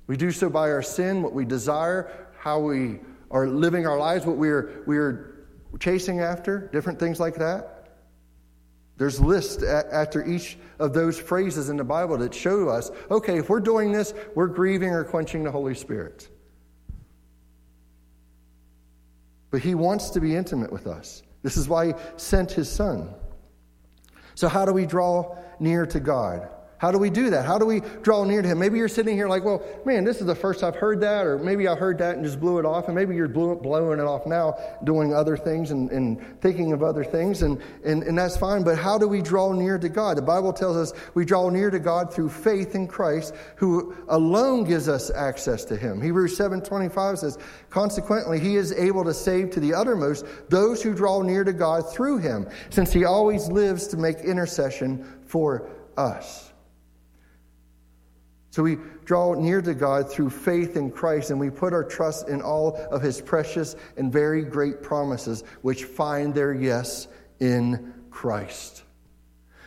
We 0.07 0.15
do 0.15 0.31
so 0.31 0.49
by 0.49 0.71
our 0.71 0.81
sin, 0.81 1.21
what 1.21 1.33
we 1.33 1.45
desire, 1.45 2.29
how 2.37 2.59
we 2.59 2.99
are 3.31 3.47
living 3.47 3.85
our 3.85 3.97
lives, 3.97 4.25
what 4.25 4.37
we're, 4.37 4.83
we're 4.85 5.45
chasing 5.79 6.21
after, 6.21 6.69
different 6.71 6.99
things 6.99 7.19
like 7.19 7.35
that. 7.35 7.74
There's 8.97 9.19
lists 9.19 9.61
after 9.63 10.25
each 10.25 10.57
of 10.79 10.93
those 10.93 11.19
phrases 11.19 11.69
in 11.69 11.77
the 11.77 11.83
Bible 11.83 12.17
that 12.17 12.33
show 12.33 12.69
us 12.69 12.91
okay, 13.11 13.37
if 13.39 13.49
we're 13.49 13.59
doing 13.59 13.91
this, 13.91 14.13
we're 14.35 14.47
grieving 14.47 14.89
or 14.89 15.03
quenching 15.03 15.43
the 15.43 15.51
Holy 15.51 15.75
Spirit. 15.75 16.29
But 19.51 19.61
He 19.61 19.75
wants 19.75 20.09
to 20.11 20.21
be 20.21 20.35
intimate 20.35 20.71
with 20.71 20.87
us. 20.87 21.23
This 21.43 21.57
is 21.57 21.67
why 21.67 21.87
He 21.87 21.93
sent 22.17 22.51
His 22.51 22.69
Son. 22.69 23.13
So, 24.35 24.47
how 24.47 24.65
do 24.65 24.73
we 24.73 24.85
draw 24.85 25.37
near 25.59 25.85
to 25.87 25.99
God? 25.99 26.49
How 26.77 26.91
do 26.91 26.97
we 26.97 27.09
do 27.09 27.29
that? 27.29 27.45
How 27.45 27.57
do 27.57 27.65
we 27.65 27.79
draw 28.01 28.25
near 28.25 28.41
to 28.41 28.47
Him? 28.47 28.59
Maybe 28.59 28.77
you're 28.77 28.89
sitting 28.89 29.15
here 29.15 29.29
like, 29.29 29.45
well, 29.45 29.63
man, 29.85 30.03
this 30.03 30.19
is 30.19 30.25
the 30.25 30.35
first 30.35 30.61
I've 30.61 30.75
heard 30.75 30.99
that, 31.01 31.25
or 31.25 31.39
maybe 31.39 31.69
I 31.69 31.75
heard 31.75 31.97
that 31.99 32.15
and 32.15 32.25
just 32.25 32.39
blew 32.39 32.59
it 32.59 32.65
off, 32.65 32.87
and 32.87 32.95
maybe 32.95 33.15
you're 33.15 33.29
blowing 33.29 33.99
it 33.99 34.03
off 34.03 34.25
now, 34.25 34.57
doing 34.83 35.13
other 35.13 35.37
things 35.37 35.71
and, 35.71 35.89
and 35.91 36.41
thinking 36.41 36.73
of 36.73 36.83
other 36.83 37.05
things, 37.05 37.43
and, 37.43 37.61
and, 37.85 38.03
and 38.03 38.17
that's 38.17 38.35
fine. 38.35 38.63
But 38.63 38.77
how 38.77 38.97
do 38.97 39.07
we 39.07 39.21
draw 39.21 39.53
near 39.53 39.77
to 39.77 39.87
God? 39.87 40.17
The 40.17 40.21
Bible 40.21 40.51
tells 40.51 40.75
us 40.75 40.93
we 41.13 41.23
draw 41.23 41.49
near 41.49 41.69
to 41.69 41.79
God 41.79 42.13
through 42.13 42.29
faith 42.29 42.75
in 42.75 42.87
Christ, 42.87 43.33
who 43.55 43.95
alone 44.09 44.65
gives 44.65 44.89
us 44.89 45.09
access 45.11 45.63
to 45.65 45.77
Him. 45.77 46.01
Hebrews 46.01 46.37
7:25 46.37 47.19
says, 47.19 47.37
consequently, 47.69 48.37
He 48.37 48.57
is 48.57 48.73
able 48.73 49.05
to 49.05 49.13
save 49.13 49.49
to 49.51 49.61
the 49.61 49.73
uttermost 49.73 50.25
those 50.49 50.83
who 50.83 50.93
draw 50.93 51.21
near 51.21 51.45
to 51.45 51.53
God 51.53 51.89
through 51.89 52.17
Him, 52.17 52.49
since 52.69 52.91
He 52.91 53.05
always 53.05 53.47
lives 53.47 53.87
to 53.87 53.97
make 53.97 54.17
intercession 54.19 55.05
for 55.25 55.69
us. 55.95 56.51
So 58.55 58.63
we 58.63 58.77
draw 59.03 59.33
near 59.33 59.61
to 59.61 59.73
God 59.73 60.09
through 60.09 60.29
faith 60.29 60.77
in 60.77 60.89
Christ, 60.89 61.29
and 61.29 61.37
we 61.37 61.49
put 61.49 61.73
our 61.73 61.83
trust 61.83 62.29
in 62.29 62.41
all 62.41 62.77
of 62.89 63.01
his 63.01 63.19
precious 63.19 63.75
and 63.97 64.13
very 64.13 64.45
great 64.45 64.81
promises, 64.81 65.43
which 65.61 65.83
find 65.83 66.33
their 66.33 66.53
yes 66.53 67.09
in 67.41 67.93
Christ. 68.09 68.83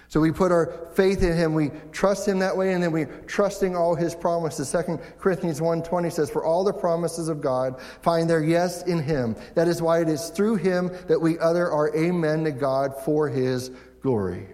So 0.08 0.20
we 0.20 0.32
put 0.32 0.52
our 0.52 0.88
faith 0.94 1.22
in 1.22 1.36
him, 1.36 1.52
we 1.52 1.70
trust 1.92 2.26
him 2.26 2.38
that 2.38 2.56
way, 2.56 2.72
and 2.72 2.82
then 2.82 2.90
we're 2.90 3.12
trusting 3.26 3.76
all 3.76 3.94
his 3.94 4.14
promises. 4.14 4.72
2 4.72 4.98
Corinthians 5.18 5.60
1.20 5.60 6.10
says, 6.10 6.30
For 6.30 6.42
all 6.42 6.64
the 6.64 6.72
promises 6.72 7.28
of 7.28 7.42
God 7.42 7.78
find 8.00 8.30
their 8.30 8.42
yes 8.42 8.84
in 8.84 9.02
him. 9.02 9.36
That 9.54 9.68
is 9.68 9.82
why 9.82 10.00
it 10.00 10.08
is 10.08 10.30
through 10.30 10.54
him 10.54 10.90
that 11.08 11.20
we 11.20 11.38
utter 11.40 11.70
our 11.70 11.94
amen 11.94 12.44
to 12.44 12.52
God 12.52 12.94
for 13.04 13.28
his 13.28 13.70
glory. 14.00 14.48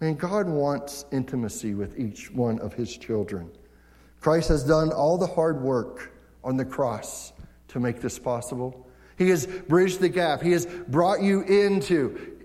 And 0.00 0.18
God 0.18 0.48
wants 0.48 1.04
intimacy 1.12 1.74
with 1.74 1.98
each 1.98 2.30
one 2.30 2.58
of 2.60 2.72
his 2.72 2.96
children. 2.96 3.50
Christ 4.20 4.48
has 4.48 4.64
done 4.64 4.92
all 4.92 5.18
the 5.18 5.26
hard 5.26 5.60
work 5.62 6.12
on 6.42 6.56
the 6.56 6.64
cross 6.64 7.32
to 7.68 7.80
make 7.80 8.00
this 8.00 8.18
possible. 8.18 8.86
He 9.18 9.28
has 9.28 9.46
bridged 9.46 10.00
the 10.00 10.08
gap. 10.08 10.42
He 10.42 10.52
has 10.52 10.66
brought 10.66 11.22
you 11.22 11.42
into 11.42 12.38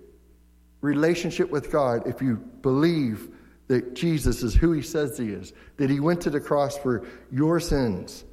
relationship 0.81 1.49
with 1.49 1.71
God 1.71 2.05
if 2.05 2.21
you 2.21 2.35
believe 2.35 3.29
that 3.67 3.95
Jesus 3.95 4.43
is 4.43 4.53
who 4.53 4.73
he 4.73 4.81
says 4.81 5.17
he 5.17 5.29
is, 5.29 5.53
that 5.77 5.89
he 5.89 5.99
went 5.99 6.21
to 6.21 6.29
the 6.29 6.39
cross 6.39 6.77
for 6.77 7.07
your 7.31 7.59
sins 7.59 8.25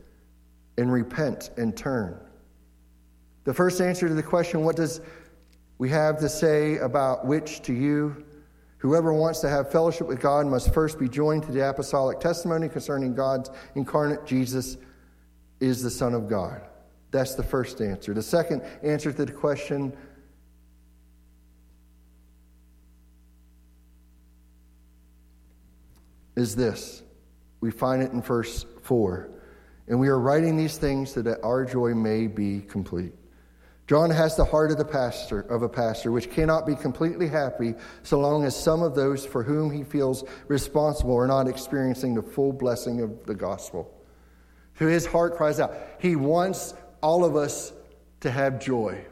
and 0.77 0.93
repent 0.93 1.51
and 1.57 1.77
turn. 1.77 2.19
The 3.45 3.55
first 3.55 3.81
answer 3.81 4.09
to 4.09 4.15
the 4.15 4.23
question, 4.23 4.63
what 4.63 4.77
does 4.77 5.01
we 5.79 5.89
have 5.89 6.19
to 6.19 6.29
say 6.29 6.79
about 6.79 7.27
which 7.27 7.63
to 7.63 7.73
you? 7.73 8.25
Whoever 8.83 9.13
wants 9.13 9.39
to 9.43 9.49
have 9.49 9.71
fellowship 9.71 10.09
with 10.09 10.21
God 10.21 10.45
must 10.49 10.75
first 10.75 10.99
be 10.99 11.09
joined 11.09 11.45
to 11.45 11.53
the 11.53 11.69
apostolic 11.69 12.19
testimony 12.19 12.69
concerning 12.69 13.15
God's 13.15 13.49
incarnate 13.77 14.27
Jesus 14.27 14.77
is 15.61 15.85
the 15.85 15.91
Son 15.91 16.15
of 16.15 16.29
God. 16.29 16.63
That's 17.13 17.37
the 17.37 17.45
first 17.45 17.81
answer. 17.81 18.13
The 18.13 18.25
second 18.25 18.63
answer 18.83 19.13
to 19.13 19.25
the 19.25 19.31
question 19.31 19.97
is 26.35 26.57
this. 26.57 27.05
We 27.61 27.71
find 27.71 28.03
it 28.03 28.11
in 28.11 28.21
verse 28.21 28.67
4. 28.83 29.31
And 29.87 30.01
we 30.01 30.09
are 30.09 30.19
writing 30.19 30.57
these 30.57 30.77
things 30.77 31.13
so 31.13 31.23
that 31.23 31.39
our 31.45 31.65
joy 31.65 31.95
may 31.95 32.27
be 32.27 32.63
complete. 32.63 33.13
John 33.93 34.09
has 34.09 34.37
the 34.37 34.45
heart 34.47 34.71
of 34.71 34.79
the 34.79 34.87
pastor 34.87 35.41
of 35.41 35.61
a 35.61 35.69
pastor, 35.69 36.11
which 36.11 36.31
cannot 36.31 36.65
be 36.67 36.75
completely 36.75 37.29
happy 37.29 37.75
so 38.03 38.19
long 38.19 38.47
as 38.47 38.57
some 38.57 38.83
of 38.83 38.95
those 38.95 39.27
for 39.27 39.43
whom 39.43 39.71
he 39.71 39.85
feels 39.85 40.25
responsible 40.49 41.15
are 41.15 41.27
not 41.27 41.47
experiencing 41.47 42.15
the 42.15 42.23
full 42.23 42.55
blessing 42.55 43.03
of 43.03 43.27
the 43.27 43.35
gospel. 43.35 43.95
So 44.79 44.89
his 44.89 45.05
heart 45.05 45.37
cries 45.37 45.61
out. 45.61 45.75
He 45.99 46.17
wants 46.17 46.73
all 47.03 47.23
of 47.23 47.37
us 47.37 47.75
to 48.21 48.31
have 48.31 48.59
joy, 48.59 49.05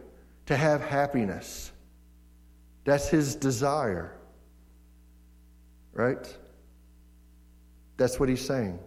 to 0.47 0.57
have 0.57 0.81
happiness. 0.81 1.71
That's 2.85 3.07
his 3.07 3.35
desire. 3.35 4.17
Right? 5.93 6.27
That's 7.99 8.19
what 8.19 8.31
he's 8.31 8.47
saying. 8.47 8.79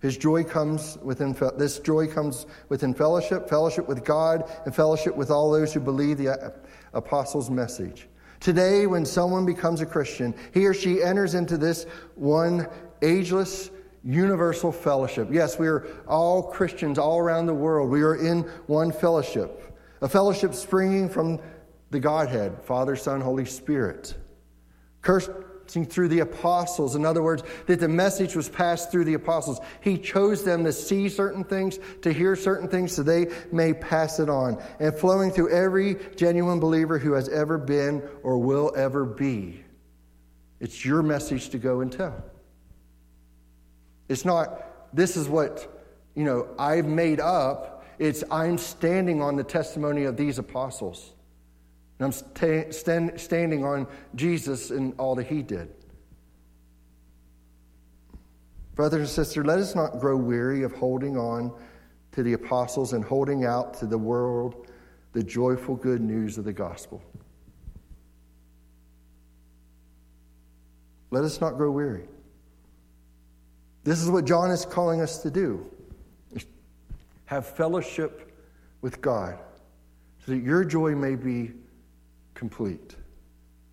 His 0.00 0.16
joy 0.16 0.44
comes 0.44 0.96
within 1.02 1.36
this 1.56 1.78
joy 1.80 2.06
comes 2.06 2.46
within 2.68 2.94
fellowship, 2.94 3.48
fellowship 3.48 3.88
with 3.88 4.04
God, 4.04 4.50
and 4.64 4.74
fellowship 4.74 5.16
with 5.16 5.30
all 5.30 5.50
those 5.50 5.74
who 5.74 5.80
believe 5.80 6.18
the 6.18 6.28
uh, 6.28 6.50
apostles' 6.94 7.50
message. 7.50 8.08
Today, 8.40 8.86
when 8.86 9.04
someone 9.04 9.44
becomes 9.44 9.80
a 9.80 9.86
Christian, 9.86 10.34
he 10.54 10.66
or 10.66 10.74
she 10.74 11.02
enters 11.02 11.34
into 11.34 11.56
this 11.56 11.84
one 12.14 12.68
ageless, 13.02 13.70
universal 14.04 14.70
fellowship. 14.70 15.28
Yes, 15.32 15.58
we 15.58 15.66
are 15.66 15.86
all 16.06 16.44
Christians 16.44 16.98
all 16.98 17.18
around 17.18 17.46
the 17.46 17.54
world. 17.54 17.90
We 17.90 18.02
are 18.02 18.14
in 18.14 18.42
one 18.66 18.92
fellowship, 18.92 19.76
a 20.00 20.08
fellowship 20.08 20.54
springing 20.54 21.08
from 21.08 21.40
the 21.90 21.98
Godhead, 21.98 22.62
Father, 22.62 22.94
Son, 22.94 23.20
Holy 23.20 23.44
Spirit. 23.44 24.14
Cursed 25.68 25.84
through 25.84 26.08
the 26.08 26.20
apostles. 26.20 26.94
In 26.94 27.04
other 27.04 27.22
words, 27.22 27.42
that 27.66 27.80
the 27.80 27.88
message 27.88 28.34
was 28.34 28.48
passed 28.48 28.90
through 28.90 29.04
the 29.04 29.14
apostles. 29.14 29.60
He 29.80 29.98
chose 29.98 30.42
them 30.44 30.64
to 30.64 30.72
see 30.72 31.08
certain 31.08 31.44
things, 31.44 31.78
to 32.02 32.12
hear 32.12 32.34
certain 32.36 32.68
things, 32.68 32.92
so 32.92 33.02
they 33.02 33.30
may 33.52 33.74
pass 33.74 34.18
it 34.18 34.28
on. 34.28 34.62
And 34.80 34.94
flowing 34.94 35.30
through 35.30 35.50
every 35.50 35.96
genuine 36.16 36.58
believer 36.58 36.98
who 36.98 37.12
has 37.12 37.28
ever 37.28 37.58
been 37.58 38.02
or 38.22 38.38
will 38.38 38.72
ever 38.76 39.04
be. 39.04 39.62
It's 40.60 40.84
your 40.84 41.02
message 41.02 41.50
to 41.50 41.58
go 41.58 41.80
and 41.80 41.92
tell. 41.92 42.24
It's 44.08 44.24
not, 44.24 44.96
this 44.96 45.16
is 45.16 45.28
what, 45.28 45.84
you 46.14 46.24
know, 46.24 46.48
I've 46.58 46.86
made 46.86 47.20
up. 47.20 47.84
It's, 47.98 48.24
I'm 48.30 48.58
standing 48.58 49.20
on 49.20 49.36
the 49.36 49.44
testimony 49.44 50.04
of 50.04 50.16
these 50.16 50.38
apostles. 50.38 51.12
And 51.98 52.06
I'm 52.06 52.12
sta- 52.12 52.70
stand, 52.70 53.20
standing 53.20 53.64
on 53.64 53.86
Jesus 54.14 54.70
and 54.70 54.94
all 54.98 55.14
that 55.16 55.26
he 55.26 55.42
did. 55.42 55.68
Brothers 58.74 59.00
and 59.00 59.08
sisters, 59.08 59.44
let 59.44 59.58
us 59.58 59.74
not 59.74 59.98
grow 59.98 60.16
weary 60.16 60.62
of 60.62 60.72
holding 60.72 61.16
on 61.16 61.52
to 62.12 62.22
the 62.22 62.34
apostles 62.34 62.92
and 62.92 63.04
holding 63.04 63.44
out 63.44 63.74
to 63.74 63.86
the 63.86 63.98
world 63.98 64.68
the 65.12 65.22
joyful 65.22 65.74
good 65.74 66.00
news 66.00 66.38
of 66.38 66.44
the 66.44 66.52
gospel. 66.52 67.02
Let 71.10 71.24
us 71.24 71.40
not 71.40 71.56
grow 71.56 71.70
weary. 71.70 72.06
This 73.82 74.00
is 74.00 74.10
what 74.10 74.26
John 74.26 74.50
is 74.50 74.64
calling 74.64 75.00
us 75.00 75.22
to 75.22 75.30
do. 75.30 75.66
Have 77.24 77.46
fellowship 77.46 78.32
with 78.80 79.00
God 79.00 79.38
so 80.24 80.32
that 80.32 80.38
your 80.38 80.64
joy 80.64 80.94
may 80.94 81.14
be 81.16 81.52
complete. 82.38 82.94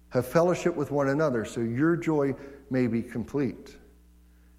Have 0.09 0.25
fellowship 0.25 0.75
with 0.75 0.89
one 0.91 1.09
another 1.09 1.45
so 1.45 1.61
your 1.61 1.95
joy 1.95 2.35
may 2.71 2.87
be 2.87 3.03
complete. 3.03 3.77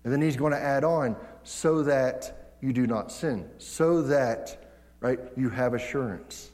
And 0.04 0.12
then 0.12 0.22
he's 0.22 0.36
going 0.36 0.52
to 0.52 0.60
add 0.60 0.84
on, 0.84 1.16
so 1.42 1.82
that 1.82 2.54
you 2.60 2.72
do 2.72 2.86
not 2.86 3.10
sin, 3.10 3.50
so 3.58 4.02
that, 4.02 4.70
right, 5.00 5.18
you 5.36 5.48
have 5.48 5.74
assurance, 5.74 6.50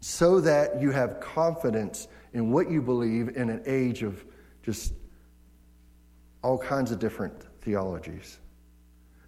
so 0.00 0.40
that 0.40 0.80
you 0.80 0.90
have 0.90 1.20
confidence 1.20 2.08
in 2.34 2.50
what 2.50 2.70
you 2.70 2.82
believe 2.82 3.36
in 3.36 3.48
an 3.48 3.62
age 3.66 4.02
of 4.02 4.22
just 4.62 4.92
all 6.42 6.58
kinds 6.58 6.90
of 6.90 6.98
different 6.98 7.34
theologies. 7.62 8.38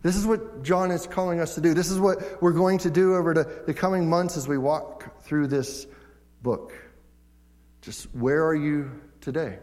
This 0.03 0.17
is 0.17 0.27
what 0.27 0.63
John 0.63 0.91
is 0.91 1.07
calling 1.07 1.41
us 1.41 1.55
to 1.55 1.63
do. 1.63 1.73
This 1.73 1.91
is 1.91 1.99
what 1.99 2.43
we're 2.43 2.53
going 2.53 2.79
to 2.79 2.91
do 2.91 3.15
over 3.15 3.33
the, 3.33 3.63
the 3.67 3.73
coming 3.73 4.09
months 4.09 4.37
as 4.37 4.47
we 4.47 4.59
walk 4.59 5.23
through 5.23 5.47
this 5.47 5.87
book. 6.43 6.75
Just 7.85 8.07
where 8.15 8.47
are 8.47 8.55
you 8.55 8.91
today? 9.21 9.59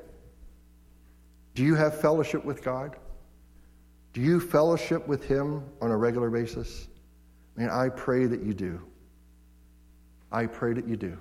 Do 1.55 1.63
you 1.63 1.73
have 1.73 1.99
fellowship 1.99 2.45
with 2.45 2.63
God? 2.63 2.95
Do 4.13 4.21
you 4.21 4.39
fellowship 4.39 5.07
with 5.07 5.25
Him 5.25 5.63
on 5.81 5.89
a 5.89 5.97
regular 5.97 6.29
basis? 6.29 6.87
I 7.57 7.61
mean, 7.61 7.69
I 7.71 7.89
pray 7.89 8.27
that 8.27 8.43
you 8.43 8.53
do. 8.53 8.79
I 10.31 10.45
pray 10.45 10.73
that 10.73 10.87
you 10.87 10.95
do. 10.97 11.17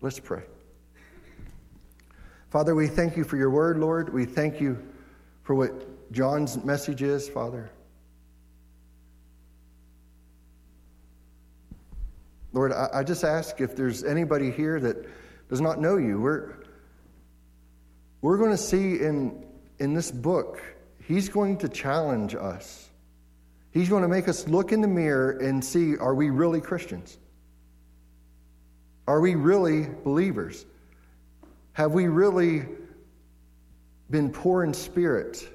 Let's 0.00 0.18
pray. 0.18 0.44
Father, 2.48 2.74
we 2.74 2.86
thank 2.86 3.14
you 3.14 3.24
for 3.24 3.36
your 3.36 3.50
word, 3.50 3.76
Lord. 3.76 4.12
We 4.12 4.24
thank 4.24 4.60
you 4.60 4.82
for 5.42 5.54
what 5.54 6.10
John's 6.10 6.64
message 6.64 7.02
is, 7.02 7.28
Father. 7.28 7.70
Lord, 12.54 12.72
I, 12.72 12.88
I 12.94 13.02
just 13.02 13.24
ask 13.24 13.60
if 13.60 13.76
there's 13.76 14.04
anybody 14.04 14.50
here 14.50 14.80
that 14.80 15.06
does 15.48 15.60
not 15.60 15.80
know 15.80 15.96
you. 15.96 16.20
We're, 16.20 16.54
we're 18.20 18.38
going 18.38 18.50
to 18.50 18.56
see 18.56 19.00
in, 19.00 19.44
in 19.78 19.94
this 19.94 20.10
book, 20.10 20.60
he's 21.04 21.28
going 21.28 21.58
to 21.58 21.68
challenge 21.68 22.34
us. 22.34 22.88
He's 23.70 23.88
going 23.88 24.02
to 24.02 24.08
make 24.08 24.28
us 24.28 24.48
look 24.48 24.72
in 24.72 24.80
the 24.80 24.88
mirror 24.88 25.32
and 25.32 25.64
see 25.64 25.96
are 25.96 26.14
we 26.14 26.30
really 26.30 26.60
Christians? 26.60 27.18
Are 29.06 29.20
we 29.20 29.34
really 29.34 29.86
believers? 30.02 30.64
Have 31.74 31.92
we 31.92 32.08
really 32.08 32.64
been 34.10 34.30
poor 34.30 34.64
in 34.64 34.72
spirit? 34.72 35.46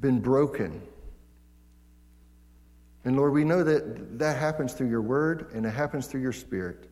Been 0.00 0.20
broken? 0.20 0.82
And 3.04 3.16
Lord, 3.16 3.32
we 3.32 3.44
know 3.44 3.64
that 3.64 4.18
that 4.18 4.36
happens 4.36 4.74
through 4.74 4.90
your 4.90 5.02
word 5.02 5.50
and 5.54 5.66
it 5.66 5.70
happens 5.70 6.06
through 6.06 6.20
your 6.20 6.32
spirit. 6.32 6.91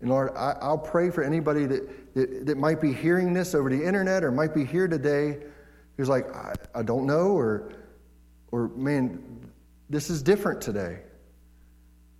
And 0.00 0.10
Lord, 0.10 0.30
I, 0.36 0.68
will 0.68 0.78
pray 0.78 1.10
for 1.10 1.22
anybody 1.22 1.66
that, 1.66 2.14
that, 2.14 2.46
that, 2.46 2.56
might 2.56 2.80
be 2.80 2.92
hearing 2.92 3.32
this 3.32 3.54
over 3.54 3.68
the 3.68 3.84
internet 3.84 4.22
or 4.22 4.30
might 4.30 4.54
be 4.54 4.64
here 4.64 4.86
today 4.86 5.38
who's 5.96 6.08
like, 6.08 6.32
I, 6.34 6.54
I 6.74 6.82
don't 6.82 7.06
know, 7.06 7.30
or, 7.32 7.72
or 8.52 8.68
man, 8.68 9.50
this 9.90 10.08
is 10.08 10.22
different 10.22 10.60
today. 10.60 11.00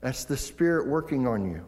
That's 0.01 0.25
the 0.25 0.37
Spirit 0.37 0.89
working 0.89 1.27
on 1.27 1.49
you. 1.49 1.65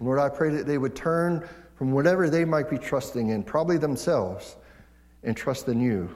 Lord, 0.00 0.18
I 0.18 0.30
pray 0.30 0.50
that 0.54 0.66
they 0.66 0.78
would 0.78 0.96
turn 0.96 1.46
from 1.74 1.92
whatever 1.92 2.30
they 2.30 2.44
might 2.44 2.70
be 2.70 2.78
trusting 2.78 3.28
in, 3.28 3.42
probably 3.42 3.76
themselves, 3.76 4.56
and 5.22 5.36
trust 5.36 5.68
in 5.68 5.80
you. 5.80 6.14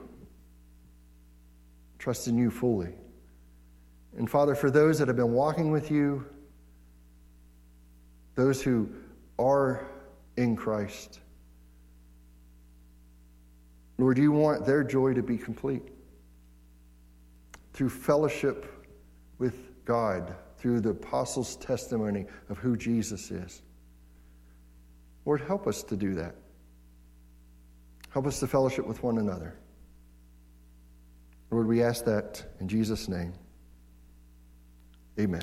Trust 1.98 2.28
in 2.28 2.38
you 2.38 2.50
fully. 2.50 2.94
And 4.16 4.30
Father, 4.30 4.54
for 4.54 4.70
those 4.70 4.98
that 4.98 5.08
have 5.08 5.16
been 5.16 5.32
walking 5.32 5.70
with 5.70 5.90
you, 5.90 6.24
those 8.34 8.62
who 8.62 8.88
are 9.38 9.86
in 10.36 10.56
Christ, 10.56 11.20
Lord, 13.98 14.18
you 14.18 14.32
want 14.32 14.66
their 14.66 14.82
joy 14.82 15.14
to 15.14 15.22
be 15.22 15.38
complete 15.38 15.82
through 17.72 17.90
fellowship 17.90 18.86
with 19.38 19.84
God, 19.84 20.34
through 20.58 20.80
the 20.80 20.90
apostles' 20.90 21.56
testimony 21.56 22.26
of 22.48 22.58
who 22.58 22.76
Jesus 22.76 23.30
is. 23.30 23.62
Lord, 25.24 25.40
help 25.40 25.66
us 25.66 25.82
to 25.84 25.96
do 25.96 26.14
that. 26.14 26.34
Help 28.10 28.26
us 28.26 28.40
to 28.40 28.46
fellowship 28.46 28.86
with 28.86 29.02
one 29.02 29.18
another. 29.18 29.56
Lord, 31.50 31.66
we 31.66 31.82
ask 31.82 32.04
that 32.04 32.44
in 32.60 32.68
Jesus' 32.68 33.08
name. 33.08 33.32
Amen. 35.18 35.42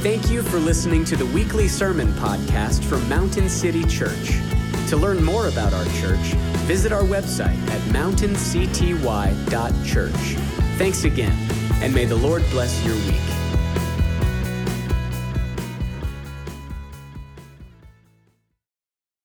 Thank 0.00 0.30
you 0.30 0.44
for 0.44 0.60
listening 0.60 1.04
to 1.06 1.16
the 1.16 1.26
weekly 1.26 1.66
sermon 1.66 2.12
podcast 2.12 2.84
from 2.84 3.06
Mountain 3.08 3.48
City 3.48 3.82
Church. 3.82 4.30
To 4.90 4.96
learn 4.96 5.24
more 5.24 5.48
about 5.48 5.74
our 5.74 5.84
church, 6.00 6.34
visit 6.68 6.92
our 6.92 7.02
website 7.02 7.58
at 7.68 7.84
mountaincty.church. 7.92 10.36
Thanks 10.78 11.02
again, 11.02 11.36
and 11.82 11.92
may 11.92 12.04
the 12.04 12.14
Lord 12.14 12.44
bless 12.50 12.80
your 12.84 12.94
week. 12.94 13.37